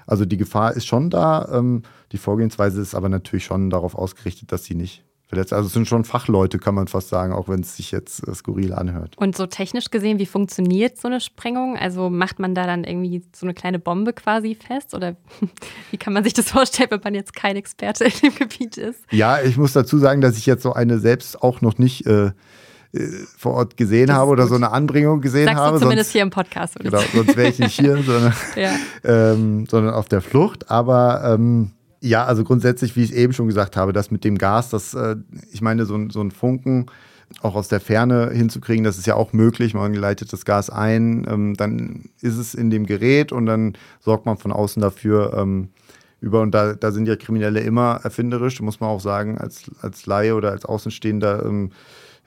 also 0.05 0.25
die 0.25 0.37
Gefahr 0.37 0.75
ist 0.75 0.85
schon 0.85 1.09
da. 1.09 1.47
Ähm, 1.53 1.83
die 2.11 2.17
Vorgehensweise 2.17 2.81
ist 2.81 2.95
aber 2.95 3.07
natürlich 3.07 3.45
schon 3.45 3.69
darauf 3.69 3.95
ausgerichtet, 3.95 4.51
dass 4.51 4.65
sie 4.65 4.75
nicht. 4.75 5.05
Also 5.33 5.67
es 5.67 5.73
sind 5.73 5.87
schon 5.87 6.03
Fachleute, 6.03 6.59
kann 6.59 6.75
man 6.75 6.87
fast 6.87 7.09
sagen, 7.09 7.33
auch 7.33 7.47
wenn 7.47 7.61
es 7.61 7.77
sich 7.77 7.91
jetzt 7.91 8.27
äh, 8.27 8.35
skurril 8.35 8.73
anhört. 8.73 9.17
Und 9.17 9.37
so 9.37 9.47
technisch 9.47 9.89
gesehen, 9.89 10.19
wie 10.19 10.25
funktioniert 10.25 10.97
so 10.97 11.07
eine 11.07 11.21
Sprengung? 11.21 11.77
Also 11.77 12.09
macht 12.09 12.39
man 12.39 12.53
da 12.53 12.65
dann 12.65 12.83
irgendwie 12.83 13.23
so 13.33 13.45
eine 13.45 13.53
kleine 13.53 13.79
Bombe 13.79 14.13
quasi 14.13 14.55
fest? 14.55 14.93
Oder 14.93 15.15
wie 15.91 15.97
kann 15.97 16.13
man 16.13 16.23
sich 16.23 16.33
das 16.33 16.51
vorstellen, 16.51 16.89
wenn 16.91 17.01
man 17.03 17.13
jetzt 17.15 17.33
kein 17.35 17.55
Experte 17.55 18.05
in 18.05 18.11
dem 18.23 18.35
Gebiet 18.35 18.77
ist? 18.77 18.99
Ja, 19.11 19.41
ich 19.41 19.57
muss 19.57 19.73
dazu 19.73 19.97
sagen, 19.97 20.21
dass 20.21 20.37
ich 20.37 20.45
jetzt 20.45 20.63
so 20.63 20.73
eine 20.73 20.99
selbst 20.99 21.41
auch 21.41 21.61
noch 21.61 21.77
nicht 21.77 22.05
äh, 22.05 22.25
äh 22.25 22.31
vor 23.37 23.53
Ort 23.53 23.77
gesehen 23.77 24.11
habe 24.11 24.31
oder 24.31 24.43
gut. 24.43 24.49
so 24.49 24.55
eine 24.55 24.71
Anbringung 24.71 25.21
gesehen 25.21 25.45
Sagst 25.45 25.59
habe. 25.59 25.77
Du 25.77 25.83
zumindest 25.83 26.09
sonst, 26.09 26.13
hier 26.13 26.21
im 26.23 26.29
Podcast. 26.29 26.75
Genau, 26.77 27.01
sonst 27.13 27.37
wäre 27.37 27.49
ich 27.49 27.59
nicht 27.59 27.79
hier, 27.79 28.03
sondern, 28.03 28.33
ja. 28.55 28.71
ähm, 29.03 29.65
sondern 29.69 29.93
auf 29.93 30.09
der 30.09 30.21
Flucht. 30.21 30.69
Aber 30.69 31.23
ähm, 31.23 31.71
ja, 32.01 32.25
also 32.25 32.43
grundsätzlich, 32.43 32.95
wie 32.95 33.03
ich 33.03 33.13
eben 33.13 33.31
schon 33.31 33.47
gesagt 33.47 33.77
habe, 33.77 33.93
das 33.93 34.11
mit 34.11 34.23
dem 34.23 34.37
Gas, 34.37 34.69
das, 34.69 34.93
äh, 34.93 35.15
ich 35.51 35.61
meine, 35.61 35.85
so, 35.85 36.09
so 36.09 36.21
ein 36.21 36.31
Funken 36.31 36.87
auch 37.41 37.55
aus 37.55 37.69
der 37.69 37.79
Ferne 37.79 38.31
hinzukriegen, 38.31 38.83
das 38.83 38.97
ist 38.97 39.07
ja 39.07 39.15
auch 39.15 39.31
möglich. 39.33 39.73
Man 39.73 39.93
leitet 39.93 40.33
das 40.33 40.43
Gas 40.43 40.69
ein, 40.69 41.25
ähm, 41.29 41.53
dann 41.55 42.09
ist 42.19 42.37
es 42.37 42.53
in 42.53 42.69
dem 42.69 42.85
Gerät 42.85 43.31
und 43.31 43.45
dann 43.45 43.77
sorgt 43.99 44.25
man 44.25 44.37
von 44.37 44.51
außen 44.51 44.81
dafür 44.81 45.33
ähm, 45.37 45.69
über. 46.19 46.41
Und 46.41 46.51
da, 46.51 46.73
da 46.73 46.91
sind 46.91 47.07
ja 47.07 47.15
Kriminelle 47.15 47.61
immer 47.61 48.01
erfinderisch, 48.03 48.59
muss 48.61 48.79
man 48.79 48.89
auch 48.89 48.99
sagen, 48.99 49.37
als, 49.37 49.71
als 49.81 50.05
Laie 50.07 50.35
oder 50.35 50.51
als 50.51 50.65
Außenstehender. 50.65 51.45
Ähm, 51.45 51.71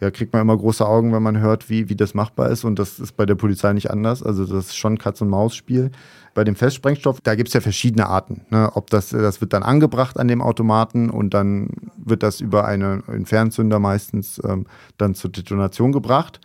ja, 0.00 0.10
kriegt 0.10 0.32
man 0.32 0.42
immer 0.42 0.56
große 0.56 0.86
Augen, 0.86 1.12
wenn 1.12 1.22
man 1.22 1.38
hört, 1.38 1.70
wie, 1.70 1.88
wie 1.88 1.94
das 1.96 2.14
machbar 2.14 2.50
ist. 2.50 2.64
Und 2.64 2.78
das 2.78 2.98
ist 2.98 3.16
bei 3.16 3.26
der 3.26 3.36
Polizei 3.36 3.72
nicht 3.72 3.90
anders. 3.90 4.22
Also 4.22 4.44
das 4.44 4.66
ist 4.66 4.76
schon 4.76 4.98
Katz-und-Maus-Spiel. 4.98 5.92
Bei 6.34 6.44
dem 6.44 6.56
Festsprengstoff, 6.56 7.20
da 7.20 7.36
gibt 7.36 7.48
es 7.48 7.54
ja 7.54 7.60
verschiedene 7.60 8.06
Arten. 8.06 8.42
Ne? 8.50 8.70
Ob 8.74 8.90
das, 8.90 9.10
das 9.10 9.40
wird 9.40 9.52
dann 9.52 9.62
angebracht 9.62 10.18
an 10.18 10.28
dem 10.28 10.42
Automaten 10.42 11.08
und 11.08 11.32
dann 11.32 11.68
wird 11.96 12.22
das 12.22 12.40
über 12.40 12.66
eine, 12.66 13.02
einen 13.06 13.24
Fernzünder 13.24 13.78
meistens 13.78 14.40
ähm, 14.44 14.66
dann 14.98 15.14
zur 15.14 15.30
Detonation 15.30 15.92
gebracht. 15.92 16.40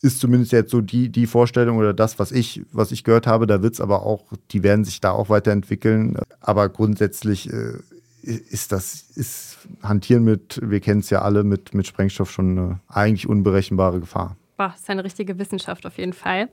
Ist 0.00 0.20
zumindest 0.20 0.52
jetzt 0.52 0.70
so 0.70 0.80
die, 0.80 1.10
die 1.10 1.26
Vorstellung 1.26 1.76
oder 1.76 1.92
das, 1.92 2.18
was 2.18 2.32
ich, 2.32 2.62
was 2.72 2.92
ich 2.92 3.04
gehört 3.04 3.26
habe. 3.26 3.46
Da 3.46 3.62
wird 3.62 3.74
es 3.74 3.80
aber 3.80 4.06
auch, 4.06 4.24
die 4.50 4.62
werden 4.62 4.84
sich 4.84 5.00
da 5.00 5.10
auch 5.10 5.28
weiterentwickeln. 5.28 6.16
Aber 6.40 6.68
grundsätzlich 6.68 7.52
äh, 7.52 7.78
ist 8.22 8.72
das, 8.72 9.02
ist 9.14 9.58
Hantieren 9.82 10.24
mit, 10.24 10.60
wir 10.62 10.80
kennen 10.80 11.00
es 11.00 11.10
ja 11.10 11.22
alle, 11.22 11.44
mit, 11.44 11.74
mit 11.74 11.86
Sprengstoff 11.86 12.30
schon 12.30 12.58
eine 12.58 12.80
eigentlich 12.88 13.28
unberechenbare 13.28 14.00
Gefahr. 14.00 14.36
Boah, 14.56 14.74
ist 14.76 14.88
eine 14.88 15.04
richtige 15.04 15.38
Wissenschaft 15.38 15.86
auf 15.86 15.98
jeden 15.98 16.12
Fall. 16.12 16.48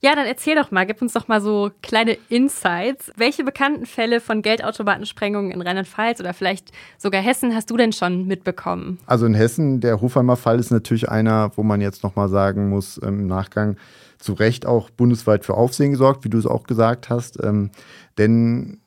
Ja, 0.00 0.14
dann 0.14 0.26
erzähl 0.26 0.54
doch 0.54 0.70
mal, 0.70 0.84
gib 0.84 1.00
uns 1.00 1.14
doch 1.14 1.26
mal 1.26 1.40
so 1.40 1.70
kleine 1.82 2.18
Insights. 2.28 3.10
Welche 3.16 3.44
bekannten 3.44 3.86
Fälle 3.86 4.20
von 4.20 4.42
Geldautomatensprengungen 4.42 5.50
in 5.50 5.62
Rheinland-Pfalz 5.62 6.20
oder 6.20 6.34
vielleicht 6.34 6.70
sogar 6.98 7.22
Hessen 7.22 7.54
hast 7.54 7.70
du 7.70 7.76
denn 7.76 7.92
schon 7.92 8.26
mitbekommen? 8.26 8.98
Also 9.06 9.24
in 9.24 9.34
Hessen, 9.34 9.80
der 9.80 10.00
Hofheimer 10.00 10.36
Fall 10.36 10.60
ist 10.60 10.70
natürlich 10.70 11.08
einer, 11.08 11.50
wo 11.56 11.62
man 11.62 11.80
jetzt 11.80 12.02
nochmal 12.02 12.28
sagen 12.28 12.68
muss, 12.68 12.98
im 12.98 13.26
Nachgang 13.26 13.76
zu 14.18 14.34
Recht 14.34 14.66
auch 14.66 14.90
bundesweit 14.90 15.44
für 15.44 15.54
Aufsehen 15.54 15.92
gesorgt, 15.92 16.24
wie 16.24 16.30
du 16.30 16.38
es 16.38 16.46
auch 16.46 16.64
gesagt 16.64 17.08
hast. 17.08 17.42
Ähm, 17.42 17.70
denn 18.18 18.80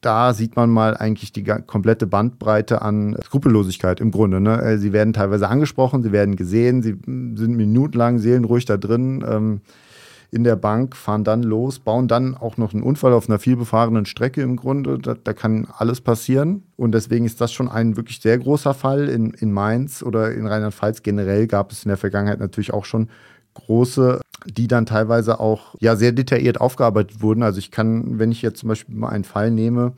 da 0.00 0.32
sieht 0.32 0.56
man 0.56 0.70
mal 0.70 0.96
eigentlich 0.96 1.32
die 1.32 1.44
komplette 1.44 2.06
Bandbreite 2.06 2.82
an 2.82 3.16
Skrupellosigkeit 3.22 4.00
im 4.00 4.10
Grunde. 4.10 4.40
Ne? 4.40 4.60
Äh, 4.62 4.78
sie 4.78 4.92
werden 4.92 5.12
teilweise 5.12 5.48
angesprochen, 5.48 6.02
sie 6.02 6.12
werden 6.12 6.36
gesehen, 6.36 6.82
sie 6.82 6.96
sind 7.04 7.56
minutenlang 7.56 8.18
seelenruhig 8.18 8.64
da 8.64 8.76
drin 8.76 9.24
ähm, 9.28 9.60
in 10.30 10.44
der 10.44 10.56
Bank, 10.56 10.96
fahren 10.96 11.24
dann 11.24 11.42
los, 11.42 11.80
bauen 11.80 12.06
dann 12.06 12.36
auch 12.36 12.56
noch 12.56 12.72
einen 12.72 12.82
Unfall 12.82 13.12
auf 13.12 13.28
einer 13.28 13.38
vielbefahrenen 13.38 14.06
Strecke 14.06 14.42
im 14.42 14.56
Grunde. 14.56 14.98
Da, 14.98 15.14
da, 15.14 15.32
kann 15.32 15.66
alles 15.76 16.00
passieren. 16.00 16.62
Und 16.76 16.92
deswegen 16.92 17.24
ist 17.24 17.40
das 17.40 17.52
schon 17.52 17.68
ein 17.68 17.96
wirklich 17.96 18.20
sehr 18.20 18.38
großer 18.38 18.74
Fall. 18.74 19.08
In, 19.08 19.30
in 19.30 19.52
Mainz 19.52 20.02
oder 20.02 20.32
in 20.32 20.46
Rheinland-Pfalz 20.46 21.02
generell 21.02 21.46
gab 21.46 21.72
es 21.72 21.84
in 21.84 21.88
der 21.88 21.96
Vergangenheit 21.96 22.38
natürlich 22.38 22.72
auch 22.72 22.84
schon 22.84 23.08
große, 23.54 24.20
die 24.46 24.68
dann 24.68 24.86
teilweise 24.86 25.40
auch 25.40 25.74
ja 25.80 25.96
sehr 25.96 26.12
detailliert 26.12 26.60
aufgearbeitet 26.60 27.20
wurden. 27.20 27.42
Also 27.42 27.58
ich 27.58 27.70
kann, 27.70 28.18
wenn 28.18 28.30
ich 28.30 28.42
jetzt 28.42 28.60
zum 28.60 28.68
Beispiel 28.68 28.94
mal 28.94 29.08
einen 29.08 29.24
Fall 29.24 29.50
nehme, 29.50 29.94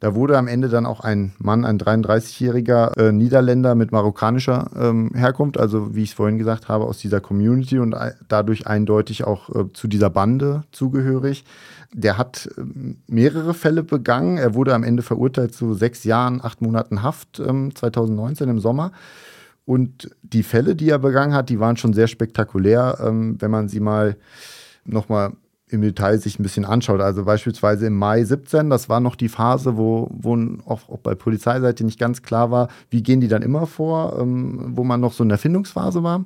da 0.00 0.14
wurde 0.14 0.36
am 0.36 0.46
Ende 0.46 0.68
dann 0.68 0.84
auch 0.84 1.00
ein 1.00 1.32
Mann, 1.38 1.64
ein 1.64 1.78
33-jähriger 1.78 2.98
äh, 2.98 3.12
Niederländer 3.12 3.74
mit 3.74 3.92
marokkanischer 3.92 4.70
ähm, 4.78 5.10
Herkunft, 5.14 5.58
also 5.58 5.94
wie 5.94 6.02
ich 6.02 6.10
es 6.10 6.14
vorhin 6.14 6.36
gesagt 6.36 6.68
habe, 6.68 6.84
aus 6.84 6.98
dieser 6.98 7.20
Community 7.20 7.78
und 7.78 7.94
dadurch 8.28 8.66
eindeutig 8.66 9.24
auch 9.24 9.48
äh, 9.54 9.72
zu 9.72 9.88
dieser 9.88 10.10
Bande 10.10 10.64
zugehörig. 10.70 11.44
Der 11.94 12.18
hat 12.18 12.48
äh, 12.58 12.62
mehrere 13.06 13.54
Fälle 13.54 13.82
begangen. 13.82 14.36
Er 14.36 14.54
wurde 14.54 14.74
am 14.74 14.84
Ende 14.84 15.02
verurteilt 15.02 15.54
zu 15.54 15.72
sechs 15.72 16.04
Jahren, 16.04 16.40
acht 16.42 16.60
Monaten 16.60 17.02
Haft 17.02 17.40
ähm, 17.40 17.74
2019 17.74 18.50
im 18.50 18.60
Sommer. 18.60 18.92
Und 19.64 20.10
die 20.22 20.42
Fälle, 20.42 20.76
die 20.76 20.90
er 20.90 20.98
begangen 20.98 21.34
hat, 21.34 21.48
die 21.48 21.58
waren 21.58 21.76
schon 21.76 21.94
sehr 21.94 22.06
spektakulär, 22.06 22.98
ähm, 23.02 23.36
wenn 23.40 23.50
man 23.50 23.68
sie 23.68 23.80
mal 23.80 24.16
nochmal 24.84 25.32
im 25.68 25.82
Detail 25.82 26.18
sich 26.18 26.38
ein 26.38 26.42
bisschen 26.42 26.64
anschaut. 26.64 27.00
Also 27.00 27.24
beispielsweise 27.24 27.86
im 27.86 27.96
Mai 27.96 28.24
17, 28.24 28.70
das 28.70 28.88
war 28.88 29.00
noch 29.00 29.16
die 29.16 29.28
Phase, 29.28 29.76
wo, 29.76 30.08
wo 30.12 30.36
auch, 30.64 30.88
auch 30.88 30.98
bei 31.02 31.14
Polizeiseite 31.14 31.84
nicht 31.84 31.98
ganz 31.98 32.22
klar 32.22 32.50
war, 32.50 32.68
wie 32.90 33.02
gehen 33.02 33.20
die 33.20 33.28
dann 33.28 33.42
immer 33.42 33.66
vor, 33.66 34.18
ähm, 34.20 34.72
wo 34.76 34.84
man 34.84 35.00
noch 35.00 35.12
so 35.12 35.22
in 35.24 35.28
der 35.28 35.38
Findungsphase 35.38 36.02
war. 36.02 36.24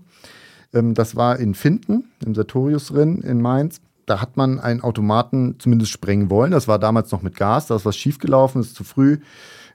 Ähm, 0.75 0.95
das 0.95 1.17
war 1.17 1.39
in 1.39 1.55
Finden, 1.55 2.05
im 2.25 2.35
Sartorius 2.35 2.89
drin 2.89 3.23
in 3.23 3.41
Mainz. 3.41 3.81
Da 4.05 4.21
hat 4.21 4.37
man 4.37 4.59
einen 4.59 4.83
Automaten 4.83 5.57
zumindest 5.59 5.93
sprengen 5.93 6.31
wollen. 6.31 6.51
Das 6.51 6.69
war 6.69 6.79
damals 6.79 7.11
noch 7.13 7.23
mit 7.23 7.37
Gas, 7.37 7.67
da 7.67 7.77
ist 7.77 7.87
was 7.87 7.97
schiefgelaufen, 7.97 8.61
ist 8.61 8.75
zu 8.75 8.85
früh 8.85 9.19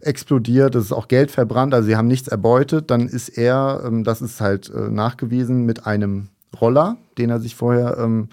explodiert, 0.01 0.75
es 0.75 0.85
ist 0.85 0.91
auch 0.91 1.07
Geld 1.07 1.31
verbrannt, 1.31 1.73
also 1.73 1.87
sie 1.87 1.95
haben 1.95 2.07
nichts 2.07 2.27
erbeutet. 2.27 2.91
Dann 2.91 3.07
ist 3.07 3.29
er, 3.29 3.81
ähm, 3.85 4.03
das 4.03 4.21
ist 4.21 4.41
halt 4.41 4.69
äh, 4.69 4.89
nachgewiesen, 4.89 5.65
mit 5.65 5.87
einem 5.87 6.29
Roller, 6.59 6.97
den 7.17 7.29
er 7.29 7.39
sich 7.39 7.55
vorher, 7.55 7.97
ähm, 7.97 8.29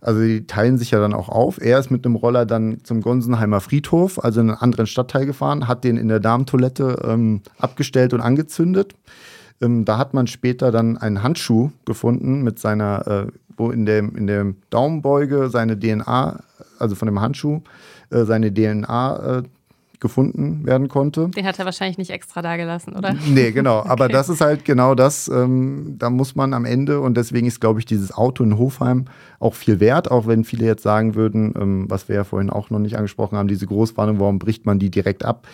also 0.00 0.20
die 0.20 0.46
teilen 0.46 0.78
sich 0.78 0.92
ja 0.92 1.00
dann 1.00 1.14
auch 1.14 1.28
auf. 1.28 1.60
Er 1.60 1.78
ist 1.78 1.90
mit 1.90 2.04
einem 2.04 2.14
Roller 2.14 2.46
dann 2.46 2.78
zum 2.84 3.00
Gonsenheimer 3.00 3.60
Friedhof, 3.60 4.22
also 4.22 4.40
in 4.40 4.50
einen 4.50 4.58
anderen 4.58 4.86
Stadtteil 4.86 5.26
gefahren, 5.26 5.66
hat 5.66 5.84
den 5.84 5.96
in 5.96 6.08
der 6.08 6.20
Damentoilette 6.20 7.02
ähm, 7.04 7.42
abgestellt 7.58 8.14
und 8.14 8.20
angezündet. 8.20 8.94
Ähm, 9.60 9.84
da 9.84 9.98
hat 9.98 10.14
man 10.14 10.26
später 10.26 10.70
dann 10.70 10.96
einen 10.96 11.22
Handschuh 11.22 11.70
gefunden 11.84 12.42
mit 12.42 12.58
seiner, 12.58 13.06
äh, 13.06 13.26
wo 13.56 13.70
in 13.70 13.86
der, 13.86 13.98
in 13.98 14.26
der 14.28 14.54
Daumenbeuge 14.70 15.50
seine 15.50 15.78
DNA, 15.78 16.40
also 16.78 16.94
von 16.94 17.06
dem 17.06 17.20
Handschuh, 17.20 17.62
äh, 18.10 18.24
seine 18.24 18.54
DNA 18.54 19.38
äh, 19.38 19.42
gefunden 20.00 20.64
werden 20.64 20.88
konnte. 20.88 21.28
Den 21.28 21.46
hat 21.46 21.58
er 21.58 21.64
wahrscheinlich 21.64 21.98
nicht 21.98 22.10
extra 22.10 22.42
da 22.42 22.56
gelassen, 22.56 22.94
oder? 22.96 23.14
Nee, 23.28 23.52
genau. 23.52 23.80
Aber 23.84 24.04
okay. 24.04 24.12
das 24.12 24.28
ist 24.28 24.40
halt 24.40 24.64
genau 24.64 24.94
das. 24.94 25.28
Ähm, 25.28 25.96
da 25.98 26.10
muss 26.10 26.36
man 26.36 26.54
am 26.54 26.64
Ende, 26.64 27.00
und 27.00 27.16
deswegen 27.16 27.46
ist, 27.46 27.60
glaube 27.60 27.80
ich, 27.80 27.86
dieses 27.86 28.12
Auto 28.12 28.44
in 28.44 28.58
Hofheim 28.58 29.06
auch 29.40 29.54
viel 29.54 29.80
wert, 29.80 30.10
auch 30.10 30.26
wenn 30.26 30.44
viele 30.44 30.66
jetzt 30.66 30.82
sagen 30.82 31.14
würden, 31.14 31.54
ähm, 31.58 31.86
was 31.88 32.08
wir 32.08 32.16
ja 32.16 32.24
vorhin 32.24 32.50
auch 32.50 32.70
noch 32.70 32.78
nicht 32.78 32.96
angesprochen 32.96 33.36
haben, 33.36 33.48
diese 33.48 33.66
Großwarnung, 33.66 34.20
warum 34.20 34.38
bricht 34.38 34.66
man 34.66 34.78
die 34.78 34.90
direkt 34.90 35.24
ab? 35.24 35.46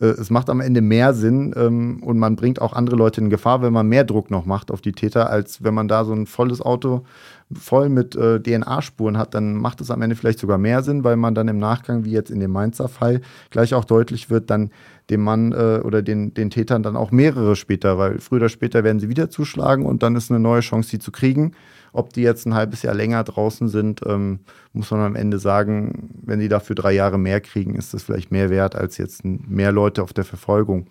Äh, 0.00 0.06
es 0.06 0.30
macht 0.30 0.50
am 0.50 0.60
Ende 0.60 0.80
mehr 0.80 1.14
Sinn 1.14 1.54
ähm, 1.56 2.02
und 2.02 2.18
man 2.18 2.36
bringt 2.36 2.60
auch 2.60 2.72
andere 2.72 2.96
Leute 2.96 3.20
in 3.20 3.30
Gefahr, 3.30 3.62
wenn 3.62 3.72
man 3.72 3.86
mehr 3.86 4.04
Druck 4.04 4.30
noch 4.30 4.46
macht 4.46 4.70
auf 4.70 4.80
die 4.80 4.92
Täter, 4.92 5.30
als 5.30 5.62
wenn 5.62 5.74
man 5.74 5.88
da 5.88 6.04
so 6.04 6.12
ein 6.12 6.26
volles 6.26 6.60
Auto 6.60 7.04
voll 7.52 7.88
mit 7.88 8.14
äh, 8.14 8.40
DNA-Spuren 8.40 9.18
hat, 9.18 9.34
dann 9.34 9.54
macht 9.54 9.80
es 9.80 9.90
am 9.90 10.02
Ende 10.02 10.16
vielleicht 10.16 10.38
sogar 10.38 10.58
mehr 10.58 10.82
Sinn, 10.82 11.04
weil 11.04 11.16
man 11.16 11.34
dann 11.34 11.48
im 11.48 11.58
Nachgang, 11.58 12.04
wie 12.04 12.12
jetzt 12.12 12.30
in 12.30 12.40
dem 12.40 12.52
Mainzer 12.52 12.88
Fall, 12.88 13.20
gleich 13.50 13.74
auch 13.74 13.84
deutlich 13.84 14.30
wird, 14.30 14.50
dann 14.50 14.70
dem 15.10 15.22
Mann 15.22 15.52
äh, 15.52 15.80
oder 15.82 16.02
den, 16.02 16.32
den 16.34 16.50
Tätern 16.50 16.82
dann 16.82 16.96
auch 16.96 17.10
mehrere 17.10 17.56
später, 17.56 17.98
weil 17.98 18.18
früher 18.20 18.40
oder 18.40 18.48
später 18.48 18.84
werden 18.84 19.00
sie 19.00 19.08
wieder 19.08 19.30
zuschlagen 19.30 19.84
und 19.84 20.02
dann 20.02 20.14
ist 20.14 20.30
eine 20.30 20.40
neue 20.40 20.60
Chance, 20.60 20.90
sie 20.90 20.98
zu 20.98 21.10
kriegen. 21.10 21.52
Ob 21.92 22.12
die 22.12 22.22
jetzt 22.22 22.46
ein 22.46 22.54
halbes 22.54 22.82
Jahr 22.82 22.94
länger 22.94 23.24
draußen 23.24 23.68
sind, 23.68 24.00
ähm, 24.06 24.40
muss 24.72 24.92
man 24.92 25.00
am 25.00 25.16
Ende 25.16 25.40
sagen, 25.40 26.10
wenn 26.22 26.38
die 26.38 26.48
dafür 26.48 26.76
drei 26.76 26.92
Jahre 26.92 27.18
mehr 27.18 27.40
kriegen, 27.40 27.74
ist 27.74 27.92
das 27.92 28.04
vielleicht 28.04 28.30
mehr 28.30 28.48
wert 28.48 28.76
als 28.76 28.96
jetzt 28.96 29.24
mehr 29.24 29.72
Leute 29.72 30.04
auf 30.04 30.12
der 30.12 30.24
Verfolgung. 30.24 30.86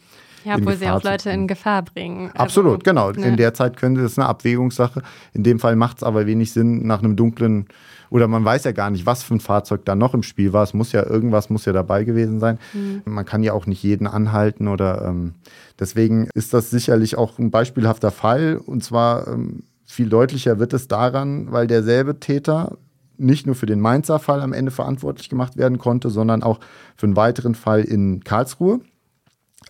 Ja, 0.45 0.56
obwohl 0.56 0.75
sie 0.75 0.88
auch 0.89 1.04
Leute 1.04 1.30
in 1.30 1.47
Gefahr 1.47 1.84
bringen. 1.84 2.28
Also, 2.32 2.43
Absolut, 2.43 2.84
genau. 2.84 3.12
Ne. 3.12 3.28
In 3.28 3.38
der 3.38 3.54
Zeit 3.54 3.78
könnte 3.78 4.02
es 4.02 4.17
eine 4.17 4.28
Abwägungssache. 4.28 5.02
In 5.34 5.43
dem 5.43 5.60
Fall 5.60 5.75
macht 5.75 5.97
es 5.97 6.04
aber 6.04 6.25
wenig 6.25 6.52
Sinn, 6.52 6.86
nach 6.86 6.99
einem 6.99 7.15
dunklen, 7.15 7.67
oder 8.10 8.28
man 8.28 8.43
weiß 8.43 8.63
ja 8.63 8.71
gar 8.71 8.89
nicht, 8.89 9.06
was 9.06 9.23
für 9.23 9.36
ein 9.36 9.39
Fahrzeug 9.39 9.86
da 9.86 9.95
noch 9.95 10.13
im 10.13 10.23
Spiel 10.23 10.54
war. 10.54 10.63
Es 10.63 10.73
muss 10.73 10.91
ja 10.91 11.06
irgendwas 11.06 11.49
muss 11.49 11.65
ja 11.65 11.73
dabei 11.73 12.04
gewesen 12.04 12.39
sein. 12.39 12.58
Mhm. 12.73 13.02
Man 13.06 13.25
kann 13.25 13.43
ja 13.43 13.54
auch 13.54 13.65
nicht 13.65 13.84
jeden 13.84 14.08
anhalten 14.08 14.67
oder 14.67 15.06
ähm, 15.06 15.36
deswegen 15.80 16.28
ist 16.34 16.54
das 16.54 16.69
sicherlich 16.69 17.17
auch 17.17 17.38
ein 17.38 17.52
beispielhafter 17.52 18.12
Fall. 18.12 18.60
Und 18.63 18.84
zwar 18.84 19.28
ähm, 19.28 19.63
viel 19.86 20.10
deutlicher 20.10 20.60
wird 20.60 20.73
es 20.73 20.88
daran, 20.88 21.52
weil 21.52 21.67
derselbe 21.67 22.19
Täter 22.19 22.78
nicht 23.17 23.45
nur 23.45 23.56
für 23.56 23.65
den 23.65 23.82
Mainzer 23.82 24.17
Fall 24.17 24.41
am 24.41 24.54
Ende 24.54 24.71
verantwortlich 24.71 25.30
gemacht 25.30 25.58
werden 25.58 25.78
konnte, 25.78 26.10
sondern 26.10 26.41
auch 26.41 26.60
für 26.95 27.06
einen 27.06 27.17
weiteren 27.17 27.54
Fall 27.54 27.82
in 27.82 28.23
Karlsruhe 28.23 28.80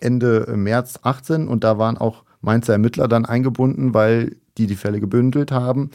Ende 0.00 0.52
März 0.56 1.00
18 1.02 1.48
und 1.48 1.64
da 1.64 1.78
waren 1.78 1.98
auch 1.98 2.24
Mainzer 2.40 2.72
Ermittler 2.72 3.08
dann 3.08 3.26
eingebunden, 3.26 3.94
weil 3.94 4.36
die 4.58 4.66
die 4.66 4.76
Fälle 4.76 5.00
gebündelt 5.00 5.52
haben. 5.52 5.90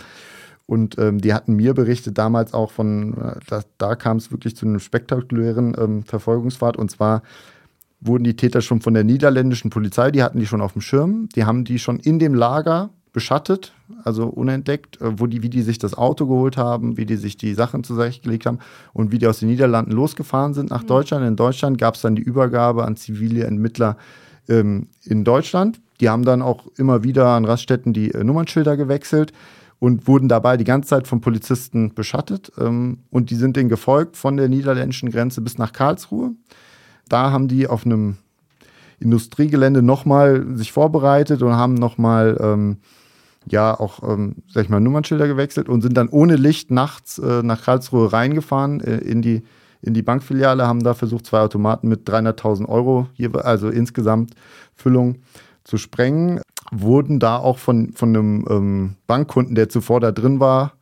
Und 0.67 0.97
ähm, 0.97 1.19
die 1.19 1.33
hatten 1.33 1.53
mir 1.53 1.73
berichtet 1.73 2.17
damals 2.17 2.53
auch 2.53 2.71
von, 2.71 3.13
äh, 3.17 3.39
da, 3.47 3.61
da 3.77 3.95
kam 3.95 4.17
es 4.17 4.31
wirklich 4.31 4.55
zu 4.55 4.65
einem 4.65 4.79
spektakulären 4.79 5.75
ähm, 5.77 6.03
Verfolgungsfahrt. 6.03 6.77
Und 6.77 6.89
zwar 6.89 7.21
wurden 8.01 8.23
die 8.23 8.35
Täter 8.35 8.61
schon 8.61 8.81
von 8.81 8.93
der 8.93 9.03
niederländischen 9.03 9.69
Polizei, 9.69 10.11
die 10.11 10.23
hatten 10.23 10.39
die 10.39 10.47
schon 10.47 10.61
auf 10.61 10.73
dem 10.73 10.81
Schirm, 10.81 11.29
die 11.35 11.45
haben 11.45 11.65
die 11.65 11.79
schon 11.79 11.99
in 11.99 12.19
dem 12.19 12.33
Lager 12.33 12.89
beschattet, 13.15 13.73
also 14.03 14.27
unentdeckt, 14.27 15.01
äh, 15.01 15.17
wo 15.19 15.25
die, 15.25 15.41
wie 15.41 15.49
die 15.49 15.61
sich 15.61 15.79
das 15.79 15.97
Auto 15.97 16.27
geholt 16.27 16.57
haben, 16.57 16.97
wie 16.97 17.05
die 17.05 17.15
sich 17.15 17.37
die 17.37 17.53
Sachen 17.53 17.85
zurechtgelegt 17.85 18.45
haben 18.45 18.59
und 18.91 19.11
wie 19.13 19.19
die 19.19 19.25
aus 19.25 19.39
den 19.39 19.47
Niederlanden 19.47 19.91
losgefahren 19.91 20.53
sind 20.53 20.69
nach 20.69 20.83
mhm. 20.83 20.87
Deutschland. 20.87 21.25
In 21.25 21.37
Deutschland 21.37 21.77
gab 21.77 21.95
es 21.95 22.01
dann 22.01 22.15
die 22.15 22.21
Übergabe 22.21 22.83
an 22.83 22.97
zivile 22.97 23.45
Ermittler 23.45 23.95
ähm, 24.49 24.89
in 25.03 25.23
Deutschland. 25.23 25.79
Die 26.01 26.09
haben 26.09 26.25
dann 26.25 26.41
auch 26.41 26.67
immer 26.77 27.05
wieder 27.05 27.29
an 27.29 27.45
Raststätten 27.45 27.93
die 27.93 28.13
äh, 28.13 28.23
Nummernschilder 28.23 28.75
gewechselt 28.75 29.31
und 29.79 30.07
wurden 30.07 30.27
dabei 30.27 30.57
die 30.57 30.65
ganze 30.65 30.89
Zeit 30.89 31.07
von 31.07 31.21
Polizisten 31.21 31.93
beschattet. 31.95 32.51
Ähm, 32.59 32.99
und 33.11 33.29
die 33.29 33.35
sind 33.35 33.55
denen 33.55 33.69
gefolgt 33.69 34.17
von 34.17 34.35
der 34.35 34.49
niederländischen 34.49 35.09
Grenze 35.09 35.39
bis 35.39 35.57
nach 35.57 35.71
Karlsruhe. 35.71 36.31
Da 37.07 37.31
haben 37.31 37.47
die 37.47 37.67
auf 37.67 37.85
einem 37.85 38.17
Industriegelände 38.99 39.81
nochmal 39.81 40.45
sich 40.55 40.73
vorbereitet 40.73 41.41
und 41.41 41.53
haben 41.53 41.75
nochmal 41.75 42.37
ähm, 42.41 42.77
ja 43.47 43.79
auch, 43.79 44.03
ähm, 44.03 44.37
sag 44.47 44.63
ich 44.63 44.69
mal, 44.69 44.79
Nummernschilder 44.79 45.27
gewechselt 45.27 45.69
und 45.69 45.81
sind 45.81 45.95
dann 45.95 46.09
ohne 46.09 46.35
Licht 46.35 46.71
nachts 46.71 47.19
äh, 47.19 47.43
nach 47.43 47.63
Karlsruhe 47.63 48.11
reingefahren 48.11 48.81
äh, 48.81 48.97
in, 48.97 49.21
die, 49.21 49.43
in 49.81 49.93
die 49.93 50.01
Bankfiliale, 50.01 50.67
haben 50.67 50.83
da 50.83 50.93
versucht, 50.93 51.25
zwei 51.25 51.41
Automaten 51.41 51.87
mit 51.87 52.07
300.000 52.09 52.67
Euro, 52.67 53.07
also 53.33 53.69
insgesamt 53.69 54.33
Füllung, 54.73 55.17
zu 55.63 55.77
sprengen. 55.77 56.41
Wurden 56.71 57.19
da 57.19 57.37
auch 57.37 57.57
von, 57.57 57.93
von 57.93 58.09
einem 58.09 58.45
ähm, 58.49 58.95
Bankkunden, 59.07 59.55
der 59.55 59.69
zuvor 59.69 59.99
da 59.99 60.11
drin 60.11 60.39
war 60.39 60.73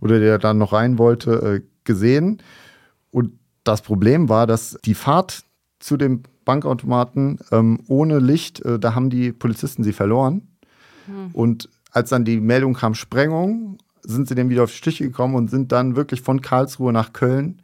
oder 0.00 0.18
der 0.18 0.38
dann 0.38 0.58
noch 0.58 0.72
rein 0.72 0.98
wollte, 0.98 1.32
äh, 1.32 1.60
gesehen. 1.84 2.42
Und 3.10 3.32
das 3.64 3.82
Problem 3.82 4.28
war, 4.28 4.46
dass 4.46 4.76
die 4.84 4.94
Fahrt 4.94 5.44
zu 5.80 5.96
dem 5.96 6.22
Bankautomaten 6.44 7.38
ähm, 7.50 7.80
ohne 7.88 8.18
Licht, 8.18 8.60
äh, 8.64 8.78
da 8.78 8.94
haben 8.94 9.10
die 9.10 9.32
Polizisten 9.32 9.82
sie 9.82 9.92
verloren. 9.92 10.48
Hm. 11.06 11.30
Und 11.32 11.68
als 11.94 12.10
dann 12.10 12.24
die 12.24 12.40
Meldung 12.40 12.74
kam, 12.74 12.94
Sprengung, 12.94 13.78
sind 14.02 14.28
sie 14.28 14.34
dann 14.34 14.50
wieder 14.50 14.64
auf 14.64 14.70
die 14.70 14.76
Stiche 14.76 15.04
gekommen 15.04 15.34
und 15.34 15.48
sind 15.48 15.72
dann 15.72 15.96
wirklich 15.96 16.20
von 16.20 16.40
Karlsruhe 16.40 16.92
nach 16.92 17.12
Köln 17.12 17.62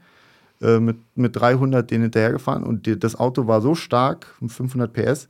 äh, 0.62 0.78
mit, 0.78 0.98
mit 1.16 1.36
300 1.36 1.90
denen 1.90 2.04
hinterhergefahren. 2.04 2.62
Und 2.62 2.86
die, 2.86 2.98
das 2.98 3.16
Auto 3.16 3.46
war 3.46 3.60
so 3.60 3.74
stark, 3.74 4.26
500 4.46 4.92
PS, 4.92 5.28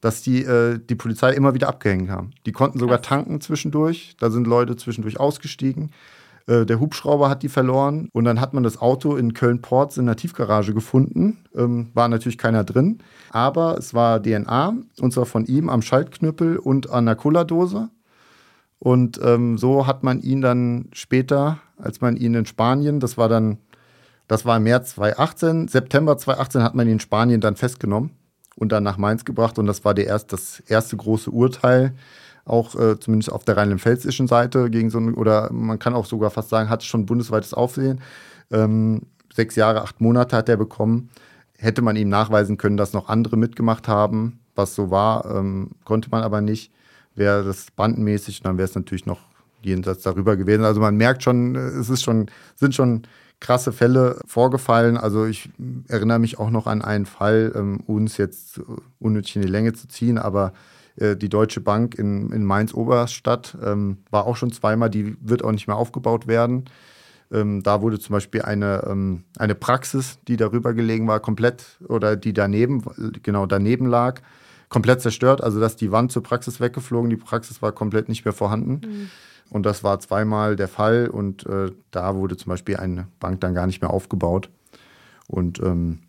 dass 0.00 0.22
die 0.22 0.44
äh, 0.44 0.78
die 0.78 0.94
Polizei 0.94 1.32
immer 1.32 1.54
wieder 1.54 1.68
abgehängt 1.68 2.10
haben. 2.10 2.32
Die 2.46 2.52
konnten 2.52 2.78
sogar 2.78 3.00
tanken 3.02 3.40
zwischendurch. 3.40 4.16
Da 4.20 4.30
sind 4.30 4.46
Leute 4.46 4.76
zwischendurch 4.76 5.18
ausgestiegen. 5.18 5.90
Äh, 6.46 6.66
der 6.66 6.78
Hubschrauber 6.78 7.30
hat 7.30 7.42
die 7.42 7.48
verloren 7.48 8.10
und 8.12 8.24
dann 8.24 8.40
hat 8.40 8.52
man 8.52 8.62
das 8.62 8.78
Auto 8.78 9.16
in 9.16 9.32
Köln-Ports 9.32 9.96
in 9.96 10.06
der 10.06 10.16
Tiefgarage 10.16 10.74
gefunden. 10.74 11.44
Ähm, 11.54 11.88
war 11.94 12.08
natürlich 12.08 12.38
keiner 12.38 12.64
drin, 12.64 12.98
aber 13.30 13.78
es 13.78 13.94
war 13.94 14.22
DNA 14.22 14.74
und 15.00 15.12
zwar 15.12 15.24
von 15.26 15.46
ihm 15.46 15.70
am 15.70 15.80
Schaltknüppel 15.80 16.58
und 16.58 16.90
an 16.90 17.06
der 17.06 17.16
Cola-Dose. 17.16 17.88
Und 18.82 19.20
ähm, 19.22 19.58
so 19.58 19.86
hat 19.86 20.02
man 20.02 20.20
ihn 20.22 20.40
dann 20.40 20.88
später, 20.92 21.60
als 21.78 22.00
man 22.00 22.16
ihn 22.16 22.34
in 22.34 22.46
Spanien, 22.46 22.98
das 22.98 23.16
war 23.16 23.28
dann, 23.28 23.58
das 24.26 24.44
war 24.44 24.56
im 24.56 24.64
März 24.64 24.96
2018, 24.96 25.68
September 25.68 26.18
2018 26.18 26.64
hat 26.64 26.74
man 26.74 26.88
ihn 26.88 26.94
in 26.94 27.00
Spanien 27.00 27.40
dann 27.40 27.54
festgenommen 27.54 28.10
und 28.56 28.72
dann 28.72 28.82
nach 28.82 28.96
Mainz 28.96 29.24
gebracht 29.24 29.56
und 29.60 29.66
das 29.66 29.84
war 29.84 29.94
der 29.94 30.08
erst, 30.08 30.32
das 30.32 30.58
erste 30.66 30.96
große 30.96 31.30
Urteil 31.30 31.94
auch 32.44 32.74
äh, 32.74 32.98
zumindest 32.98 33.30
auf 33.30 33.44
der 33.44 33.56
rheinland-pfälzischen 33.56 34.26
Seite 34.26 34.68
gegen 34.68 34.90
so 34.90 34.98
eine, 34.98 35.12
oder 35.12 35.52
man 35.52 35.78
kann 35.78 35.94
auch 35.94 36.06
sogar 36.06 36.30
fast 36.30 36.48
sagen, 36.48 36.68
hat 36.68 36.82
schon 36.82 37.06
bundesweites 37.06 37.54
Aufsehen. 37.54 38.00
Ähm, 38.50 39.02
sechs 39.32 39.54
Jahre, 39.54 39.82
acht 39.82 40.00
Monate 40.00 40.36
hat 40.36 40.48
er 40.48 40.56
bekommen. 40.56 41.08
Hätte 41.56 41.82
man 41.82 41.94
ihm 41.94 42.08
nachweisen 42.08 42.56
können, 42.56 42.76
dass 42.76 42.94
noch 42.94 43.08
andere 43.08 43.36
mitgemacht 43.36 43.86
haben, 43.86 44.40
was 44.56 44.74
so 44.74 44.90
war, 44.90 45.24
ähm, 45.36 45.70
konnte 45.84 46.10
man 46.10 46.24
aber 46.24 46.40
nicht. 46.40 46.72
Wäre 47.14 47.44
das 47.44 47.66
bandenmäßig, 47.70 48.42
dann 48.42 48.58
wäre 48.58 48.68
es 48.68 48.74
natürlich 48.74 49.06
noch 49.06 49.20
jenseits 49.62 50.02
darüber 50.02 50.36
gewesen. 50.36 50.64
Also 50.64 50.80
man 50.80 50.96
merkt 50.96 51.22
schon, 51.22 51.56
es 51.56 51.90
ist 51.90 52.02
schon, 52.02 52.26
sind 52.56 52.74
schon 52.74 53.02
krasse 53.40 53.72
Fälle 53.72 54.20
vorgefallen. 54.26 54.96
Also 54.96 55.26
ich 55.26 55.50
erinnere 55.88 56.18
mich 56.18 56.38
auch 56.38 56.50
noch 56.50 56.66
an 56.66 56.82
einen 56.82 57.06
Fall, 57.06 57.52
ähm, 57.54 57.80
uns 57.86 58.16
jetzt 58.16 58.60
unnötig 58.98 59.36
in 59.36 59.42
die 59.42 59.48
Länge 59.48 59.72
zu 59.72 59.88
ziehen, 59.88 60.16
aber 60.16 60.52
äh, 60.96 61.16
die 61.16 61.28
Deutsche 61.28 61.60
Bank 61.60 61.96
in, 61.96 62.30
in 62.32 62.44
Mainz-Oberstadt 62.44 63.56
ähm, 63.62 63.98
war 64.10 64.26
auch 64.26 64.36
schon 64.36 64.52
zweimal, 64.52 64.90
die 64.90 65.16
wird 65.20 65.44
auch 65.44 65.52
nicht 65.52 65.66
mehr 65.66 65.76
aufgebaut 65.76 66.26
werden. 66.26 66.64
Ähm, 67.32 67.62
da 67.62 67.82
wurde 67.82 67.98
zum 67.98 68.12
Beispiel 68.12 68.42
eine, 68.42 68.84
ähm, 68.88 69.24
eine 69.38 69.54
Praxis, 69.54 70.18
die 70.28 70.36
darüber 70.36 70.74
gelegen 70.74 71.08
war, 71.08 71.20
komplett 71.20 71.78
oder 71.88 72.16
die 72.16 72.32
daneben, 72.32 72.84
genau 73.22 73.46
daneben 73.46 73.86
lag, 73.86 74.20
komplett 74.72 75.02
zerstört. 75.02 75.42
Also 75.42 75.60
dass 75.60 75.76
die 75.76 75.92
Wand 75.92 76.10
zur 76.10 76.22
Praxis 76.22 76.58
weggeflogen, 76.58 77.10
die 77.10 77.16
Praxis 77.16 77.60
war 77.60 77.72
komplett 77.72 78.08
nicht 78.08 78.24
mehr 78.24 78.32
vorhanden. 78.32 78.80
Mhm. 78.84 79.10
Und 79.50 79.66
das 79.66 79.84
war 79.84 80.00
zweimal 80.00 80.56
der 80.56 80.66
Fall 80.66 81.08
und 81.08 81.44
äh, 81.44 81.70
da 81.90 82.16
wurde 82.16 82.38
zum 82.38 82.48
Beispiel 82.48 82.78
eine 82.78 83.06
Bank 83.20 83.42
dann 83.42 83.54
gar 83.54 83.66
nicht 83.66 83.82
mehr 83.82 83.90
aufgebaut. 83.90 84.48
Und 85.28 85.60
ähm, 85.60 86.00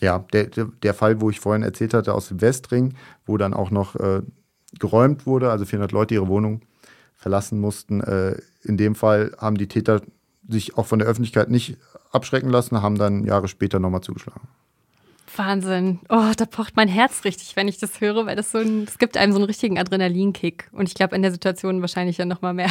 ja, 0.00 0.24
der, 0.32 0.46
der 0.46 0.94
Fall, 0.94 1.20
wo 1.20 1.28
ich 1.28 1.40
vorhin 1.40 1.64
erzählt 1.64 1.94
hatte 1.94 2.14
aus 2.14 2.28
dem 2.28 2.40
Westring, 2.40 2.94
wo 3.26 3.36
dann 3.38 3.54
auch 3.54 3.72
noch 3.72 3.96
äh, 3.96 4.22
geräumt 4.78 5.26
wurde, 5.26 5.50
also 5.50 5.64
400 5.64 5.90
Leute 5.90 6.14
ihre 6.14 6.28
Wohnung 6.28 6.60
verlassen 7.16 7.58
mussten. 7.58 8.00
Äh, 8.02 8.36
in 8.62 8.76
dem 8.76 8.94
Fall 8.94 9.32
haben 9.36 9.58
die 9.58 9.68
Täter 9.68 10.00
sich 10.48 10.78
auch 10.78 10.86
von 10.86 11.00
der 11.00 11.08
Öffentlichkeit 11.08 11.50
nicht 11.50 11.78
abschrecken 12.12 12.50
lassen, 12.50 12.82
haben 12.82 12.98
dann 12.98 13.24
Jahre 13.24 13.48
später 13.48 13.80
nochmal 13.80 14.02
zugeschlagen. 14.02 14.46
Wahnsinn. 15.36 16.00
Oh, 16.08 16.32
da 16.36 16.44
pocht 16.46 16.76
mein 16.76 16.88
Herz 16.88 17.24
richtig, 17.24 17.56
wenn 17.56 17.68
ich 17.68 17.78
das 17.78 18.00
höre, 18.00 18.26
weil 18.26 18.36
das 18.36 18.52
so 18.52 18.58
ein, 18.58 18.84
es 18.84 18.98
gibt 18.98 19.16
einem 19.16 19.32
so 19.32 19.38
einen 19.38 19.46
richtigen 19.46 19.78
Adrenalinkick. 19.78 20.68
Und 20.72 20.88
ich 20.88 20.94
glaube, 20.94 21.16
in 21.16 21.22
der 21.22 21.32
Situation 21.32 21.80
wahrscheinlich 21.80 22.18
ja 22.18 22.24
noch 22.24 22.42
mal 22.42 22.54
mehr. 22.54 22.70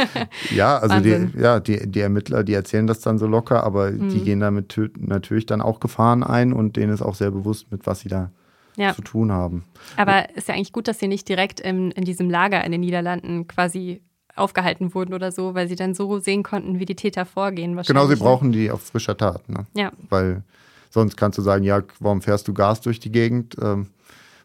ja, 0.54 0.78
also 0.78 1.00
die, 1.00 1.30
ja, 1.38 1.60
die, 1.60 1.90
die 1.90 2.00
Ermittler, 2.00 2.44
die 2.44 2.54
erzählen 2.54 2.86
das 2.86 3.00
dann 3.00 3.18
so 3.18 3.26
locker, 3.26 3.64
aber 3.64 3.90
mhm. 3.90 4.10
die 4.10 4.20
gehen 4.20 4.40
damit 4.40 4.78
natürlich 4.96 5.46
dann 5.46 5.60
auch 5.60 5.80
Gefahren 5.80 6.22
ein 6.22 6.52
und 6.52 6.76
denen 6.76 6.92
ist 6.92 7.02
auch 7.02 7.14
sehr 7.14 7.30
bewusst, 7.30 7.70
mit 7.70 7.86
was 7.86 8.00
sie 8.00 8.08
da 8.08 8.30
ja. 8.76 8.94
zu 8.94 9.02
tun 9.02 9.32
haben. 9.32 9.64
Aber 9.96 10.34
ist 10.34 10.48
ja 10.48 10.54
eigentlich 10.54 10.72
gut, 10.72 10.88
dass 10.88 10.98
sie 10.98 11.08
nicht 11.08 11.28
direkt 11.28 11.60
in, 11.60 11.90
in 11.92 12.04
diesem 12.04 12.30
Lager 12.30 12.64
in 12.64 12.72
den 12.72 12.80
Niederlanden 12.80 13.46
quasi 13.46 14.02
aufgehalten 14.36 14.94
wurden 14.94 15.12
oder 15.12 15.32
so, 15.32 15.54
weil 15.54 15.68
sie 15.68 15.76
dann 15.76 15.94
so 15.94 16.18
sehen 16.18 16.42
konnten, 16.42 16.78
wie 16.78 16.86
die 16.86 16.96
Täter 16.96 17.26
vorgehen. 17.26 17.76
Genau, 17.86 18.06
sie 18.06 18.16
brauchen 18.16 18.52
die 18.52 18.70
auf 18.70 18.82
frischer 18.82 19.16
Tat. 19.16 19.48
Ne? 19.48 19.66
Ja. 19.74 19.92
Weil 20.08 20.44
Sonst 20.90 21.16
kannst 21.16 21.38
du 21.38 21.42
sagen, 21.42 21.64
ja, 21.64 21.82
warum 22.00 22.20
fährst 22.20 22.48
du 22.48 22.52
Gas 22.52 22.80
durch 22.80 23.00
die 23.00 23.12
Gegend? 23.12 23.56
Ähm, 23.62 23.86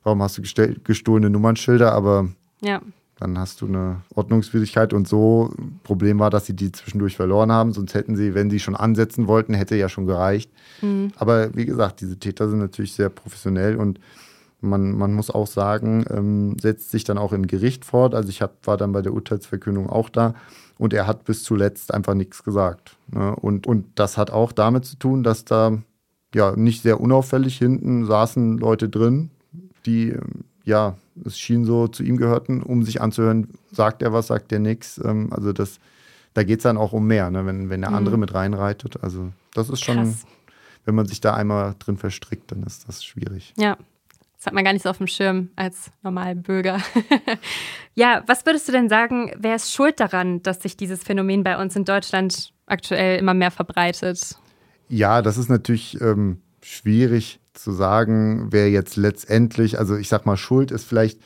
warum 0.03 0.21
hast 0.21 0.37
du 0.37 0.41
gestohlene 0.83 1.29
Nummernschilder? 1.29 1.91
Aber 1.91 2.29
ja. 2.61 2.81
dann 3.19 3.37
hast 3.37 3.61
du 3.61 3.65
eine 3.67 4.01
Ordnungswidrigkeit 4.13 4.93
und 4.93 5.07
so. 5.07 5.51
Problem 5.83 6.19
war, 6.19 6.29
dass 6.29 6.45
sie 6.45 6.55
die 6.55 6.71
zwischendurch 6.71 7.15
verloren 7.15 7.51
haben. 7.51 7.73
Sonst 7.73 7.95
hätten 7.95 8.15
sie, 8.15 8.35
wenn 8.35 8.51
sie 8.51 8.59
schon 8.59 8.75
ansetzen 8.75 9.27
wollten, 9.27 9.55
hätte 9.55 9.75
ja 9.75 9.89
schon 9.89 10.05
gereicht. 10.05 10.51
Mhm. 10.81 11.11
Aber 11.17 11.53
wie 11.55 11.65
gesagt, 11.65 12.01
diese 12.01 12.17
Täter 12.17 12.47
sind 12.47 12.59
natürlich 12.59 12.93
sehr 12.93 13.09
professionell 13.09 13.75
und 13.75 13.99
man, 14.61 14.97
man 14.97 15.13
muss 15.13 15.29
auch 15.29 15.47
sagen, 15.47 16.05
ähm, 16.09 16.57
setzt 16.59 16.91
sich 16.91 17.03
dann 17.03 17.17
auch 17.17 17.33
im 17.33 17.47
Gericht 17.47 17.85
fort. 17.85 18.15
Also 18.15 18.29
ich 18.29 18.41
hab, 18.41 18.65
war 18.67 18.77
dann 18.77 18.91
bei 18.91 19.01
der 19.01 19.13
Urteilsverkündung 19.13 19.89
auch 19.89 20.09
da 20.09 20.33
und 20.77 20.93
er 20.93 21.07
hat 21.07 21.23
bis 21.25 21.43
zuletzt 21.43 21.93
einfach 21.93 22.13
nichts 22.13 22.43
gesagt. 22.43 22.97
Ne? 23.07 23.35
Und, 23.35 23.67
und 23.67 23.85
das 23.95 24.17
hat 24.17 24.31
auch 24.31 24.51
damit 24.51 24.85
zu 24.85 24.97
tun, 24.97 25.23
dass 25.23 25.45
da 25.45 25.77
ja, 26.35 26.53
nicht 26.57 26.81
sehr 26.81 26.99
unauffällig. 26.99 27.57
Hinten 27.57 28.05
saßen 28.05 28.57
Leute 28.57 28.89
drin, 28.89 29.29
die, 29.85 30.09
ähm, 30.09 30.43
ja, 30.65 30.97
es 31.23 31.39
schien 31.39 31.63
so 31.63 31.87
zu 31.87 32.03
ihm 32.03 32.17
gehörten, 32.17 32.61
um 32.61 32.83
sich 32.83 33.01
anzuhören, 33.01 33.47
sagt 33.71 34.01
er 34.01 34.11
was, 34.11 34.27
sagt 34.27 34.51
er 34.51 34.59
nichts. 34.59 34.99
Ähm, 35.03 35.29
also 35.31 35.53
das, 35.53 35.79
da 36.33 36.43
geht 36.43 36.59
es 36.59 36.63
dann 36.63 36.75
auch 36.75 36.91
um 36.91 37.07
mehr, 37.07 37.31
ne? 37.31 37.45
wenn, 37.45 37.69
wenn 37.69 37.79
der 37.79 37.93
andere 37.93 38.17
mhm. 38.17 38.19
mit 38.19 38.33
reinreitet. 38.33 39.01
Also 39.01 39.31
das 39.53 39.69
ist 39.69 39.79
schon, 39.79 39.95
Krass. 39.95 40.25
wenn 40.83 40.93
man 40.93 41.05
sich 41.05 41.21
da 41.21 41.35
einmal 41.35 41.73
drin 41.79 41.95
verstrickt, 41.95 42.51
dann 42.51 42.63
ist 42.63 42.85
das 42.85 43.05
schwierig. 43.05 43.53
Ja. 43.57 43.77
Das 44.35 44.47
hat 44.47 44.53
man 44.53 44.65
gar 44.65 44.73
nicht 44.73 44.83
so 44.83 44.89
auf 44.89 44.97
dem 44.97 45.07
Schirm 45.07 45.51
als 45.55 45.89
Normalbürger. 46.03 46.81
ja, 47.95 48.23
was 48.27 48.45
würdest 48.45 48.67
du 48.67 48.73
denn 48.73 48.89
sagen, 48.89 49.31
wer 49.37 49.55
ist 49.55 49.73
schuld 49.73 50.01
daran, 50.01 50.43
dass 50.43 50.61
sich 50.61 50.75
dieses 50.75 51.01
Phänomen 51.01 51.45
bei 51.45 51.57
uns 51.59 51.77
in 51.77 51.85
Deutschland 51.85 52.51
aktuell 52.65 53.17
immer 53.19 53.33
mehr 53.33 53.51
verbreitet? 53.51 54.37
Ja, 54.87 55.21
das 55.21 55.37
ist 55.37 55.49
natürlich 55.49 55.99
ähm, 56.01 56.41
schwierig 56.61 57.39
zu 57.53 57.71
sagen, 57.71 58.47
wer 58.51 58.69
jetzt 58.69 58.97
letztendlich, 58.97 59.79
also 59.79 59.95
ich 59.95 60.09
sag 60.09 60.25
mal, 60.25 60.37
Schuld 60.37 60.71
ist 60.71 60.83
vielleicht, 60.85 61.19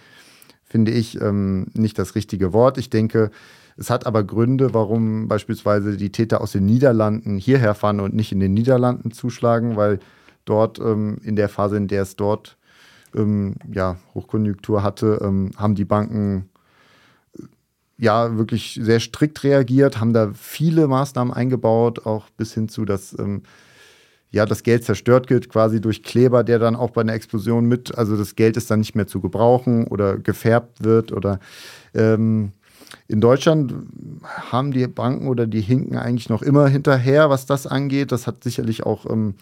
finde 0.64 0.92
ich, 0.92 1.20
ähm, 1.22 1.68
nicht 1.74 2.00
das 2.00 2.16
richtige 2.16 2.54
Wort. 2.54 2.78
Ich 2.78 2.90
denke, 2.90 3.32
Es 3.78 3.90
hat 3.90 4.06
aber 4.08 4.24
Gründe, 4.26 4.76
warum 4.76 5.30
beispielsweise 5.30 5.98
die 5.98 6.12
Täter 6.12 6.42
aus 6.42 6.52
den 6.54 6.66
Niederlanden 6.68 7.38
hierher 7.40 7.76
fahren 7.76 8.02
und 8.02 8.14
nicht 8.16 8.32
in 8.34 8.42
den 8.42 8.54
Niederlanden 8.54 9.12
zuschlagen, 9.12 9.78
weil 9.78 10.00
dort 10.46 10.80
ähm, 10.80 11.20
in 11.24 11.36
der 11.38 11.50
Phase, 11.50 11.78
in 11.78 11.88
der 11.88 12.04
es 12.04 12.16
dort 12.18 12.58
ähm, 13.16 13.56
ja, 13.74 13.98
Hochkonjunktur 14.16 14.84
hatte, 14.84 15.20
ähm, 15.24 15.52
haben 15.58 15.76
die 15.76 15.86
Banken 15.86 16.49
ja 18.00 18.38
wirklich 18.38 18.80
sehr 18.82 19.00
strikt 19.00 19.44
reagiert, 19.44 20.00
haben 20.00 20.14
da 20.14 20.32
viele 20.34 20.88
Maßnahmen 20.88 21.34
eingebaut, 21.34 22.06
auch 22.06 22.30
bis 22.32 22.54
hin 22.54 22.70
zu, 22.70 22.86
dass 22.86 23.18
ähm, 23.20 23.44
ja, 24.32 24.46
das 24.46 24.64
Geld 24.64 24.84
zerstört 24.86 25.30
wird, 25.30 25.50
quasi 25.50 25.82
durch 25.82 26.04
Kleber, 26.04 26.44
der 26.44 26.60
dann 26.60 26.76
auch 26.76 26.92
bei 26.92 27.02
einer 27.02 27.14
Explosion 27.14 27.66
mit, 27.66 27.98
also 27.98 28.16
das 28.16 28.36
Geld 28.36 28.58
ist 28.58 28.70
dann 28.70 28.80
nicht 28.80 28.96
mehr 28.96 29.08
zu 29.08 29.22
gebrauchen 29.22 29.88
oder 29.88 30.18
gefärbt 30.18 30.84
wird 30.84 31.12
oder 31.12 31.40
ähm, 31.94 32.54
in 33.08 33.22
Deutschland 33.22 33.74
haben 34.52 34.72
die 34.72 34.88
Banken 34.88 35.28
oder 35.28 35.48
die 35.48 35.62
hinken 35.62 35.98
eigentlich 35.98 36.30
noch 36.30 36.42
immer 36.42 36.68
hinterher, 36.68 37.30
was 37.30 37.46
das 37.46 37.68
angeht. 37.68 38.12
Das 38.12 38.26
hat 38.26 38.44
sicherlich 38.44 38.84
auch 38.84 39.06
ähm, 39.08 39.36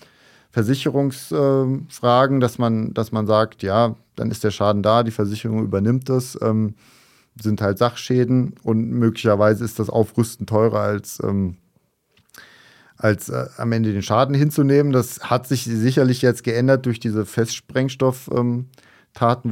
Versicherungsfragen, 0.51 2.37
äh, 2.37 2.39
dass 2.41 2.57
man, 2.57 2.93
dass 2.93 3.11
man 3.11 3.27
sagt, 3.27 3.63
ja, 3.63 3.95
dann 4.15 4.31
ist 4.31 4.43
der 4.43 4.51
Schaden 4.51 4.83
da, 4.83 5.03
die 5.03 5.11
Versicherung 5.11 5.63
übernimmt 5.63 6.09
das, 6.09 6.37
ähm, 6.41 6.75
sind 7.41 7.61
halt 7.61 7.77
Sachschäden 7.77 8.55
und 8.63 8.89
möglicherweise 8.89 9.63
ist 9.63 9.79
das 9.79 9.89
Aufrüsten 9.89 10.45
teurer 10.45 10.81
als 10.81 11.19
ähm, 11.23 11.57
als 12.97 13.29
äh, 13.29 13.45
am 13.57 13.71
Ende 13.71 13.93
den 13.93 14.01
Schaden 14.01 14.35
hinzunehmen. 14.35 14.91
Das 14.91 15.19
hat 15.21 15.47
sich 15.47 15.63
sicherlich 15.63 16.21
jetzt 16.21 16.43
geändert 16.43 16.85
durch 16.85 16.99
diese 16.99 17.25
Festsprengstofftaten, 17.25 18.65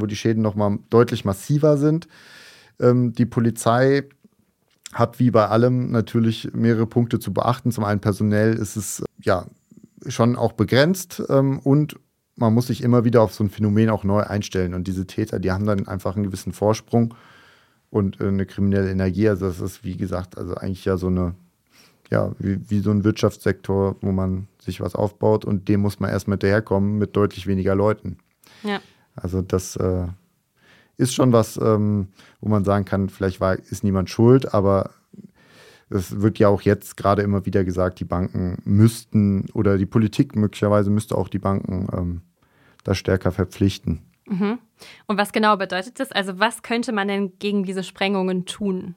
wo 0.00 0.06
die 0.06 0.16
Schäden 0.16 0.42
nochmal 0.42 0.78
deutlich 0.90 1.24
massiver 1.24 1.76
sind. 1.76 2.08
Ähm, 2.80 3.12
die 3.12 3.26
Polizei 3.26 4.04
hat 4.92 5.18
wie 5.18 5.30
bei 5.30 5.46
allem 5.46 5.90
natürlich 5.90 6.50
mehrere 6.52 6.86
Punkte 6.86 7.18
zu 7.18 7.32
beachten. 7.32 7.70
Zum 7.70 7.84
einen 7.84 8.00
personell 8.00 8.54
ist 8.54 8.76
es 8.76 9.04
ja 9.22 9.46
schon 10.08 10.36
auch 10.36 10.52
begrenzt 10.52 11.22
ähm, 11.28 11.58
und 11.60 11.96
man 12.36 12.52
muss 12.52 12.66
sich 12.66 12.82
immer 12.82 13.04
wieder 13.04 13.22
auf 13.22 13.32
so 13.32 13.44
ein 13.44 13.50
Phänomen 13.50 13.88
auch 13.88 14.04
neu 14.04 14.20
einstellen. 14.20 14.74
Und 14.74 14.86
diese 14.86 15.06
Täter, 15.06 15.38
die 15.38 15.52
haben 15.52 15.64
dann 15.64 15.88
einfach 15.88 16.16
einen 16.16 16.24
gewissen 16.24 16.52
Vorsprung 16.52 17.14
und 17.90 18.20
äh, 18.20 18.28
eine 18.28 18.46
kriminelle 18.46 18.90
Energie. 18.90 19.28
Also 19.28 19.46
das 19.46 19.60
ist, 19.60 19.84
wie 19.84 19.96
gesagt, 19.96 20.38
also 20.38 20.54
eigentlich 20.54 20.84
ja 20.84 20.96
so 20.96 21.08
eine 21.08 21.34
ja, 22.10 22.32
wie, 22.38 22.58
wie 22.70 22.80
so 22.80 22.90
ein 22.90 23.04
Wirtschaftssektor, 23.04 23.96
wo 24.00 24.12
man 24.12 24.48
sich 24.60 24.80
was 24.80 24.94
aufbaut 24.94 25.44
und 25.44 25.68
dem 25.68 25.80
muss 25.80 26.00
man 26.00 26.10
erst 26.10 26.28
mit 26.28 26.42
daherkommen 26.42 26.98
mit 26.98 27.16
deutlich 27.16 27.46
weniger 27.46 27.74
Leuten. 27.74 28.18
Ja. 28.62 28.80
Also 29.14 29.42
das 29.42 29.76
äh, 29.76 30.06
ist 30.96 31.14
schon 31.14 31.32
was, 31.32 31.56
ähm, 31.56 32.08
wo 32.40 32.48
man 32.48 32.64
sagen 32.64 32.84
kann, 32.84 33.08
vielleicht 33.08 33.40
war, 33.40 33.58
ist 33.58 33.84
niemand 33.84 34.10
schuld, 34.10 34.54
aber 34.54 34.90
es 35.88 36.20
wird 36.20 36.38
ja 36.38 36.48
auch 36.48 36.62
jetzt 36.62 36.96
gerade 36.96 37.22
immer 37.22 37.46
wieder 37.46 37.64
gesagt, 37.64 38.00
die 38.00 38.04
Banken 38.04 38.58
müssten 38.64 39.48
oder 39.52 39.78
die 39.78 39.86
Politik 39.86 40.34
möglicherweise 40.36 40.90
müsste 40.90 41.16
auch 41.16 41.28
die 41.28 41.38
Banken 41.38 41.86
ähm, 41.92 42.20
da 42.84 42.94
stärker 42.94 43.32
verpflichten. 43.32 44.02
Mhm. 44.26 44.58
Und 45.06 45.18
was 45.18 45.32
genau 45.32 45.56
bedeutet 45.56 46.00
das? 46.00 46.12
Also 46.12 46.38
was 46.38 46.62
könnte 46.62 46.92
man 46.92 47.08
denn 47.08 47.38
gegen 47.38 47.64
diese 47.64 47.82
Sprengungen 47.82 48.44
tun? 48.44 48.94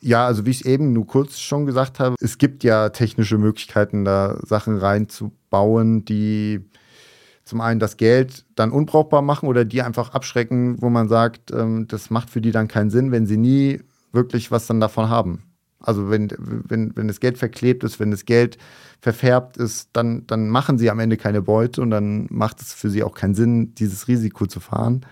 Ja, 0.00 0.26
also 0.26 0.46
wie 0.46 0.50
ich 0.50 0.66
eben 0.66 0.92
nur 0.92 1.06
kurz 1.06 1.38
schon 1.38 1.66
gesagt 1.66 1.98
habe, 1.98 2.16
es 2.20 2.38
gibt 2.38 2.62
ja 2.62 2.90
technische 2.90 3.38
Möglichkeiten, 3.38 4.04
da 4.04 4.38
Sachen 4.42 4.76
reinzubauen, 4.76 6.04
die 6.04 6.60
zum 7.44 7.60
einen 7.60 7.80
das 7.80 7.96
Geld 7.96 8.44
dann 8.56 8.72
unbrauchbar 8.72 9.22
machen 9.22 9.48
oder 9.48 9.64
die 9.64 9.80
einfach 9.82 10.10
abschrecken, 10.10 10.80
wo 10.82 10.90
man 10.90 11.08
sagt, 11.08 11.50
ähm, 11.52 11.86
das 11.88 12.10
macht 12.10 12.28
für 12.28 12.40
die 12.40 12.50
dann 12.50 12.68
keinen 12.68 12.90
Sinn, 12.90 13.12
wenn 13.12 13.26
sie 13.26 13.36
nie 13.36 13.80
wirklich 14.12 14.50
was 14.50 14.66
dann 14.66 14.80
davon 14.80 15.08
haben. 15.08 15.42
Also 15.78 16.10
wenn, 16.10 16.28
wenn, 16.38 16.96
wenn 16.96 17.08
das 17.08 17.20
Geld 17.20 17.38
verklebt 17.38 17.84
ist, 17.84 18.00
wenn 18.00 18.10
das 18.10 18.24
Geld 18.24 18.58
verfärbt 19.00 19.56
ist, 19.56 19.90
dann, 19.92 20.26
dann 20.26 20.48
machen 20.48 20.78
sie 20.78 20.90
am 20.90 20.98
Ende 20.98 21.16
keine 21.16 21.42
Beute 21.42 21.82
und 21.82 21.90
dann 21.90 22.26
macht 22.30 22.60
es 22.60 22.72
für 22.72 22.90
sie 22.90 23.02
auch 23.02 23.14
keinen 23.14 23.34
Sinn, 23.34 23.74
dieses 23.74 24.08
Risiko 24.08 24.46
zu 24.46 24.60
fahren. 24.60 25.04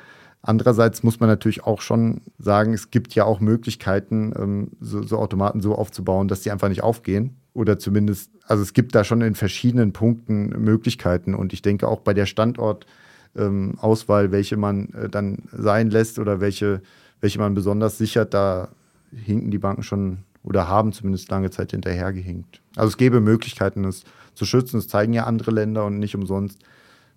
Andererseits 0.47 1.03
muss 1.03 1.21
man 1.21 1.31
natürlich 1.31 1.65
auch 1.65 1.81
schon 1.81 2.21
sagen, 2.39 2.75
es 2.75 2.91
gibt 2.91 3.15
ja 3.15 3.25
auch 3.25 3.41
Möglichkeiten, 3.41 4.35
ähm, 4.37 4.73
so, 4.79 5.03
so, 5.03 5.17
Automaten 5.19 5.63
so 5.63 5.75
aufzubauen, 5.75 6.29
dass 6.29 6.43
die 6.43 6.51
einfach 6.51 6.69
nicht 6.69 6.83
aufgehen. 6.83 7.37
Oder 7.55 7.79
zumindest, 7.79 8.31
also 8.47 8.63
es 8.63 8.75
gibt 8.75 8.95
da 8.95 9.05
schon 9.05 9.23
in 9.23 9.37
verschiedenen 9.37 9.95
Punkten 9.95 10.49
Möglichkeiten. 10.49 11.35
Und 11.35 11.55
ich 11.55 11.63
denke 11.63 11.89
auch 11.89 12.01
bei 12.01 12.13
der 12.13 12.27
Standortauswahl, 12.27 14.25
ähm, 14.25 14.33
welche 14.33 14.59
man 14.59 14.93
äh, 14.93 15.09
dann 15.09 15.45
sein 15.51 15.89
lässt 15.89 16.19
oder 16.19 16.41
welche, 16.41 16.83
welche 17.23 17.39
man 17.39 17.55
besonders 17.55 17.97
sichert, 17.97 18.35
da 18.35 18.69
hinken 19.13 19.51
die 19.51 19.59
Banken 19.59 19.83
schon 19.83 20.25
oder 20.45 20.69
haben 20.69 20.93
zumindest 20.93 21.31
lange 21.31 21.51
Zeit 21.51 21.73
hinterhergehinkt. 21.73 22.61
Also 22.77 22.89
es 22.89 22.97
gäbe 22.97 23.21
Möglichkeiten, 23.21 23.85
es 23.85 24.05
zu 24.35 24.45
schützen. 24.45 24.77
Das 24.77 24.89
zeigen 24.89 25.13
ja 25.13 25.25
andere 25.25 25.51
Länder 25.51 25.85
und 25.87 25.99
nicht 25.99 26.15
umsonst 26.15 26.61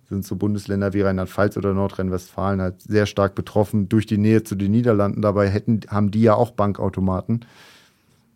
sind 0.08 0.24
so 0.24 0.36
Bundesländer 0.36 0.94
wie 0.94 1.02
Rheinland-Pfalz 1.02 1.56
oder 1.58 1.74
Nordrhein-Westfalen 1.74 2.62
halt 2.62 2.80
sehr 2.80 3.04
stark 3.04 3.34
betroffen 3.34 3.88
durch 3.88 4.06
die 4.06 4.16
Nähe 4.16 4.42
zu 4.42 4.54
den 4.54 4.70
Niederlanden. 4.70 5.20
Dabei 5.20 5.48
hätten, 5.50 5.80
haben 5.88 6.10
die 6.10 6.22
ja 6.22 6.34
auch 6.34 6.52
Bankautomaten. 6.52 7.44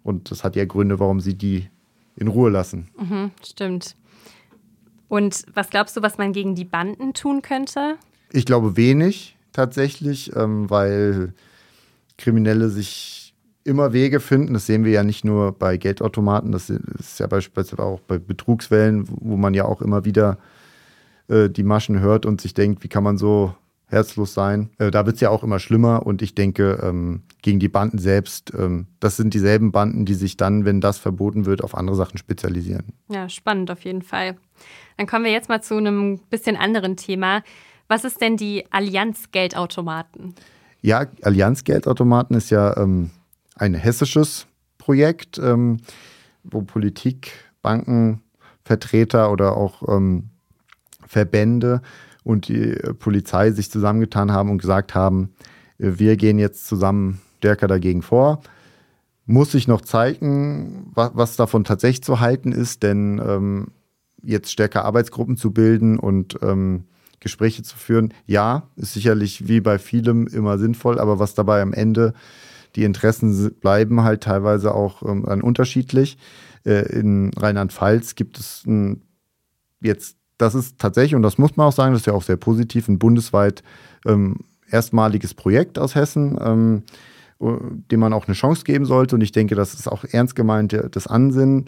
Und 0.03 0.31
das 0.31 0.45
hat 0.45 0.55
ja 0.55 0.67
Gründe, 0.67 1.01
warum 1.01 1.21
sie 1.21 1.35
die 1.35 1.71
in 2.17 2.29
Ruhe 2.29 2.51
lassen. 2.51 2.89
Mhm, 2.99 3.31
stimmt. 3.43 3.97
Und 5.09 5.45
was 5.55 5.71
glaubst 5.71 5.97
du, 5.97 6.03
was 6.03 6.19
man 6.19 6.33
gegen 6.33 6.55
die 6.55 6.65
Banden 6.65 7.15
tun 7.15 7.41
könnte? 7.41 7.97
Ich 8.33 8.45
glaube 8.45 8.77
wenig 8.77 9.37
tatsächlich, 9.53 10.35
ähm, 10.37 10.69
weil 10.69 11.33
Kriminelle 12.19 12.69
sich 12.69 13.22
immer 13.65 13.93
Wege 13.93 14.21
finden. 14.21 14.55
Das 14.55 14.67
sehen 14.67 14.85
wir 14.85 14.93
ja 14.93 15.03
nicht 15.03 15.25
nur 15.25 15.53
bei 15.53 15.77
Geldautomaten, 15.77 16.53
das 16.53 16.71
ist 16.71 17.21
ja 17.21 17.27
beispielsweise 17.27 17.83
auch 17.83 18.01
bei 18.01 18.19
Betrugswellen, 18.19 19.07
wo 19.09 19.37
man 19.37 19.55
ja 19.55 19.65
auch 19.65 19.83
immer 19.83 20.05
wieder 20.05 20.39
äh, 21.29 21.49
die 21.49 21.63
Maschen 21.63 22.01
hört 22.01 22.27
und 22.27 22.41
sich 22.41 22.55
denkt, 22.55 22.83
wie 22.85 22.89
kann 22.89 23.05
man 23.05 23.19
so 23.19 23.55
herzlos 23.87 24.35
sein. 24.35 24.71
Äh, 24.79 24.91
da 24.91 25.07
wird 25.07 25.17
es 25.17 25.21
ja 25.21 25.31
auch 25.31 25.45
immer 25.45 25.59
schlimmer 25.59 26.07
und 26.07 26.23
ich 26.23 26.35
denke, 26.35 26.81
ähm, 26.83 27.23
gegen 27.43 27.61
die 27.61 27.69
Banden 27.69 27.99
selbst, 27.99 28.53
ähm, 28.59 28.87
das 29.01 29.17
sind 29.17 29.35
dieselben 29.35 29.71
Banden, 29.71 30.07
die 30.07 30.15
sich 30.15 30.37
dann, 30.37 30.65
wenn 30.65 30.81
das 30.81 30.99
verboten 30.99 31.45
wird, 31.45 31.63
auf 31.63 31.77
andere 31.77 31.95
Sachen 31.95 32.19
spezialisieren. 32.19 32.95
Ja, 33.11 33.29
spannend 33.29 33.71
auf 33.71 33.85
jeden 33.85 34.03
Fall. 34.03 34.37
Dann 34.97 35.07
kommen 35.07 35.25
wir 35.25 35.33
jetzt 35.33 35.49
mal 35.49 35.63
zu 35.63 35.77
einem 35.77 36.19
bisschen 36.31 36.57
anderen 36.57 36.97
Thema. 36.97 37.43
Was 37.87 38.05
ist 38.05 38.21
denn 38.21 38.37
die 38.37 38.65
Allianz 38.71 39.31
Geldautomaten? 39.31 40.35
Ja, 40.81 41.07
Allianz 41.23 41.63
Geldautomaten 41.65 42.37
ist 42.37 42.51
ja 42.51 42.77
ähm, 42.77 43.11
ein 43.63 43.75
hessisches 43.75 44.49
Projekt, 44.77 45.39
ähm, 45.39 45.79
wo 46.43 46.63
Politik, 46.63 47.31
Banken, 47.63 48.21
Vertreter 48.65 49.31
oder 49.31 49.57
auch 49.57 49.89
ähm, 49.89 50.31
Verbände 51.07 51.81
und 52.25 52.49
die 52.49 52.73
äh, 52.73 52.93
Polizei 52.93 53.53
sich 53.53 53.71
zusammengetan 53.71 54.33
haben 54.33 54.51
und 54.51 54.59
gesagt 54.59 54.97
haben, 54.97 55.31
äh, 55.79 55.93
wir 55.97 56.17
gehen 56.17 56.41
jetzt 56.41 56.67
zusammen 56.67 57.21
stärker 57.39 57.69
dagegen 57.69 58.03
vor. 58.03 58.43
Muss 59.27 59.53
sich 59.53 59.69
noch 59.69 59.81
zeigen, 59.81 60.91
was, 60.95 61.13
was 61.15 61.37
davon 61.37 61.63
tatsächlich 61.63 62.03
zu 62.03 62.19
halten 62.19 62.51
ist, 62.51 62.83
denn 62.83 63.23
ähm, 63.25 63.69
jetzt 64.25 64.51
stärker 64.51 64.85
Arbeitsgruppen 64.85 65.37
zu 65.37 65.53
bilden 65.53 66.01
und 66.01 66.37
ähm, 66.43 66.85
Gespräche 67.21 67.63
zu 67.63 67.77
führen, 67.77 68.13
ja, 68.27 68.65
ist 68.75 68.95
sicherlich 68.95 69.47
wie 69.47 69.61
bei 69.61 69.79
vielem 69.79 70.27
immer 70.27 70.59
sinnvoll, 70.59 70.99
aber 70.99 71.21
was 71.21 71.35
dabei 71.35 71.63
am 71.63 71.73
Ende 71.73 72.15
die 72.77 72.85
Interessen 72.85 73.53
bleiben 73.61 74.03
halt 74.03 74.23
teilweise 74.23 74.75
auch 74.75 75.03
ähm, 75.03 75.25
unterschiedlich. 75.43 76.19
Äh, 76.65 76.99
in 76.99 77.31
Rheinland-Pfalz 77.37 78.15
gibt 78.15 78.39
es 78.39 78.65
ein, 78.67 79.03
jetzt 79.81 80.17
das 80.39 80.55
ist 80.55 80.79
tatsächlich, 80.79 81.15
und 81.15 81.23
das 81.23 81.39
muss 81.39 81.57
man 81.57 81.69
auch 81.69 81.73
sagen, 81.73 81.93
das 81.93 82.03
ist 82.03 82.07
ja 82.07 82.15
auch 82.15 82.23
sehr 82.23 82.37
positiv, 82.37 82.89
ein 82.89 82.99
bundesweit 82.99 83.63
ähm, 84.07 84.39
erstmaliges 84.69 85.35
Projekt 85.35 85.79
aus 85.79 85.95
Hessen, 85.95 86.37
ähm, 86.41 86.83
dem 87.41 88.01
man 88.01 88.13
auch 88.13 88.27
eine 88.27 88.35
Chance 88.35 88.65
geben 88.65 88.85
sollte. 88.85 89.15
Und 89.15 89.21
ich 89.21 89.33
denke, 89.33 89.55
das 89.55 89.75
ist 89.75 89.89
auch 89.89 90.05
ernst 90.05 90.35
gemeint 90.35 90.77
das 90.93 91.07
Ansinnen. 91.07 91.67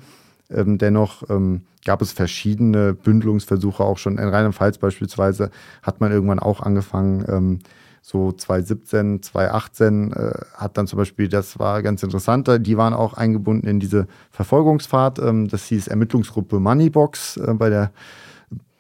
Ähm, 0.51 0.79
dennoch 0.79 1.29
ähm, 1.31 1.63
gab 1.85 2.03
es 2.03 2.13
verschiedene 2.13 2.95
Bündelungsversuche 2.95 3.83
auch 3.83 3.99
schon. 3.99 4.19
In 4.19 4.29
Rheinland-Pfalz 4.29 4.79
beispielsweise 4.79 5.51
hat 5.83 6.01
man 6.01 6.13
irgendwann 6.13 6.39
auch 6.39 6.61
angefangen, 6.61 7.25
ähm, 7.29 7.59
so 8.07 8.33
2017, 8.33 9.23
2018 9.23 10.13
äh, 10.13 10.33
hat 10.53 10.77
dann 10.77 10.87
zum 10.87 10.99
Beispiel, 10.99 11.27
das 11.27 11.59
war 11.59 11.83
ganz 11.83 12.03
interessant, 12.03 12.51
die 12.61 12.77
waren 12.77 12.93
auch 12.93 13.15
eingebunden 13.15 13.67
in 13.67 13.81
diese 13.81 14.07
Verfolgungsfahrt. 14.31 15.21
Ähm, 15.21 15.49
das 15.49 15.65
hieß 15.65 15.89
Ermittlungsgruppe 15.89 16.61
Moneybox 16.61 17.39
äh, 17.39 17.55
bei 17.55 17.71
der 17.71 17.93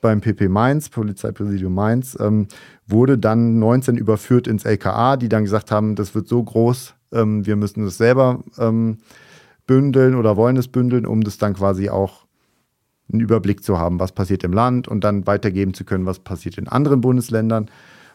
beim 0.02 0.20
PP 0.20 0.48
Mainz, 0.50 0.90
Polizeipräsidium 0.90 1.72
Mainz, 1.74 2.18
ähm, 2.20 2.48
wurde 2.86 3.16
dann 3.16 3.58
19 3.58 3.96
überführt 3.96 4.46
ins 4.46 4.66
LKA, 4.66 5.16
die 5.16 5.30
dann 5.30 5.44
gesagt 5.44 5.70
haben, 5.70 5.94
das 5.94 6.14
wird 6.14 6.28
so 6.28 6.42
groß, 6.42 6.94
ähm, 7.12 7.46
wir 7.46 7.56
müssen 7.56 7.82
es 7.86 7.96
selber 7.96 8.44
ähm, 8.58 8.98
bündeln 9.66 10.16
oder 10.16 10.36
wollen 10.36 10.58
es 10.58 10.68
bündeln, 10.68 11.06
um 11.06 11.24
das 11.24 11.38
dann 11.38 11.54
quasi 11.54 11.88
auch 11.88 12.26
einen 13.10 13.22
Überblick 13.22 13.64
zu 13.64 13.78
haben, 13.78 13.98
was 13.98 14.12
passiert 14.12 14.44
im 14.44 14.52
Land 14.52 14.86
und 14.86 15.02
dann 15.02 15.26
weitergeben 15.26 15.72
zu 15.72 15.84
können, 15.84 16.04
was 16.04 16.18
passiert 16.18 16.58
in 16.58 16.68
anderen 16.68 17.00
Bundesländern. 17.00 17.70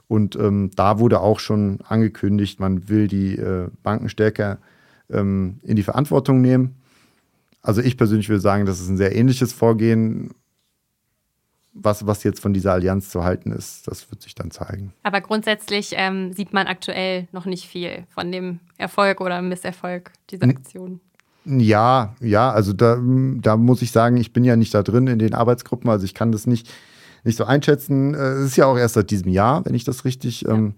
Und 0.10 0.36
ähm, 0.36 0.72
da 0.76 0.98
wurde 0.98 1.20
auch 1.20 1.40
schon 1.40 1.80
angekündigt, 1.88 2.60
man 2.60 2.90
will 2.90 3.08
die 3.08 3.38
äh, 3.38 3.70
Banken 3.84 4.10
stärker 4.10 4.58
ähm, 5.12 5.60
in 5.62 5.76
die 5.76 5.84
Verantwortung 5.84 6.42
nehmen. 6.42 6.76
Also 7.62 7.82
ich 7.82 7.96
persönlich 7.96 8.28
würde 8.28 8.42
sagen, 8.42 8.66
das 8.66 8.82
ist 8.82 8.90
ein 8.90 8.98
sehr 8.98 9.16
ähnliches 9.16 9.54
Vorgehen. 9.54 10.32
Was, 11.74 12.08
was 12.08 12.24
jetzt 12.24 12.40
von 12.40 12.54
dieser 12.54 12.74
Allianz 12.74 13.10
zu 13.10 13.24
halten 13.24 13.52
ist, 13.52 13.88
das 13.88 14.10
wird 14.10 14.24
sich 14.24 14.34
dann 14.34 14.50
zeigen. 14.50 14.94
Aber 15.04 15.22
grundsätzlich 15.22 15.92
ähm, 15.94 16.34
sieht 16.34 16.54
man 16.54 16.66
aktuell 16.66 17.28
noch 17.32 17.46
nicht 17.46 17.68
viel 17.68 18.06
von 18.10 18.32
dem 18.32 18.60
Erfolg 18.80 19.22
oder 19.22 19.44
Misserfolg 19.44 20.12
dieser 20.32 20.48
Aktion. 20.48 21.00
Ja, 21.46 22.16
ja, 22.20 22.52
also 22.52 22.74
da, 22.74 23.00
da 23.00 23.58
muss 23.58 23.84
ich 23.84 23.92
sagen, 23.92 24.18
ich 24.18 24.34
bin 24.34 24.44
ja 24.44 24.56
nicht 24.56 24.74
da 24.74 24.82
drin 24.82 25.06
in 25.06 25.20
den 25.20 25.36
Arbeitsgruppen, 25.36 25.90
also 25.90 26.04
ich 26.04 26.16
kann 26.16 26.32
das 26.32 26.48
nicht, 26.48 26.70
nicht 27.24 27.38
so 27.38 27.46
einschätzen. 27.46 28.14
Äh, 28.14 28.18
es 28.18 28.48
ist 28.48 28.58
ja 28.58 28.66
auch 28.66 28.78
erst 28.78 28.96
seit 28.96 29.12
diesem 29.12 29.32
Jahr, 29.32 29.66
wenn 29.66 29.76
ich 29.76 29.84
das 29.84 30.06
richtig 30.06 30.42
ja. 30.42 30.54
ähm, 30.54 30.76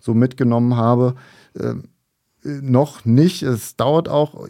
so 0.00 0.14
mitgenommen 0.14 0.76
habe. 0.76 1.14
Ähm, 1.58 1.84
noch 2.42 3.04
nicht. 3.04 3.42
Es 3.42 3.76
dauert 3.76 4.08
auch 4.08 4.46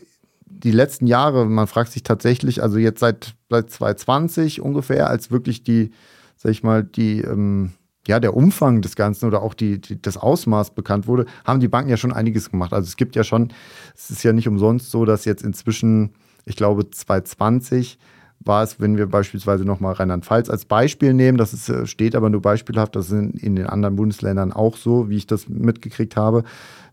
die 0.46 0.70
letzten 0.70 1.06
Jahre. 1.06 1.46
Man 1.46 1.66
fragt 1.66 1.92
sich 1.92 2.02
tatsächlich, 2.02 2.62
also 2.62 2.78
jetzt 2.78 3.00
seit, 3.00 3.34
seit 3.50 3.70
2020 3.70 4.60
ungefähr, 4.60 5.08
als 5.08 5.30
wirklich 5.30 5.62
die, 5.62 5.92
sag 6.36 6.52
ich 6.52 6.62
mal, 6.62 6.84
die, 6.84 7.20
ähm, 7.20 7.72
ja, 8.06 8.20
der 8.20 8.36
Umfang 8.36 8.82
des 8.82 8.94
Ganzen 8.94 9.26
oder 9.26 9.42
auch 9.42 9.54
die, 9.54 9.80
die, 9.80 10.00
das 10.00 10.16
Ausmaß 10.16 10.74
bekannt 10.74 11.06
wurde, 11.06 11.26
haben 11.44 11.60
die 11.60 11.68
Banken 11.68 11.90
ja 11.90 11.96
schon 11.96 12.12
einiges 12.12 12.50
gemacht. 12.50 12.72
Also 12.72 12.86
es 12.86 12.96
gibt 12.96 13.16
ja 13.16 13.24
schon, 13.24 13.52
es 13.94 14.10
ist 14.10 14.22
ja 14.22 14.32
nicht 14.32 14.48
umsonst 14.48 14.90
so, 14.90 15.04
dass 15.04 15.24
jetzt 15.24 15.42
inzwischen, 15.42 16.14
ich 16.44 16.56
glaube, 16.56 16.88
2020 16.88 17.98
war 18.40 18.62
es, 18.62 18.80
wenn 18.80 18.96
wir 18.96 19.06
beispielsweise 19.06 19.64
nochmal 19.64 19.94
Rheinland-Pfalz 19.94 20.50
als 20.50 20.64
Beispiel 20.64 21.14
nehmen, 21.14 21.38
das 21.38 21.52
ist, 21.52 21.68
äh, 21.68 21.86
steht 21.86 22.14
aber 22.14 22.30
nur 22.30 22.42
beispielhaft, 22.42 22.96
das 22.96 23.10
ist 23.10 23.42
in 23.42 23.56
den 23.56 23.66
anderen 23.66 23.96
Bundesländern 23.96 24.52
auch 24.52 24.76
so, 24.76 25.08
wie 25.08 25.16
ich 25.16 25.26
das 25.26 25.48
mitgekriegt 25.48 26.16
habe, 26.16 26.44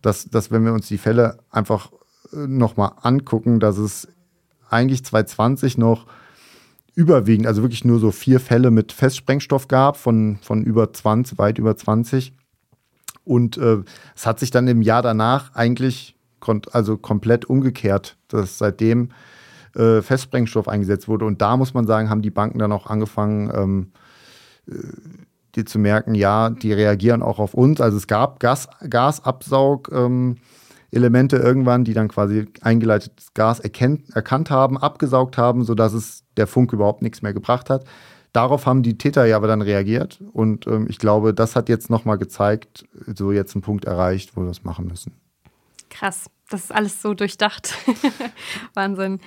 dass, 0.02 0.26
dass 0.26 0.52
wenn 0.52 0.66
wir 0.66 0.74
uns 0.74 0.88
die 0.88 0.98
Fälle 0.98 1.40
einfach 1.52 1.92
äh, 2.34 2.48
nochmal 2.48 2.94
angucken, 3.02 3.60
dass 3.60 3.78
es 3.78 4.08
eigentlich 4.70 5.06
2020 5.06 5.78
noch 5.78 6.08
überwiegend, 6.96 7.48
also 7.48 7.62
wirklich 7.62 7.86
nur 7.86 8.00
so 8.00 8.12
vier 8.12 8.40
Fälle 8.40 8.72
mit 8.72 8.92
Festsprengstoff 8.92 9.68
gab, 9.68 9.98
von, 9.98 10.38
von 10.42 10.64
über 10.64 10.94
20, 10.94 11.38
weit 11.38 11.58
über 11.58 11.76
20. 11.76 12.34
Und 13.24 13.58
äh, 13.58 13.80
es 14.16 14.26
hat 14.26 14.40
sich 14.40 14.52
dann 14.52 14.68
im 14.68 14.82
Jahr 14.82 15.02
danach 15.02 15.56
eigentlich 15.56 16.16
also 16.72 16.98
komplett 16.98 17.46
umgekehrt, 17.46 18.18
dass 18.28 18.58
seitdem 18.58 19.10
äh, 19.76 20.02
Festsprengstoff 20.02 20.68
eingesetzt 20.68 21.08
wurde. 21.08 21.26
Und 21.26 21.42
da 21.42 21.58
muss 21.58 21.74
man 21.74 21.88
sagen, 21.88 22.10
haben 22.10 22.22
die 22.22 22.32
Banken 22.32 22.60
dann 22.60 22.72
auch 22.72 22.88
angefangen, 22.88 23.52
ähm, 23.54 23.92
äh, 24.68 24.88
die 25.56 25.66
zu 25.66 25.78
merken, 25.78 26.16
ja, 26.16 26.50
die 26.50 26.74
reagieren 26.74 27.22
auch 27.22 27.40
auf 27.40 27.54
uns. 27.54 27.80
Also 27.80 27.98
es 27.98 28.08
gab 28.08 28.40
Gas, 28.40 28.68
Gasabsaug. 28.90 29.92
Ähm, 29.94 30.38
irgendwann, 30.92 31.84
die 31.84 31.94
dann 31.94 32.08
quasi 32.08 32.48
eingeleitetes 32.62 33.34
Gas 33.34 33.60
erkennt, 33.60 34.16
erkannt 34.16 34.52
haben, 34.52 34.78
abgesaugt 34.78 35.38
haben, 35.38 35.64
sodass 35.64 35.94
es 35.94 36.24
der 36.38 36.46
Funk 36.46 36.72
überhaupt 36.72 37.02
nichts 37.02 37.24
mehr 37.24 37.34
gebracht 37.34 37.72
hat. 37.72 37.86
Darauf 38.32 38.66
haben 38.66 38.84
die 38.84 38.98
Täter 38.98 39.26
ja 39.26 39.36
aber 39.36 39.48
dann 39.48 39.62
reagiert 39.62 40.20
und 40.34 40.68
ähm, 40.68 40.88
ich 40.90 41.00
glaube, 41.00 41.34
das 41.34 41.56
hat 41.56 41.70
jetzt 41.70 41.90
nochmal 41.90 42.18
gezeigt, 42.18 42.86
so 43.16 43.32
jetzt 43.32 43.56
einen 43.56 43.62
Punkt 43.62 43.86
erreicht, 43.86 44.36
wo 44.36 44.42
wir 44.42 44.50
es 44.50 44.64
machen 44.64 44.88
müssen. 44.88 45.14
Krass, 45.90 46.30
das 46.50 46.66
ist 46.66 46.72
alles 46.72 47.02
so 47.02 47.14
durchdacht. 47.14 47.76
Wahnsinn. 48.74 49.20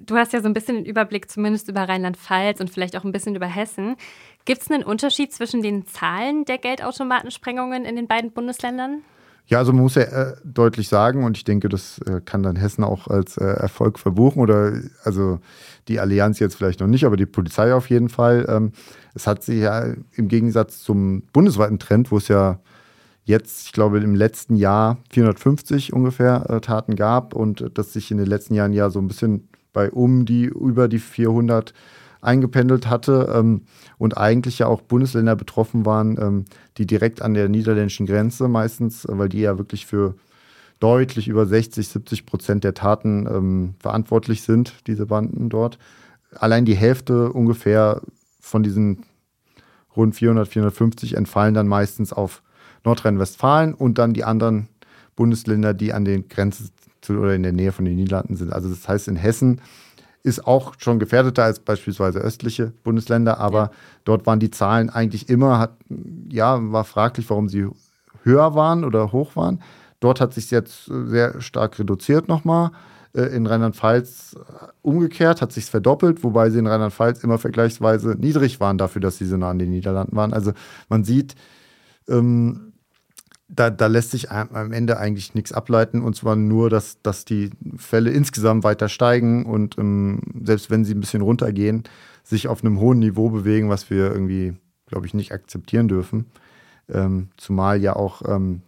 Du 0.00 0.16
hast 0.16 0.32
ja 0.32 0.40
so 0.40 0.46
ein 0.46 0.54
bisschen 0.54 0.76
den 0.76 0.84
Überblick 0.86 1.30
zumindest 1.30 1.68
über 1.68 1.88
Rheinland-Pfalz 1.88 2.60
und 2.60 2.70
vielleicht 2.70 2.96
auch 2.96 3.04
ein 3.04 3.12
bisschen 3.12 3.34
über 3.34 3.46
Hessen. 3.46 3.96
Gibt 4.44 4.62
es 4.62 4.70
einen 4.70 4.82
Unterschied 4.82 5.32
zwischen 5.32 5.62
den 5.62 5.86
Zahlen 5.86 6.44
der 6.44 6.58
Geldautomatensprengungen 6.58 7.84
in 7.84 7.96
den 7.96 8.08
beiden 8.08 8.32
Bundesländern? 8.32 9.02
Ja, 9.46 9.58
also 9.58 9.72
man 9.72 9.82
muss 9.82 9.96
ja 9.96 10.02
äh, 10.02 10.36
deutlich 10.44 10.88
sagen, 10.88 11.24
und 11.24 11.36
ich 11.36 11.44
denke, 11.44 11.68
das 11.68 11.98
äh, 12.06 12.20
kann 12.24 12.42
dann 12.42 12.56
Hessen 12.56 12.84
auch 12.84 13.08
als 13.08 13.36
äh, 13.36 13.44
Erfolg 13.44 13.98
verbuchen 13.98 14.40
oder 14.40 14.72
also 15.04 15.40
die 15.88 16.00
Allianz 16.00 16.38
jetzt 16.38 16.54
vielleicht 16.54 16.80
noch 16.80 16.86
nicht, 16.86 17.04
aber 17.04 17.16
die 17.16 17.26
Polizei 17.26 17.74
auf 17.74 17.90
jeden 17.90 18.08
Fall. 18.08 18.46
Ähm, 18.48 18.72
es 19.14 19.26
hat 19.26 19.42
sich 19.42 19.60
ja 19.60 19.94
im 20.12 20.28
Gegensatz 20.28 20.80
zum 20.80 21.24
bundesweiten 21.32 21.78
Trend, 21.78 22.10
wo 22.12 22.18
es 22.18 22.28
ja 22.28 22.60
jetzt, 23.24 23.66
ich 23.66 23.72
glaube, 23.72 23.98
im 23.98 24.14
letzten 24.14 24.56
Jahr 24.56 24.98
450 25.10 25.92
ungefähr 25.92 26.48
äh, 26.48 26.60
Taten 26.60 26.96
gab 26.96 27.34
und 27.34 27.70
das 27.74 27.92
sich 27.92 28.10
in 28.10 28.18
den 28.18 28.26
letzten 28.26 28.54
Jahren 28.54 28.72
ja 28.72 28.90
so 28.90 29.00
ein 29.00 29.08
bisschen 29.08 29.48
bei 29.72 29.90
um 29.90 30.24
die 30.24 30.44
über 30.44 30.88
die 30.88 30.98
400 30.98 31.72
eingependelt 32.20 32.88
hatte 32.88 33.32
ähm, 33.34 33.62
und 33.98 34.16
eigentlich 34.16 34.60
ja 34.60 34.68
auch 34.68 34.80
Bundesländer 34.80 35.36
betroffen 35.36 35.84
waren, 35.84 36.16
ähm, 36.20 36.44
die 36.78 36.86
direkt 36.86 37.20
an 37.20 37.34
der 37.34 37.48
niederländischen 37.48 38.06
Grenze 38.06 38.48
meistens, 38.48 39.06
weil 39.08 39.28
die 39.28 39.40
ja 39.40 39.58
wirklich 39.58 39.86
für 39.86 40.14
deutlich 40.78 41.28
über 41.28 41.46
60, 41.46 41.88
70 41.88 42.26
Prozent 42.26 42.64
der 42.64 42.74
Taten 42.74 43.26
ähm, 43.26 43.74
verantwortlich 43.80 44.42
sind, 44.42 44.74
diese 44.86 45.06
Banden 45.06 45.48
dort. 45.48 45.78
Allein 46.34 46.64
die 46.64 46.74
Hälfte 46.74 47.32
ungefähr 47.32 48.00
von 48.40 48.62
diesen 48.62 49.04
rund 49.96 50.14
400, 50.14 50.48
450 50.48 51.16
entfallen 51.16 51.54
dann 51.54 51.68
meistens 51.68 52.12
auf 52.12 52.42
Nordrhein-Westfalen 52.84 53.74
und 53.74 53.98
dann 53.98 54.12
die 54.12 54.24
anderen 54.24 54.68
Bundesländer, 55.14 55.74
die 55.74 55.92
an 55.92 56.04
den 56.04 56.28
Grenzen 56.28 56.70
zu, 57.02 57.18
oder 57.18 57.34
in 57.34 57.42
der 57.42 57.52
Nähe 57.52 57.72
von 57.72 57.84
den 57.84 57.96
Niederlanden 57.96 58.36
sind. 58.36 58.52
Also 58.52 58.68
das 58.68 58.88
heißt, 58.88 59.08
in 59.08 59.16
Hessen 59.16 59.60
ist 60.22 60.46
auch 60.46 60.74
schon 60.78 60.98
gefährdeter 60.98 61.44
als 61.44 61.58
beispielsweise 61.58 62.20
östliche 62.20 62.72
Bundesländer, 62.84 63.38
aber 63.38 63.58
ja. 63.58 63.70
dort 64.04 64.24
waren 64.24 64.38
die 64.38 64.50
Zahlen 64.50 64.88
eigentlich 64.88 65.28
immer, 65.28 65.58
hat, 65.58 65.72
ja, 66.30 66.58
war 66.72 66.84
fraglich, 66.84 67.28
warum 67.28 67.48
sie 67.48 67.68
höher 68.22 68.54
waren 68.54 68.84
oder 68.84 69.12
hoch 69.12 69.36
waren. 69.36 69.60
Dort 70.00 70.20
hat 70.20 70.32
sich 70.32 70.50
jetzt 70.50 70.86
sehr 70.86 71.40
stark 71.40 71.78
reduziert 71.78 72.28
nochmal. 72.28 72.70
Äh, 73.14 73.24
in 73.36 73.46
Rheinland-Pfalz 73.46 74.36
umgekehrt, 74.82 75.42
hat 75.42 75.52
sich 75.52 75.66
verdoppelt, 75.66 76.24
wobei 76.24 76.50
sie 76.50 76.58
in 76.58 76.66
Rheinland-Pfalz 76.66 77.22
immer 77.22 77.38
vergleichsweise 77.38 78.16
niedrig 78.18 78.60
waren 78.60 78.78
dafür, 78.78 79.00
dass 79.00 79.18
sie 79.18 79.26
so 79.26 79.36
nah 79.36 79.50
an 79.50 79.58
den 79.58 79.70
Niederlanden 79.70 80.16
waren. 80.16 80.32
Also 80.32 80.52
man 80.88 81.04
sieht, 81.04 81.34
ähm, 82.08 82.71
da, 83.54 83.68
da 83.68 83.86
lässt 83.86 84.12
sich 84.12 84.30
am 84.30 84.72
Ende 84.72 84.96
eigentlich 84.96 85.34
nichts 85.34 85.52
ableiten 85.52 86.00
und 86.00 86.16
zwar 86.16 86.36
nur, 86.36 86.70
dass, 86.70 87.02
dass 87.02 87.26
die 87.26 87.50
Fälle 87.76 88.10
insgesamt 88.10 88.64
weiter 88.64 88.88
steigen 88.88 89.44
und 89.44 89.76
ähm, 89.78 90.20
selbst 90.42 90.70
wenn 90.70 90.86
sie 90.86 90.94
ein 90.94 91.00
bisschen 91.00 91.20
runtergehen, 91.20 91.84
sich 92.24 92.48
auf 92.48 92.64
einem 92.64 92.80
hohen 92.80 92.98
Niveau 92.98 93.28
bewegen, 93.28 93.68
was 93.68 93.90
wir 93.90 94.10
irgendwie, 94.10 94.54
glaube 94.86 95.06
ich, 95.06 95.12
nicht 95.12 95.32
akzeptieren 95.32 95.86
dürfen. 95.86 96.26
Ähm, 96.88 97.28
zumal 97.36 97.82
ja 97.82 97.94
auch 97.94 98.22
ähm, 98.26 98.62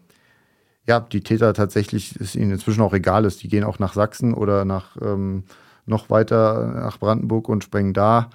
ja, 0.86 1.00
die 1.00 1.22
Täter 1.22 1.54
tatsächlich 1.54 2.16
es 2.20 2.36
ihnen 2.36 2.52
inzwischen 2.52 2.82
auch 2.82 2.92
egal 2.92 3.24
ist. 3.24 3.42
Die 3.42 3.48
gehen 3.48 3.64
auch 3.64 3.78
nach 3.78 3.94
Sachsen 3.94 4.34
oder 4.34 4.66
nach 4.66 4.98
ähm, 5.00 5.44
noch 5.86 6.10
weiter 6.10 6.72
nach 6.74 6.98
Brandenburg 6.98 7.48
und 7.48 7.64
sprengen 7.64 7.94
da 7.94 8.28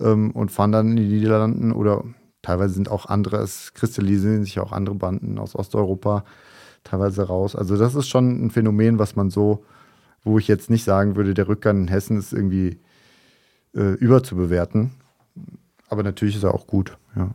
ähm, 0.00 0.32
und 0.32 0.50
fahren 0.50 0.72
dann 0.72 0.90
in 0.90 0.96
die 0.96 1.16
Niederlanden 1.16 1.72
oder 1.72 2.04
Teilweise 2.44 2.74
sind 2.74 2.90
auch 2.90 3.06
andere, 3.06 3.38
es 3.38 3.72
kristallisieren 3.72 4.44
sich 4.44 4.60
auch 4.60 4.70
andere 4.70 4.94
Banden 4.94 5.38
aus 5.38 5.56
Osteuropa 5.56 6.24
teilweise 6.84 7.26
raus. 7.26 7.56
Also 7.56 7.78
das 7.78 7.94
ist 7.94 8.08
schon 8.08 8.44
ein 8.44 8.50
Phänomen, 8.50 8.98
was 8.98 9.16
man 9.16 9.30
so, 9.30 9.64
wo 10.24 10.38
ich 10.38 10.46
jetzt 10.46 10.68
nicht 10.68 10.84
sagen 10.84 11.16
würde, 11.16 11.32
der 11.32 11.48
Rückgang 11.48 11.82
in 11.82 11.88
Hessen 11.88 12.18
ist 12.18 12.34
irgendwie 12.34 12.78
äh, 13.74 13.94
überzubewerten. 13.94 14.92
Aber 15.88 16.02
natürlich 16.02 16.36
ist 16.36 16.42
er 16.42 16.52
auch 16.52 16.66
gut, 16.66 16.98
ja. 17.16 17.30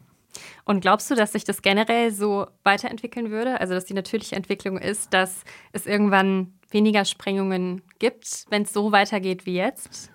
Und 0.63 0.81
glaubst 0.81 1.09
du, 1.09 1.15
dass 1.15 1.31
sich 1.31 1.43
das 1.43 1.63
generell 1.63 2.13
so 2.13 2.45
weiterentwickeln 2.63 3.31
würde? 3.31 3.59
Also, 3.59 3.73
dass 3.73 3.85
die 3.85 3.95
natürliche 3.95 4.35
Entwicklung 4.35 4.77
ist, 4.77 5.11
dass 5.11 5.43
es 5.71 5.87
irgendwann 5.87 6.53
weniger 6.69 7.03
Sprengungen 7.03 7.81
gibt, 7.97 8.45
wenn 8.51 8.61
es 8.61 8.71
so 8.71 8.91
weitergeht 8.91 9.47
wie 9.47 9.55
jetzt? 9.55 10.11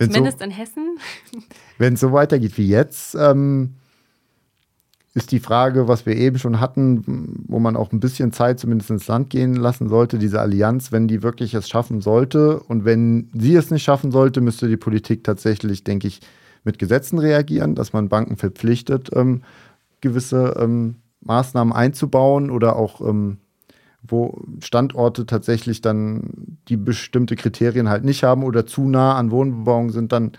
Wenn's 0.00 0.14
Zumindest 0.14 0.38
so, 0.38 0.44
in 0.46 0.50
Hessen. 0.50 0.98
Wenn 1.78 1.94
es 1.94 2.00
so 2.00 2.10
weitergeht 2.10 2.56
wie 2.56 2.66
jetzt, 2.66 3.14
ähm, 3.14 3.74
ist 5.12 5.30
die 5.30 5.40
Frage, 5.40 5.88
was 5.88 6.06
wir 6.06 6.16
eben 6.16 6.38
schon 6.38 6.58
hatten, 6.58 7.44
wo 7.46 7.58
man 7.58 7.76
auch 7.76 7.92
ein 7.92 8.00
bisschen 8.00 8.32
Zeit 8.32 8.58
zumindest 8.58 8.90
ins 8.90 9.06
Land 9.08 9.28
gehen 9.28 9.54
lassen 9.54 9.90
sollte, 9.90 10.18
diese 10.18 10.40
Allianz, 10.40 10.90
wenn 10.90 11.06
die 11.06 11.22
wirklich 11.22 11.52
es 11.52 11.68
schaffen 11.68 12.00
sollte 12.00 12.60
und 12.60 12.86
wenn 12.86 13.28
sie 13.34 13.54
es 13.56 13.70
nicht 13.70 13.82
schaffen 13.82 14.10
sollte, 14.10 14.40
müsste 14.40 14.68
die 14.68 14.78
Politik 14.78 15.22
tatsächlich, 15.22 15.84
denke 15.84 16.06
ich, 16.06 16.20
mit 16.64 16.78
Gesetzen 16.78 17.18
reagieren, 17.18 17.74
dass 17.74 17.92
man 17.92 18.08
Banken 18.08 18.38
verpflichtet, 18.38 19.10
ähm, 19.14 19.42
gewisse 20.00 20.54
ähm, 20.58 20.96
Maßnahmen 21.20 21.74
einzubauen 21.74 22.50
oder 22.50 22.76
auch 22.76 23.02
ähm, 23.02 23.36
wo 24.02 24.42
Standorte 24.60 25.26
tatsächlich 25.26 25.80
dann 25.80 26.58
die 26.68 26.76
bestimmte 26.76 27.36
Kriterien 27.36 27.88
halt 27.88 28.04
nicht 28.04 28.22
haben 28.24 28.44
oder 28.44 28.66
zu 28.66 28.88
nah 28.88 29.16
an 29.16 29.30
Wohnbebauung 29.30 29.90
sind, 29.90 30.12
dann 30.12 30.32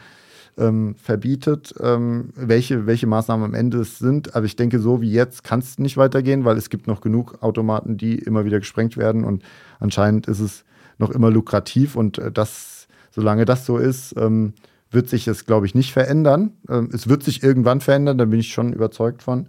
ähm, 0.58 0.96
verbietet, 0.96 1.74
ähm, 1.80 2.30
welche, 2.36 2.86
welche 2.86 3.08
Maßnahmen 3.08 3.46
am 3.46 3.54
Ende 3.54 3.80
es 3.80 4.00
sind. 4.00 4.36
Aber 4.36 4.46
ich 4.46 4.56
denke, 4.56 4.80
so 4.80 5.02
wie 5.02 5.12
jetzt 5.12 5.44
kann 5.44 5.60
es 5.60 5.80
nicht 5.80 5.98
weitergehen, 5.98 6.46
weil 6.46 6.58
es 6.58 6.70
gibt 6.70 6.88
noch 6.88 7.02
genug 7.02 7.42
Automaten, 7.42 7.98
die 7.98 8.16
immer 8.16 8.46
wieder 8.46 8.60
gesprengt 8.60 8.98
werden 8.98 9.24
und 9.24 9.44
anscheinend 9.80 10.28
ist 10.28 10.40
es 10.40 10.64
noch 10.98 11.12
immer 11.12 11.32
lukrativ 11.32 11.96
und 11.96 12.18
äh, 12.18 12.32
das, 12.32 12.88
solange 13.12 13.46
das 13.46 13.66
so 13.66 13.78
ist, 13.78 14.14
ähm, 14.18 14.54
wird 14.92 15.10
sich 15.10 15.28
es, 15.28 15.46
glaube 15.46 15.66
ich, 15.66 15.74
nicht 15.74 15.94
verändern. 15.94 16.52
Ähm, 16.70 16.90
es 16.94 17.08
wird 17.08 17.24
sich 17.24 17.44
irgendwann 17.44 17.82
verändern, 17.82 18.18
da 18.18 18.26
bin 18.26 18.40
ich 18.40 18.54
schon 18.54 18.74
überzeugt 18.74 19.24
von 19.24 19.48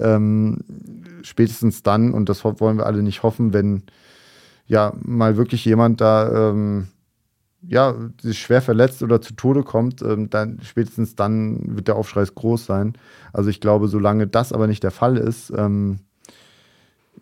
ähm, 0.00 0.58
spätestens 1.22 1.82
dann, 1.82 2.12
und 2.12 2.28
das 2.28 2.44
wollen 2.44 2.78
wir 2.78 2.86
alle 2.86 3.02
nicht 3.02 3.22
hoffen, 3.22 3.52
wenn 3.52 3.82
ja 4.66 4.92
mal 5.02 5.36
wirklich 5.36 5.64
jemand 5.64 6.00
da 6.00 6.50
ähm, 6.50 6.88
ja, 7.62 7.94
sich 8.20 8.40
schwer 8.40 8.62
verletzt 8.62 9.02
oder 9.02 9.20
zu 9.20 9.34
Tode 9.34 9.62
kommt, 9.62 10.02
ähm, 10.02 10.30
dann 10.30 10.60
spätestens 10.62 11.14
dann 11.14 11.76
wird 11.76 11.88
der 11.88 11.96
Aufschrei 11.96 12.24
groß 12.24 12.64
sein. 12.64 12.94
Also 13.32 13.50
ich 13.50 13.60
glaube, 13.60 13.88
solange 13.88 14.26
das 14.26 14.52
aber 14.52 14.66
nicht 14.66 14.82
der 14.82 14.90
Fall 14.90 15.16
ist, 15.16 15.52
ähm, 15.54 16.00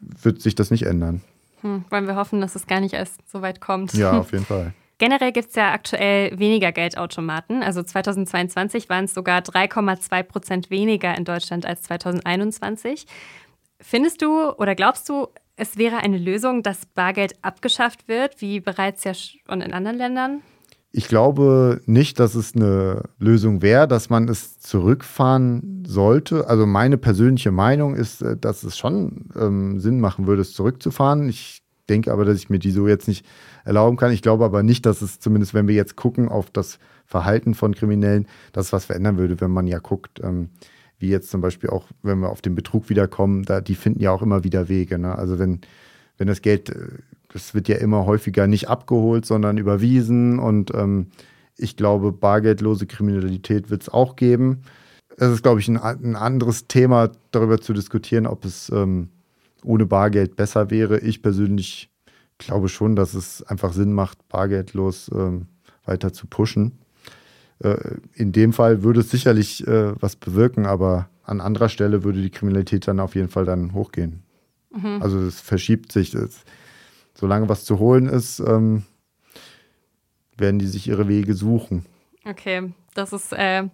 wird 0.00 0.40
sich 0.40 0.54
das 0.54 0.70
nicht 0.70 0.84
ändern. 0.84 1.22
Hm, 1.62 1.84
wollen 1.90 2.06
wir 2.06 2.14
hoffen, 2.14 2.40
dass 2.40 2.54
es 2.54 2.66
gar 2.66 2.80
nicht 2.80 2.94
erst 2.94 3.28
so 3.28 3.42
weit 3.42 3.60
kommt. 3.60 3.94
Ja, 3.94 4.12
auf 4.20 4.32
jeden 4.32 4.44
Fall. 4.44 4.74
Generell 4.98 5.30
gibt 5.30 5.50
es 5.50 5.54
ja 5.54 5.72
aktuell 5.72 6.36
weniger 6.38 6.72
Geldautomaten. 6.72 7.62
Also 7.62 7.82
2022 7.82 8.88
waren 8.88 9.04
es 9.04 9.14
sogar 9.14 9.40
3,2 9.40 10.22
Prozent 10.24 10.70
weniger 10.70 11.16
in 11.16 11.24
Deutschland 11.24 11.64
als 11.64 11.82
2021. 11.82 13.06
Findest 13.80 14.22
du 14.22 14.50
oder 14.50 14.74
glaubst 14.74 15.08
du, 15.08 15.28
es 15.54 15.78
wäre 15.78 15.98
eine 15.98 16.18
Lösung, 16.18 16.64
dass 16.64 16.86
Bargeld 16.86 17.34
abgeschafft 17.42 18.08
wird, 18.08 18.40
wie 18.40 18.58
bereits 18.58 19.04
ja 19.04 19.14
schon 19.14 19.60
in 19.60 19.72
anderen 19.72 19.96
Ländern? 19.96 20.42
Ich 20.90 21.06
glaube 21.06 21.80
nicht, 21.86 22.18
dass 22.18 22.34
es 22.34 22.56
eine 22.56 23.02
Lösung 23.18 23.62
wäre, 23.62 23.86
dass 23.86 24.08
man 24.10 24.26
es 24.28 24.58
zurückfahren 24.58 25.84
sollte. 25.86 26.48
Also 26.48 26.66
meine 26.66 26.96
persönliche 26.96 27.50
Meinung 27.50 27.94
ist, 27.94 28.22
äh, 28.22 28.36
dass 28.36 28.64
es 28.64 28.78
schon 28.78 29.28
ähm, 29.38 29.78
Sinn 29.78 30.00
machen 30.00 30.26
würde, 30.26 30.42
es 30.42 30.54
zurückzufahren. 30.54 31.28
Ich 31.28 31.62
denke 31.88 32.12
aber, 32.12 32.24
dass 32.24 32.38
ich 32.38 32.50
mir 32.50 32.58
die 32.58 32.70
so 32.70 32.88
jetzt 32.88 33.08
nicht 33.08 33.24
erlauben 33.64 33.96
kann. 33.96 34.12
Ich 34.12 34.22
glaube 34.22 34.44
aber 34.44 34.62
nicht, 34.62 34.86
dass 34.86 35.02
es 35.02 35.20
zumindest, 35.20 35.54
wenn 35.54 35.68
wir 35.68 35.74
jetzt 35.74 35.96
gucken 35.96 36.28
auf 36.28 36.50
das 36.50 36.78
Verhalten 37.06 37.54
von 37.54 37.74
Kriminellen, 37.74 38.26
dass 38.52 38.72
was 38.72 38.84
verändern 38.84 39.16
würde, 39.18 39.40
wenn 39.40 39.50
man 39.50 39.66
ja 39.66 39.78
guckt, 39.78 40.20
ähm, 40.22 40.50
wie 40.98 41.08
jetzt 41.08 41.30
zum 41.30 41.40
Beispiel 41.40 41.70
auch, 41.70 41.86
wenn 42.02 42.18
wir 42.20 42.28
auf 42.28 42.42
den 42.42 42.54
Betrug 42.54 42.90
wiederkommen, 42.90 43.44
da, 43.44 43.60
die 43.60 43.74
finden 43.74 44.00
ja 44.00 44.10
auch 44.10 44.22
immer 44.22 44.44
wieder 44.44 44.68
Wege. 44.68 44.98
Ne? 44.98 45.16
Also 45.16 45.38
wenn, 45.38 45.60
wenn 46.18 46.26
das 46.26 46.42
Geld, 46.42 46.70
äh, 46.70 46.88
das 47.32 47.54
wird 47.54 47.68
ja 47.68 47.76
immer 47.76 48.06
häufiger 48.06 48.46
nicht 48.46 48.68
abgeholt, 48.68 49.24
sondern 49.24 49.58
überwiesen 49.58 50.38
und 50.38 50.74
ähm, 50.74 51.08
ich 51.56 51.76
glaube, 51.76 52.12
bargeldlose 52.12 52.86
Kriminalität 52.86 53.68
wird 53.70 53.82
es 53.82 53.88
auch 53.88 54.16
geben. 54.16 54.62
Es 55.16 55.28
ist, 55.28 55.42
glaube 55.42 55.60
ich, 55.60 55.68
ein, 55.68 55.76
ein, 55.76 56.14
anderes 56.14 56.68
Thema, 56.68 57.10
darüber 57.32 57.60
zu 57.60 57.72
diskutieren, 57.72 58.26
ob 58.26 58.44
es 58.44 58.70
ähm, 58.70 59.08
ohne 59.64 59.86
Bargeld 59.86 60.36
besser 60.36 60.70
wäre. 60.70 61.00
Ich 61.00 61.22
persönlich 61.22 61.90
glaube 62.38 62.68
schon, 62.68 62.96
dass 62.96 63.14
es 63.14 63.42
einfach 63.42 63.72
Sinn 63.72 63.92
macht, 63.92 64.28
bargeldlos 64.28 65.10
ähm, 65.12 65.46
weiter 65.84 66.12
zu 66.12 66.26
pushen. 66.26 66.78
Äh, 67.60 67.96
in 68.14 68.32
dem 68.32 68.52
Fall 68.52 68.82
würde 68.82 69.00
es 69.00 69.10
sicherlich 69.10 69.66
äh, 69.66 70.00
was 70.00 70.16
bewirken, 70.16 70.66
aber 70.66 71.08
an 71.24 71.40
anderer 71.40 71.68
Stelle 71.68 72.04
würde 72.04 72.22
die 72.22 72.30
Kriminalität 72.30 72.86
dann 72.88 73.00
auf 73.00 73.14
jeden 73.14 73.28
Fall 73.28 73.44
dann 73.44 73.74
hochgehen. 73.74 74.22
Mhm. 74.70 75.02
Also 75.02 75.18
es 75.20 75.40
verschiebt 75.40 75.92
sich. 75.92 76.12
Das, 76.12 76.44
solange 77.14 77.48
was 77.48 77.64
zu 77.64 77.78
holen 77.78 78.06
ist, 78.06 78.40
ähm, 78.40 78.84
werden 80.36 80.58
die 80.58 80.66
sich 80.66 80.86
ihre 80.86 81.08
Wege 81.08 81.34
suchen. 81.34 81.84
Okay, 82.24 82.72
das 82.94 83.12
ist 83.12 83.32
äh, 83.32 83.64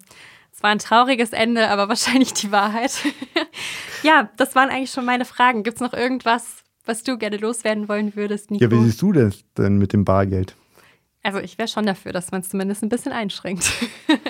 es 0.54 0.62
war 0.62 0.70
ein 0.70 0.78
trauriges 0.78 1.32
Ende, 1.32 1.68
aber 1.68 1.88
wahrscheinlich 1.88 2.32
die 2.32 2.52
Wahrheit. 2.52 2.92
ja, 4.02 4.30
das 4.36 4.54
waren 4.54 4.70
eigentlich 4.70 4.90
schon 4.90 5.04
meine 5.04 5.24
Fragen. 5.24 5.64
Gibt 5.64 5.76
es 5.76 5.80
noch 5.80 5.92
irgendwas, 5.92 6.62
was 6.84 7.02
du 7.02 7.18
gerne 7.18 7.38
loswerden 7.38 7.88
wollen 7.88 8.14
würdest, 8.14 8.50
Nico? 8.50 8.64
Ja, 8.64 8.70
wie 8.70 8.84
siehst 8.84 9.02
du 9.02 9.12
das 9.12 9.44
denn 9.56 9.78
mit 9.78 9.92
dem 9.92 10.04
Bargeld? 10.04 10.54
Also 11.22 11.38
ich 11.38 11.56
wäre 11.56 11.68
schon 11.68 11.86
dafür, 11.86 12.12
dass 12.12 12.30
man 12.30 12.42
es 12.42 12.50
zumindest 12.50 12.82
ein 12.82 12.90
bisschen 12.90 13.12
einschränkt. 13.12 13.72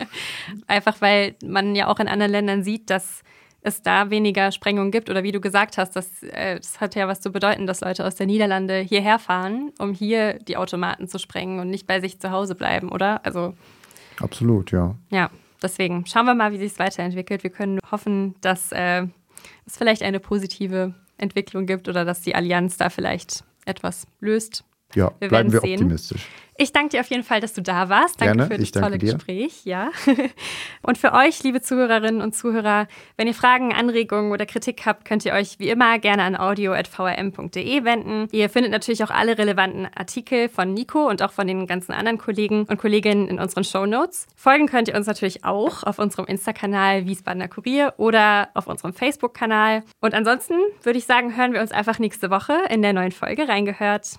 Einfach 0.66 1.00
weil 1.00 1.34
man 1.44 1.74
ja 1.74 1.88
auch 1.88 1.98
in 1.98 2.06
anderen 2.06 2.30
Ländern 2.30 2.62
sieht, 2.62 2.88
dass 2.88 3.22
es 3.60 3.82
da 3.82 4.10
weniger 4.10 4.52
Sprengungen 4.52 4.92
gibt. 4.92 5.10
Oder 5.10 5.24
wie 5.24 5.32
du 5.32 5.40
gesagt 5.40 5.76
hast, 5.76 5.96
das, 5.96 6.22
äh, 6.22 6.56
das 6.56 6.80
hat 6.80 6.94
ja 6.94 7.08
was 7.08 7.20
zu 7.20 7.32
bedeuten, 7.32 7.66
dass 7.66 7.80
Leute 7.80 8.06
aus 8.06 8.14
der 8.14 8.26
Niederlande 8.26 8.78
hierher 8.78 9.18
fahren, 9.18 9.72
um 9.78 9.92
hier 9.92 10.34
die 10.34 10.56
Automaten 10.56 11.08
zu 11.08 11.18
sprengen 11.18 11.58
und 11.58 11.68
nicht 11.68 11.86
bei 11.86 12.00
sich 12.00 12.20
zu 12.20 12.30
Hause 12.30 12.54
bleiben, 12.54 12.90
oder? 12.92 13.26
Also 13.26 13.54
Absolut, 14.20 14.70
ja. 14.70 14.94
Ja, 15.10 15.30
deswegen 15.64 16.06
schauen 16.06 16.26
wir 16.26 16.34
mal, 16.34 16.52
wie 16.52 16.58
sich 16.58 16.72
es 16.72 16.78
weiterentwickelt. 16.78 17.42
Wir 17.42 17.50
können 17.50 17.80
hoffen, 17.90 18.36
dass 18.40 18.70
äh, 18.70 19.06
es 19.66 19.76
vielleicht 19.76 20.02
eine 20.02 20.20
positive 20.20 20.94
Entwicklung 21.18 21.66
gibt 21.66 21.88
oder 21.88 22.04
dass 22.04 22.20
die 22.20 22.34
Allianz 22.34 22.76
da 22.76 22.90
vielleicht 22.90 23.44
etwas 23.64 24.06
löst. 24.20 24.64
Ja, 24.94 25.12
wir 25.18 25.28
bleiben 25.28 25.52
wir 25.52 25.60
sehen. 25.60 25.74
optimistisch. 25.74 26.28
Ich 26.56 26.72
danke 26.72 26.90
dir 26.90 27.00
auf 27.00 27.08
jeden 27.08 27.24
Fall, 27.24 27.40
dass 27.40 27.52
du 27.52 27.62
da 27.62 27.88
warst. 27.88 28.20
Danke 28.20 28.36
Gerne. 28.36 28.54
für 28.54 28.58
das 28.58 28.70
tolle 28.70 28.98
dir. 28.98 29.14
Gespräch. 29.14 29.64
Ja. 29.64 29.90
Und 30.82 30.98
für 30.98 31.12
euch, 31.12 31.42
liebe 31.42 31.60
Zuhörerinnen 31.60 32.20
und 32.20 32.34
Zuhörer, 32.34 32.86
wenn 33.16 33.26
ihr 33.26 33.34
Fragen, 33.34 33.72
Anregungen 33.72 34.30
oder 34.30 34.46
Kritik 34.46 34.86
habt, 34.86 35.04
könnt 35.04 35.24
ihr 35.24 35.32
euch 35.32 35.58
wie 35.58 35.68
immer 35.68 35.98
gerne 35.98 36.22
an 36.22 36.36
audio.vrm.de 36.36 37.84
wenden. 37.84 38.28
Ihr 38.30 38.48
findet 38.48 38.70
natürlich 38.70 39.02
auch 39.02 39.10
alle 39.10 39.36
relevanten 39.36 39.88
Artikel 39.96 40.48
von 40.48 40.72
Nico 40.72 41.08
und 41.08 41.22
auch 41.22 41.32
von 41.32 41.48
den 41.48 41.66
ganzen 41.66 41.92
anderen 41.92 42.18
Kollegen 42.18 42.64
und 42.64 42.78
Kolleginnen 42.78 43.26
in 43.26 43.40
unseren 43.40 43.64
Show 43.64 43.86
Notes. 43.86 44.26
Folgen 44.36 44.66
könnt 44.68 44.86
ihr 44.88 44.94
uns 44.94 45.08
natürlich 45.08 45.44
auch 45.44 45.82
auf 45.82 45.98
unserem 45.98 46.26
Insta-Kanal 46.26 47.06
Wiesbadener 47.06 47.48
Kurier 47.48 47.94
oder 47.96 48.50
auf 48.54 48.68
unserem 48.68 48.94
Facebook-Kanal. 48.94 49.82
Und 50.00 50.14
ansonsten 50.14 50.54
würde 50.84 50.98
ich 50.98 51.06
sagen, 51.06 51.36
hören 51.36 51.52
wir 51.52 51.60
uns 51.60 51.72
einfach 51.72 51.98
nächste 51.98 52.30
Woche 52.30 52.54
in 52.70 52.82
der 52.82 52.92
neuen 52.92 53.12
Folge 53.12 53.48
reingehört. 53.48 54.18